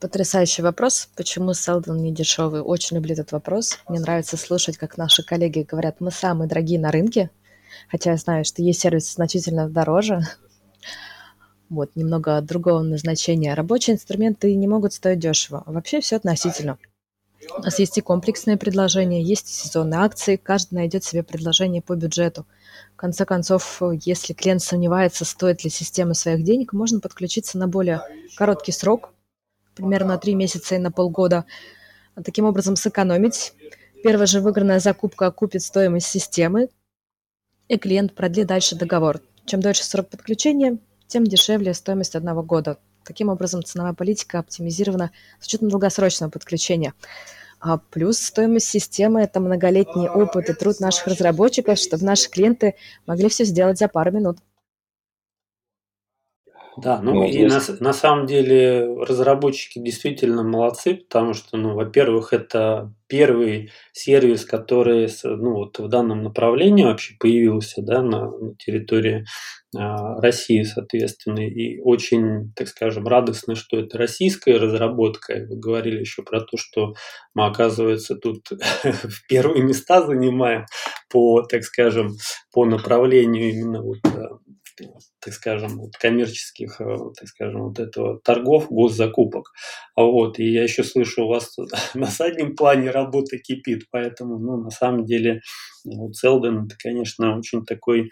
Потрясающий 0.00 0.62
вопрос. 0.62 1.08
Почему 1.16 1.54
Селден 1.54 1.96
не 1.96 2.12
дешевый? 2.12 2.60
Очень 2.60 2.98
люблю 2.98 3.14
этот 3.14 3.32
вопрос. 3.32 3.80
Мне 3.88 3.98
нравится 3.98 4.36
слушать, 4.36 4.78
как 4.78 4.96
наши 4.96 5.24
коллеги 5.24 5.66
говорят, 5.68 5.96
мы 5.98 6.12
самые 6.12 6.48
дорогие 6.48 6.78
на 6.78 6.92
рынке. 6.92 7.30
Хотя 7.90 8.12
я 8.12 8.16
знаю, 8.16 8.44
что 8.44 8.62
есть 8.62 8.80
сервисы 8.80 9.14
значительно 9.14 9.68
дороже. 9.68 10.20
Вот, 11.70 11.90
немного 11.96 12.40
другого 12.40 12.80
назначения. 12.80 13.52
Рабочие 13.52 13.96
инструменты 13.96 14.54
не 14.54 14.66
могут 14.66 14.94
стоить 14.94 15.18
дешево. 15.18 15.64
Вообще 15.66 16.00
все 16.00 16.16
относительно. 16.16 16.78
У 17.58 17.60
нас 17.60 17.78
есть 17.78 17.98
и 17.98 18.00
комплексные 18.00 18.56
предложения, 18.56 19.22
есть 19.22 19.50
и 19.50 19.52
сезонные 19.52 20.00
акции, 20.00 20.36
каждый 20.36 20.76
найдет 20.76 21.04
себе 21.04 21.22
предложение 21.22 21.82
по 21.82 21.94
бюджету. 21.94 22.46
В 22.94 22.96
конце 22.96 23.26
концов, 23.26 23.82
если 24.02 24.32
клиент 24.32 24.62
сомневается, 24.62 25.26
стоит 25.26 25.62
ли 25.62 25.68
система 25.68 26.14
своих 26.14 26.42
денег, 26.42 26.72
можно 26.72 27.00
подключиться 27.00 27.58
на 27.58 27.68
более 27.68 28.00
короткий 28.38 28.72
срок, 28.72 29.12
примерно 29.78 30.14
на 30.14 30.18
3 30.18 30.34
месяца 30.34 30.74
и 30.74 30.78
на 30.78 30.92
полгода, 30.92 31.46
а 32.14 32.22
таким 32.22 32.44
образом 32.44 32.76
сэкономить. 32.76 33.54
Первая 34.02 34.26
же 34.26 34.40
выигранная 34.40 34.80
закупка 34.80 35.26
окупит 35.26 35.62
стоимость 35.62 36.08
системы, 36.08 36.68
и 37.68 37.78
клиент 37.78 38.14
продлит 38.14 38.46
дальше 38.46 38.76
договор. 38.76 39.20
Чем 39.46 39.60
дольше 39.60 39.84
срок 39.84 40.08
подключения, 40.08 40.78
тем 41.06 41.24
дешевле 41.24 41.74
стоимость 41.74 42.16
одного 42.16 42.42
года. 42.42 42.78
Таким 43.04 43.28
образом, 43.28 43.62
ценовая 43.62 43.94
политика 43.94 44.38
оптимизирована 44.38 45.10
с 45.40 45.46
учетом 45.46 45.70
долгосрочного 45.70 46.30
подключения. 46.30 46.92
А 47.60 47.78
плюс 47.78 48.18
стоимость 48.18 48.68
системы– 48.68 49.20
это 49.22 49.40
многолетний 49.40 50.08
опыт 50.08 50.48
и 50.50 50.52
труд 50.52 50.80
наших 50.80 51.06
разработчиков, 51.06 51.78
чтобы 51.78 52.04
наши 52.04 52.30
клиенты 52.30 52.74
могли 53.06 53.28
все 53.28 53.44
сделать 53.44 53.78
за 53.78 53.88
пару 53.88 54.12
минут. 54.12 54.38
Да, 56.80 57.00
ну, 57.02 57.14
ну 57.14 57.24
и 57.24 57.44
на, 57.44 57.60
на 57.80 57.92
самом 57.92 58.26
деле 58.26 58.86
разработчики 59.02 59.80
действительно 59.80 60.44
молодцы, 60.44 60.94
потому 60.94 61.34
что, 61.34 61.56
ну, 61.56 61.74
во-первых, 61.74 62.32
это 62.32 62.94
первый 63.08 63.72
сервис, 63.92 64.44
который 64.44 65.08
ну, 65.24 65.54
вот 65.54 65.78
в 65.80 65.88
данном 65.88 66.22
направлении 66.22 66.84
вообще 66.84 67.14
появился 67.18 67.82
да, 67.82 68.00
на, 68.00 68.30
на 68.30 68.54
территории 68.54 69.24
а, 69.76 70.20
России, 70.20 70.62
соответственно, 70.62 71.40
и 71.40 71.80
очень, 71.80 72.52
так 72.54 72.68
скажем, 72.68 73.08
радостно, 73.08 73.56
что 73.56 73.80
это 73.80 73.98
российская 73.98 74.56
разработка. 74.56 75.34
И 75.34 75.46
вы 75.46 75.56
говорили 75.56 75.98
еще 75.98 76.22
про 76.22 76.40
то, 76.40 76.56
что 76.56 76.94
мы, 77.34 77.46
оказывается, 77.46 78.14
тут 78.14 78.50
в 78.84 79.26
первые 79.28 79.64
места 79.64 80.06
занимаем 80.06 80.66
по, 81.10 81.42
так 81.42 81.64
скажем, 81.64 82.12
по 82.52 82.64
направлению 82.66 83.50
именно 83.50 83.82
вот 83.82 83.98
так 85.20 85.34
скажем, 85.34 85.78
вот 85.78 85.96
коммерческих, 85.96 86.80
э, 86.80 86.96
так 87.16 87.28
скажем, 87.28 87.62
вот 87.64 87.78
этого 87.78 88.20
торгов, 88.20 88.68
госзакупок. 88.70 89.52
Вот. 89.96 90.38
И 90.38 90.50
я 90.50 90.62
еще 90.62 90.84
слышу, 90.84 91.24
у 91.24 91.28
вас 91.28 91.56
на 91.94 92.06
заднем 92.06 92.56
плане 92.56 92.90
работа 92.90 93.38
кипит, 93.38 93.84
поэтому, 93.90 94.38
ну, 94.38 94.56
на 94.56 94.70
самом 94.70 95.04
деле, 95.04 95.40
вот 95.84 96.16
Селден 96.16 96.66
это, 96.66 96.76
конечно, 96.78 97.36
очень 97.36 97.64
такой 97.64 98.10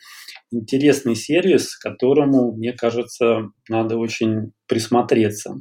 интересный 0.51 1.15
сервис, 1.15 1.77
которому, 1.77 2.53
мне 2.53 2.73
кажется, 2.73 3.51
надо 3.69 3.97
очень 3.97 4.53
присмотреться. 4.67 5.57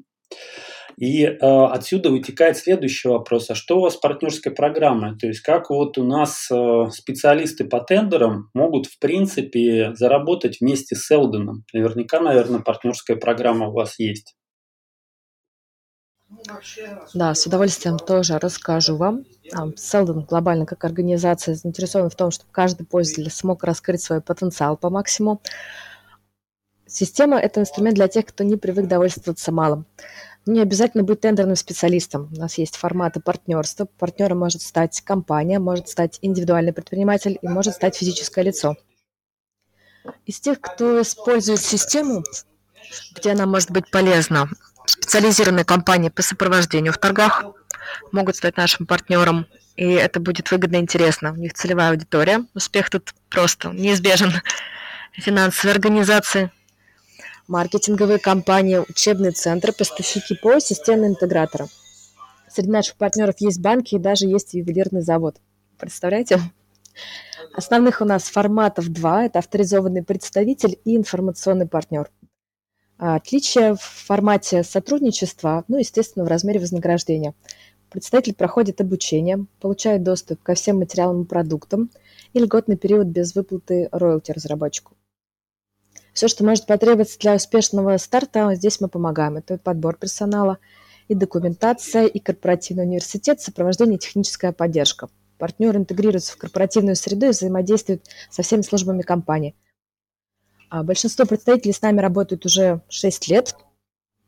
И 0.98 1.24
э, 1.24 1.38
отсюда 1.40 2.10
вытекает 2.10 2.58
следующий 2.58 3.10
вопрос. 3.10 3.50
А 3.50 3.56
что 3.56 3.78
у 3.78 3.82
вас 3.82 3.96
с 3.96 3.98
партнерской 3.98 4.52
программой? 4.52 5.18
То 5.18 5.28
есть 5.28 5.42
как 5.42 5.70
вот 5.70 5.98
у 5.98 6.04
нас 6.04 6.50
э, 6.50 6.90
специалисты 6.92 7.66
по 7.66 7.82
тендерам 7.82 8.50
могут, 8.54 8.86
в 8.88 8.98
принципе, 9.00 9.94
заработать 9.96 10.62
вместе 10.62 10.96
с 10.96 11.12
Элденом? 11.12 11.66
Наверняка, 11.74 12.22
наверное, 12.22 12.62
партнерская 12.62 13.18
программа 13.18 13.68
у 13.68 13.74
вас 13.74 14.00
есть. 14.00 14.36
Да, 17.14 17.34
с 17.34 17.46
удовольствием 17.46 17.98
тоже 17.98 18.38
расскажу 18.40 18.96
вам. 18.96 19.26
Селден 19.76 20.22
глобально 20.22 20.66
как 20.66 20.84
организация 20.84 21.56
заинтересована 21.56 22.10
в 22.10 22.16
том, 22.16 22.32
чтобы 22.32 22.52
каждый 22.52 22.86
пользователь 22.86 23.30
смог 23.32 23.64
раскрыть 23.64 24.02
свой 24.02 24.22
потенциал 24.22 24.78
по 24.78 24.90
максимуму. 24.90 25.42
Система– 26.88 27.40
это 27.42 27.62
инструмент 27.62 27.96
для 27.96 28.08
тех, 28.08 28.26
кто 28.26 28.44
не 28.44 28.58
привык 28.58 28.88
довольствоваться 28.88 29.52
малым. 29.52 29.86
Не 30.46 30.62
обязательно 30.62 31.04
быть 31.04 31.22
тендерным 31.22 31.56
специалистом. 31.56 32.30
У 32.32 32.40
нас 32.40 32.60
есть 32.60 32.76
форматы 32.76 33.20
партнерства. 33.20 33.86
Партнером 33.86 34.40
может 34.40 34.62
стать 34.62 35.02
компания, 35.02 35.58
может 35.58 35.90
стать 35.90 36.20
индивидуальный 36.22 36.72
предприниматель 36.72 37.40
и 37.42 37.48
может 37.48 37.74
стать 37.74 37.96
физическое 37.96 38.44
лицо. 38.44 38.76
Из 40.28 40.40
тех, 40.40 40.62
кто 40.62 41.02
использует 41.02 41.62
систему, 41.62 42.24
где 43.16 43.32
она 43.32 43.48
может 43.48 43.72
быть 43.72 43.90
полезна, 43.90 44.48
специализированные 44.86 45.66
компании 45.66 46.10
по 46.10 46.22
сопровождению 46.22 46.94
в 46.94 47.00
торгах 47.00 47.44
могут 48.12 48.36
стать 48.36 48.56
нашим 48.56 48.86
партнером, 48.86 49.48
и 49.76 49.94
это 49.94 50.20
будет 50.20 50.52
выгодно 50.52 50.76
и 50.76 50.82
интересно. 50.82 51.32
У 51.32 51.38
них 51.38 51.56
целевая 51.56 51.90
аудитория. 51.90 52.46
Успех 52.54 52.92
тут 52.92 53.16
просто 53.30 53.70
неизбежен. 53.70 54.32
Финансовые 55.14 55.74
организации– 55.74 56.52
маркетинговые 57.48 58.20
компании, 58.20 58.78
учебные 58.78 59.32
центры, 59.32 59.72
поставщики 59.72 60.36
ПО, 60.36 60.60
системные 60.60 61.12
интеграторы. 61.12 61.68
Среди 62.50 62.70
наших 62.70 62.96
партнеров 62.96 63.36
есть 63.40 63.60
банки 63.60 63.96
и 63.96 64.00
даже 64.00 64.26
есть 64.26 64.54
ювелирный 64.54 65.02
завод. 65.02 65.38
Представляете? 65.78 66.40
Основных 67.54 68.02
у 68.02 68.06
нас 68.06 68.24
форматов 68.24 68.90
два. 68.90 69.26
Это 69.26 69.40
авторизованный 69.40 70.04
представитель 70.04 70.80
и 70.86 70.96
информационный 70.96 71.68
партнер. 71.68 72.10
Отличие 72.98 73.76
в 73.76 73.82
формате 73.82 74.64
сотрудничества, 74.64 75.66
ну, 75.68 75.78
естественно, 75.78 76.24
в 76.24 76.30
размере 76.30 76.62
вознаграждения. 76.62 77.34
Представитель 77.90 78.36
проходит 78.36 78.80
обучение, 78.82 79.46
получает 79.60 80.04
доступ 80.04 80.42
ко 80.42 80.54
всем 80.54 80.80
материалам 80.80 81.24
и 81.24 81.26
продуктам 81.26 81.90
и 82.34 82.40
льготный 82.40 82.78
период 82.78 83.08
без 83.08 83.36
выплаты 83.36 83.90
роялти 83.92 84.32
разработчику. 84.32 84.94
Все, 86.16 86.30
что 86.30 86.46
может 86.46 86.66
потребоваться 86.66 87.20
для 87.20 87.36
успешного 87.36 87.98
старта, 87.98 88.56
здесь 88.56 88.80
мы 88.80 88.88
помогаем. 88.88 89.36
Это 89.36 89.58
подбор 89.58 89.98
персонала, 89.98 90.60
и 91.10 91.14
документация, 91.14 92.06
и 92.06 92.20
корпоративный 92.20 92.86
университет, 92.86 93.42
сопровождение 93.42 93.98
и 93.98 94.00
техническая 94.00 94.54
поддержка. 94.54 95.10
Партнер 95.38 95.76
интегрируется 95.76 96.32
в 96.32 96.38
корпоративную 96.38 96.96
среду 96.96 97.26
и 97.26 97.30
взаимодействует 97.32 98.08
со 98.32 98.44
всеми 98.44 98.62
службами 98.62 99.02
компании. 99.02 99.56
А 100.70 100.84
большинство 100.84 101.26
представителей 101.26 101.74
с 101.74 101.82
нами 101.82 102.00
работают 102.00 102.46
уже 102.46 102.80
6 102.88 103.28
лет. 103.28 103.54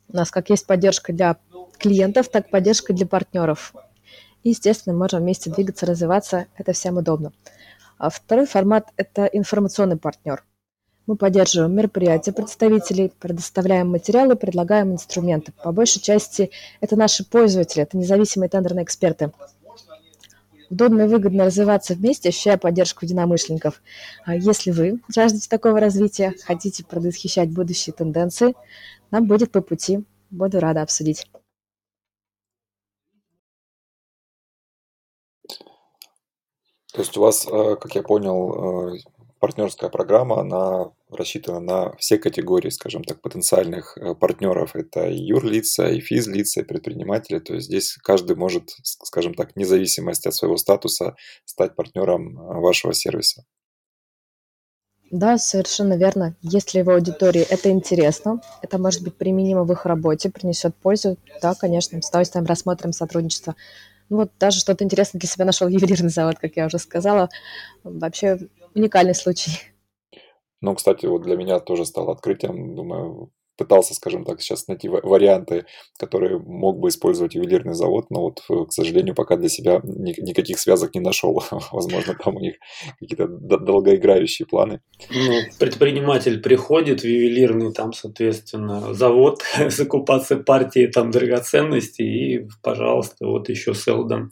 У 0.10 0.18
нас 0.18 0.30
как 0.30 0.50
есть 0.50 0.68
поддержка 0.68 1.14
для 1.14 1.38
клиентов, 1.80 2.28
так 2.28 2.48
и 2.48 2.52
поддержка 2.52 2.92
для 2.92 3.08
партнеров. 3.08 3.74
И, 4.44 4.50
естественно, 4.50 4.92
мы 4.92 5.04
можем 5.04 5.22
вместе 5.22 5.50
двигаться, 5.50 5.86
развиваться. 5.86 6.48
Это 6.58 6.74
всем 6.74 6.98
удобно. 6.98 7.32
А 7.98 8.10
второй 8.10 8.46
формат– 8.46 8.90
это 8.98 9.24
информационный 9.24 9.98
партнер– 9.98 10.44
мы 11.08 11.16
поддерживаем 11.16 11.74
мероприятия 11.74 12.34
представителей, 12.34 13.12
предоставляем 13.20 13.90
материалы, 13.90 14.36
предлагаем 14.36 14.92
инструменты. 14.92 15.54
По 15.64 15.72
большей 15.72 16.02
части 16.02 16.52
это 16.82 16.98
наши 16.98 17.24
пользователи, 17.24 17.84
это 17.84 17.98
независимые 17.98 18.50
тендерные 18.50 18.84
эксперты. 18.84 19.32
Удобно 20.70 21.04
и 21.04 21.08
выгодно 21.08 21.46
развиваться 21.46 21.94
вместе, 21.94 22.28
ощущая 22.28 22.58
поддержку 22.58 23.06
единомышленников. 23.06 23.82
А 24.26 24.36
если 24.36 24.72
вы 24.72 25.00
жаждете 25.08 25.48
такого 25.50 25.80
развития, 25.80 26.36
хотите 26.44 26.84
предвосхищать 26.84 27.50
будущие 27.50 27.94
тенденции, 27.94 28.54
нам 29.10 29.28
будет 29.28 29.52
по 29.54 29.62
пути. 29.62 30.04
Буду 30.30 30.60
рада 30.60 30.82
обсудить. 30.82 31.26
То 36.92 37.02
есть 37.02 37.16
у 37.16 37.22
вас, 37.22 37.48
э, 37.48 37.76
как 37.78 37.96
я 37.96 38.02
понял, 38.02 38.96
э, 38.96 38.98
партнерская 39.40 39.90
программа, 39.90 40.42
она 40.42 40.92
рассчитана 41.10 41.60
на 41.60 41.96
все 41.98 42.18
категории, 42.18 42.70
скажем 42.70 43.04
так, 43.04 43.22
потенциальных 43.22 43.98
э, 43.98 44.14
партнеров. 44.16 44.76
Это 44.76 45.08
и 45.08 45.18
юрлица, 45.18 45.88
и 45.88 46.00
физлица, 46.00 46.62
и 46.62 46.64
предприниматели. 46.64 47.40
То 47.40 47.56
есть 47.56 47.68
здесь 47.68 47.98
каждый 48.04 48.36
может, 48.36 48.72
скажем 48.84 49.34
так, 49.34 49.56
вне 49.56 49.66
зависимости 49.66 50.28
от 50.28 50.36
своего 50.36 50.58
статуса 50.58 51.16
стать 51.46 51.76
партнером 51.76 52.38
э, 52.38 52.60
вашего 52.60 52.94
сервиса. 52.94 53.46
Да, 55.10 55.38
совершенно 55.38 55.96
верно. 55.96 56.36
Если 56.42 56.82
в 56.82 56.90
аудитории 56.90 57.42
это 57.42 57.70
интересно, 57.70 58.42
это 58.62 58.78
может 58.78 59.04
быть 59.04 59.16
применимо 59.16 59.64
в 59.64 59.72
их 59.72 59.86
работе, 59.86 60.30
принесет 60.30 60.76
пользу, 60.76 61.18
да, 61.42 61.56
конечно, 61.56 62.02
с 62.02 62.10
удовольствием 62.10 62.46
рассмотрим 62.46 62.92
сотрудничество. 62.92 63.56
Ну 64.10 64.18
вот 64.18 64.32
даже 64.38 64.60
что-то 64.60 64.84
интересное 64.84 65.20
для 65.20 65.30
себя 65.30 65.46
нашел 65.46 65.70
ювелирный 65.70 66.10
завод, 66.10 66.38
как 66.40 66.58
я 66.58 66.66
уже 66.66 66.78
сказала. 66.78 67.30
Вообще 67.84 68.38
уникальный 68.76 69.16
случай. 69.16 69.52
Ну, 70.62 70.76
кстати, 70.76 71.06
вот 71.06 71.24
для 71.24 71.36
меня 71.36 71.60
тоже 71.60 71.86
стало 71.86 72.12
открытием, 72.12 72.76
думаю, 72.76 73.32
пытался, 73.58 73.94
скажем 73.94 74.24
так, 74.24 74.42
сейчас 74.42 74.68
найти 74.68 74.88
варианты, 74.88 75.66
которые 75.98 76.38
мог 76.40 76.80
бы 76.80 76.90
использовать 76.90 77.36
ювелирный 77.36 77.74
завод, 77.74 78.06
но 78.10 78.22
вот, 78.22 78.44
э, 78.50 78.66
к 78.66 78.72
сожалению, 78.72 79.16
пока 79.16 79.36
для 79.36 79.50
себя 79.50 79.82
никаких 79.84 80.60
связок 80.60 80.94
не 80.96 81.02
нашел. 81.02 81.44
Возможно, 81.72 82.16
там 82.24 82.38
у 82.38 82.40
них 82.40 82.56
какие-то 83.00 83.28
долгоиграющие 83.28 84.46
планы. 84.46 84.82
Ну, 85.10 85.40
предприниматель 85.60 86.40
приходит 86.40 87.02
в 87.02 87.06
ювелирный, 87.06 87.74
там, 87.74 87.94
соответственно, 87.94 88.94
завод, 88.94 89.42
закупаться 89.68 90.38
партии 90.38 90.88
там 90.88 91.12
драгоценностей, 91.12 92.36
и, 92.36 92.48
пожалуйста, 92.62 93.26
вот 93.26 93.50
еще 93.50 93.74
Селдон 93.74 94.32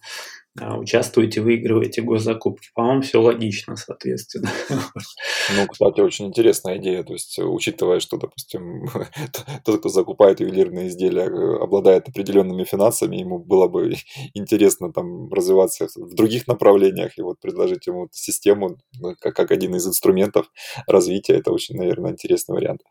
участвуете, 0.61 1.41
выигрываете 1.41 2.01
госзакупки. 2.01 2.69
По-моему, 2.73 3.01
все 3.01 3.21
логично, 3.21 3.75
соответственно. 3.75 4.49
Ну, 4.69 5.67
кстати, 5.67 5.99
очень 5.99 6.27
интересная 6.27 6.77
идея. 6.77 7.03
То 7.03 7.13
есть, 7.13 7.37
учитывая, 7.39 7.99
что, 7.99 8.17
допустим, 8.17 8.87
тот, 9.65 9.79
кто 9.79 9.89
закупает 9.89 10.39
ювелирные 10.39 10.87
изделия, 10.87 11.25
э, 11.25 11.57
обладает 11.61 12.07
определенными 12.07 12.63
финансами, 12.63 13.17
ему 13.17 13.39
было 13.39 13.67
бы 13.67 13.95
интересно 14.33 14.93
там 14.93 15.31
развиваться 15.31 15.87
в 15.95 16.15
других 16.15 16.47
направлениях 16.47 17.17
и 17.17 17.21
вот 17.21 17.39
предложить 17.41 17.87
ему 17.87 18.07
систему 18.11 18.77
ну, 18.99 19.15
как, 19.19 19.35
как 19.35 19.51
один 19.51 19.75
из 19.75 19.85
инструментов 19.85 20.49
развития. 20.87 21.33
Это 21.33 21.51
очень, 21.51 21.75
наверное, 21.75 22.11
интересный 22.11 22.55
вариант. 22.55 22.81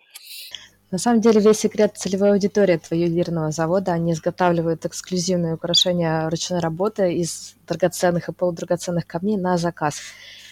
На 0.95 0.99
самом 0.99 1.21
деле 1.21 1.41
весь 1.41 1.59
секрет 1.59 1.97
целевой 1.97 2.31
аудитории 2.31 2.77
этого 2.77 2.97
ювелирного 2.97 3.51
завода. 3.51 3.91
Они 3.95 4.13
изготавливают 4.13 4.87
эксклюзивные 4.87 5.55
украшения 5.55 6.31
ручной 6.31 6.61
работы 6.61 7.15
из 7.15 7.57
драгоценных 7.67 8.29
и 8.29 8.33
полудрагоценных 8.33 9.05
камней 9.05 9.37
на 9.37 9.59
заказ. 9.59 9.97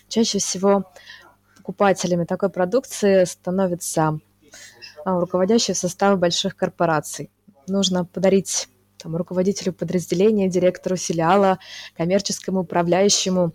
Чаще 0.08 0.40
всего 0.40 0.90
покупателями 1.56 2.24
такой 2.24 2.48
продукции 2.48 3.22
становятся 3.22 4.18
а, 5.04 5.20
руководящие 5.20 5.76
составы 5.76 6.16
больших 6.16 6.56
корпораций. 6.56 7.30
Нужно 7.68 8.04
подарить 8.04 8.68
там, 8.98 9.14
руководителю 9.14 9.72
подразделения, 9.72 10.48
директору 10.48 10.96
филиала, 10.96 11.60
коммерческому 11.96 12.62
управляющему, 12.62 13.52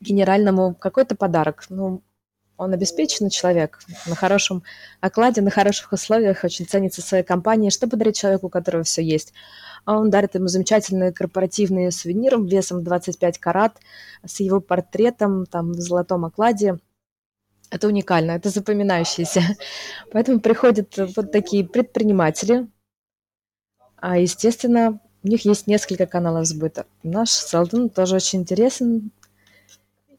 генеральному 0.00 0.74
какой-то 0.74 1.16
подарок. 1.16 1.66
Ну, 1.68 2.00
он 2.58 2.74
обеспеченный 2.74 3.30
человек, 3.30 3.78
на 4.06 4.14
хорошем 4.14 4.62
окладе, 5.00 5.40
на 5.40 5.50
хороших 5.50 5.92
условиях, 5.92 6.44
очень 6.44 6.66
ценится 6.66 7.00
своей 7.00 7.24
компанией. 7.24 7.70
Что 7.70 7.88
подарить 7.88 8.18
человеку, 8.18 8.48
у 8.48 8.50
которого 8.50 8.82
все 8.82 9.02
есть? 9.02 9.32
А 9.84 9.96
он 9.96 10.10
дарит 10.10 10.34
ему 10.34 10.48
замечательные 10.48 11.12
корпоративные 11.12 11.90
сувениры 11.90 12.44
весом 12.44 12.84
25 12.84 13.38
карат 13.38 13.78
с 14.26 14.40
его 14.40 14.60
портретом 14.60 15.46
там, 15.46 15.72
в 15.72 15.80
золотом 15.80 16.24
окладе. 16.24 16.78
Это 17.70 17.86
уникально, 17.86 18.32
это 18.32 18.50
запоминающееся. 18.50 19.42
Поэтому 20.12 20.40
приходят 20.40 20.94
вот 21.16 21.32
такие 21.32 21.66
предприниматели, 21.66 22.66
а, 24.00 24.18
естественно, 24.18 25.00
у 25.22 25.28
них 25.28 25.44
есть 25.44 25.66
несколько 25.66 26.06
каналов 26.06 26.46
сбыта. 26.46 26.86
Наш 27.02 27.30
Салдун 27.30 27.90
тоже 27.90 28.16
очень 28.16 28.40
интересен, 28.40 29.10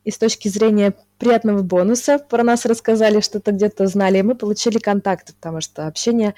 и 0.03 0.11
с 0.11 0.17
точки 0.17 0.47
зрения 0.47 0.93
приятного 1.17 1.61
бонуса 1.61 2.19
про 2.19 2.43
нас 2.43 2.65
рассказали, 2.65 3.21
что-то 3.21 3.51
где-то 3.51 3.87
знали, 3.87 4.19
и 4.19 4.23
мы 4.23 4.35
получили 4.35 4.79
контакты, 4.79 5.33
потому 5.33 5.61
что 5.61 5.87
общение 5.87 6.35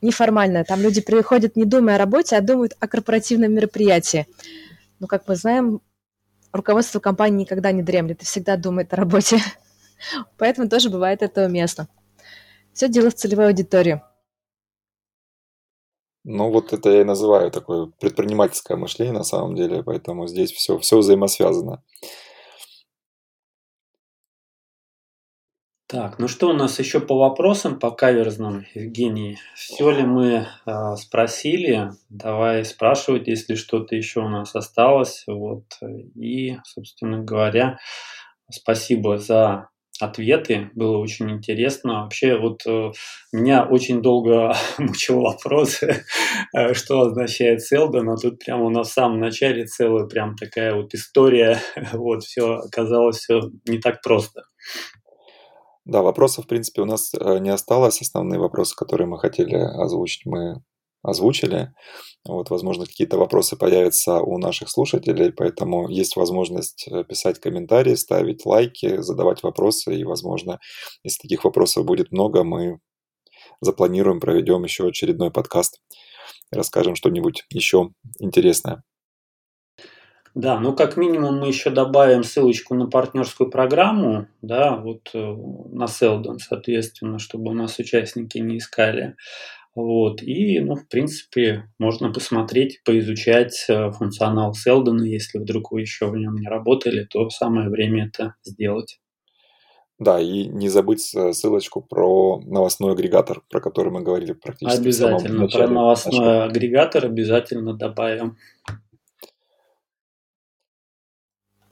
неформальное. 0.00 0.64
Там 0.64 0.80
люди 0.80 1.00
приходят 1.00 1.56
не 1.56 1.64
думая 1.64 1.96
о 1.96 1.98
работе, 1.98 2.36
а 2.36 2.40
думают 2.40 2.72
о 2.80 2.88
корпоративном 2.88 3.52
мероприятии. 3.52 4.26
Но, 4.98 5.06
как 5.06 5.28
мы 5.28 5.36
знаем, 5.36 5.80
руководство 6.52 7.00
компании 7.00 7.40
никогда 7.40 7.72
не 7.72 7.82
дремлет 7.82 8.22
и 8.22 8.24
всегда 8.24 8.56
думает 8.56 8.92
о 8.92 8.96
работе. 8.96 9.38
Поэтому 10.38 10.68
тоже 10.68 10.90
бывает 10.90 11.22
это 11.22 11.46
уместно. 11.46 11.88
Все 12.72 12.88
дело 12.88 13.10
в 13.10 13.14
целевой 13.14 13.48
аудитории. 13.48 14.02
Ну, 16.24 16.50
вот 16.50 16.72
это 16.72 16.88
я 16.90 17.00
и 17.00 17.04
называю 17.04 17.50
такое 17.50 17.90
предпринимательское 17.98 18.76
мышление 18.76 19.12
на 19.12 19.24
самом 19.24 19.56
деле, 19.56 19.82
поэтому 19.82 20.28
здесь 20.28 20.52
все, 20.52 20.78
все 20.78 20.98
взаимосвязано. 20.98 21.82
Так, 25.92 26.18
ну 26.18 26.26
что 26.26 26.48
у 26.48 26.52
нас 26.54 26.78
еще 26.78 27.00
по 27.00 27.18
вопросам, 27.18 27.78
по 27.78 27.90
каверзным, 27.90 28.64
Евгений? 28.72 29.36
Все 29.54 29.90
ли 29.90 30.04
мы 30.04 30.46
э, 30.64 30.96
спросили? 30.96 31.90
Давай 32.08 32.64
спрашивать, 32.64 33.28
если 33.28 33.56
что-то 33.56 33.94
еще 33.94 34.20
у 34.20 34.28
нас 34.30 34.54
осталось. 34.54 35.24
Вот. 35.26 35.64
И, 36.14 36.56
собственно 36.64 37.22
говоря, 37.22 37.78
спасибо 38.50 39.18
за 39.18 39.68
ответы, 40.00 40.70
было 40.74 40.96
очень 40.96 41.30
интересно. 41.30 42.04
Вообще 42.04 42.38
вот 42.38 42.62
э, 42.66 42.92
меня 43.30 43.64
очень 43.64 44.00
долго 44.00 44.54
мучил 44.78 45.20
вопрос, 45.20 45.82
э, 45.82 46.72
что 46.72 47.02
означает 47.02 47.60
Селдон, 47.60 48.06
но 48.06 48.16
тут 48.16 48.38
прямо 48.42 48.64
у 48.64 48.70
нас 48.70 48.88
в 48.88 48.94
самом 48.94 49.20
начале 49.20 49.66
целая 49.66 50.06
прям 50.06 50.36
такая 50.36 50.74
вот 50.74 50.94
история, 50.94 51.58
вот 51.92 52.22
все 52.22 52.54
оказалось 52.54 53.18
все 53.18 53.42
не 53.68 53.78
так 53.78 54.00
просто. 54.00 54.44
Да, 55.84 56.02
вопросов, 56.02 56.44
в 56.44 56.48
принципе, 56.48 56.82
у 56.82 56.84
нас 56.84 57.12
э, 57.14 57.38
не 57.38 57.50
осталось. 57.50 58.00
Основные 58.00 58.38
вопросы, 58.38 58.76
которые 58.76 59.08
мы 59.08 59.18
хотели 59.18 59.56
озвучить, 59.56 60.26
мы 60.26 60.62
озвучили. 61.02 61.72
Вот, 62.24 62.50
возможно, 62.50 62.86
какие-то 62.86 63.18
вопросы 63.18 63.56
появятся 63.56 64.20
у 64.20 64.38
наших 64.38 64.70
слушателей, 64.70 65.32
поэтому 65.32 65.88
есть 65.88 66.16
возможность 66.16 66.86
э, 66.88 67.04
писать 67.04 67.40
комментарии, 67.40 67.96
ставить 67.96 68.46
лайки, 68.46 69.00
задавать 69.02 69.42
вопросы, 69.42 69.96
и, 69.96 70.04
возможно, 70.04 70.60
если 71.02 71.22
таких 71.22 71.44
вопросов 71.44 71.84
будет 71.84 72.12
много, 72.12 72.44
мы 72.44 72.78
запланируем, 73.60 74.20
проведем 74.20 74.62
еще 74.64 74.86
очередной 74.86 75.32
подкаст, 75.32 75.80
расскажем 76.52 76.94
что-нибудь 76.94 77.44
еще 77.50 77.90
интересное. 78.20 78.84
Да, 80.34 80.58
ну 80.58 80.74
как 80.74 80.96
минимум 80.96 81.40
мы 81.40 81.48
еще 81.48 81.70
добавим 81.70 82.22
ссылочку 82.22 82.74
на 82.74 82.86
партнерскую 82.86 83.50
программу, 83.50 84.28
да, 84.40 84.76
вот 84.76 85.10
э, 85.12 85.18
на 85.18 85.86
Селдон, 85.86 86.38
соответственно, 86.38 87.18
чтобы 87.18 87.50
у 87.50 87.54
нас 87.54 87.78
участники 87.78 88.38
не 88.38 88.56
искали. 88.56 89.14
Вот. 89.74 90.22
И, 90.22 90.60
ну, 90.60 90.74
в 90.74 90.86
принципе, 90.88 91.64
можно 91.78 92.12
посмотреть, 92.12 92.82
поизучать 92.84 93.64
э, 93.68 93.90
функционал 93.90 94.52
Селдона. 94.54 95.02
Если 95.02 95.38
вдруг 95.38 95.72
вы 95.72 95.80
еще 95.82 96.06
в 96.06 96.16
нем 96.16 96.34
не 96.36 96.46
работали, 96.46 97.04
то 97.04 97.28
самое 97.30 97.70
время 97.70 98.06
это 98.06 98.34
сделать. 98.44 99.00
Да, 99.98 100.20
и 100.20 100.46
не 100.46 100.68
забыть 100.68 101.00
ссылочку 101.00 101.80
про 101.80 102.40
новостной 102.40 102.92
агрегатор, 102.92 103.42
про 103.48 103.60
который 103.60 103.92
мы 103.92 104.02
говорили 104.02 104.32
практически 104.32 104.80
Обязательно, 104.80 105.18
в 105.18 105.22
самом 105.22 105.40
начале. 105.42 105.64
про 105.64 105.74
новостной 105.74 106.18
начала. 106.18 106.44
агрегатор 106.44 107.04
обязательно 107.06 107.74
добавим. 107.74 108.36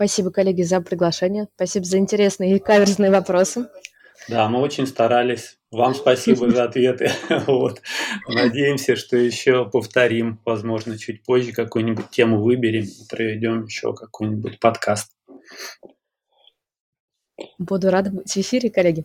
Спасибо, 0.01 0.31
коллеги, 0.31 0.63
за 0.63 0.81
приглашение. 0.81 1.49
Спасибо 1.57 1.85
за 1.85 1.99
интересные 1.99 2.57
и 2.57 2.59
каверзные 2.59 3.11
вопросы. 3.11 3.69
Да, 4.31 4.49
мы 4.49 4.61
очень 4.61 4.87
старались. 4.87 5.59
Вам 5.71 5.95
спасибо 5.95 6.51
за 6.51 6.65
ответы. 6.65 7.11
Вот. 7.47 7.83
Надеемся, 8.27 8.97
что 8.97 9.19
еще 9.19 9.69
повторим, 9.69 10.41
возможно, 10.47 10.97
чуть 10.97 11.23
позже 11.23 11.53
какую-нибудь 11.53 12.09
тему 12.09 12.41
выберем 12.43 12.85
и 12.85 13.09
проведем 13.11 13.67
еще 13.67 13.93
какой-нибудь 13.93 14.59
подкаст. 14.59 15.13
Буду 17.59 17.91
рада 17.91 18.11
быть 18.11 18.33
в 18.33 18.37
эфире, 18.39 18.71
коллеги. 18.71 19.05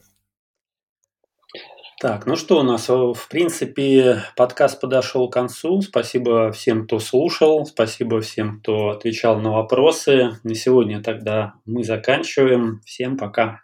Так, 2.06 2.28
ну 2.28 2.36
что 2.36 2.60
у 2.60 2.62
нас, 2.62 2.88
в 2.88 3.28
принципе, 3.32 4.22
подкаст 4.36 4.80
подошел 4.80 5.28
к 5.28 5.34
концу. 5.34 5.82
Спасибо 5.82 6.52
всем, 6.52 6.86
кто 6.86 7.00
слушал, 7.00 7.66
спасибо 7.66 8.22
всем, 8.22 8.60
кто 8.60 8.90
отвечал 8.90 9.40
на 9.40 9.50
вопросы. 9.50 10.38
На 10.44 10.54
сегодня 10.54 11.02
тогда 11.02 11.56
мы 11.66 11.84
заканчиваем. 11.84 12.80
Всем 12.86 13.18
пока. 13.18 13.62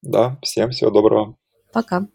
Да, 0.00 0.38
всем 0.40 0.70
всего 0.70 0.90
доброго. 0.90 1.36
Пока. 1.74 2.06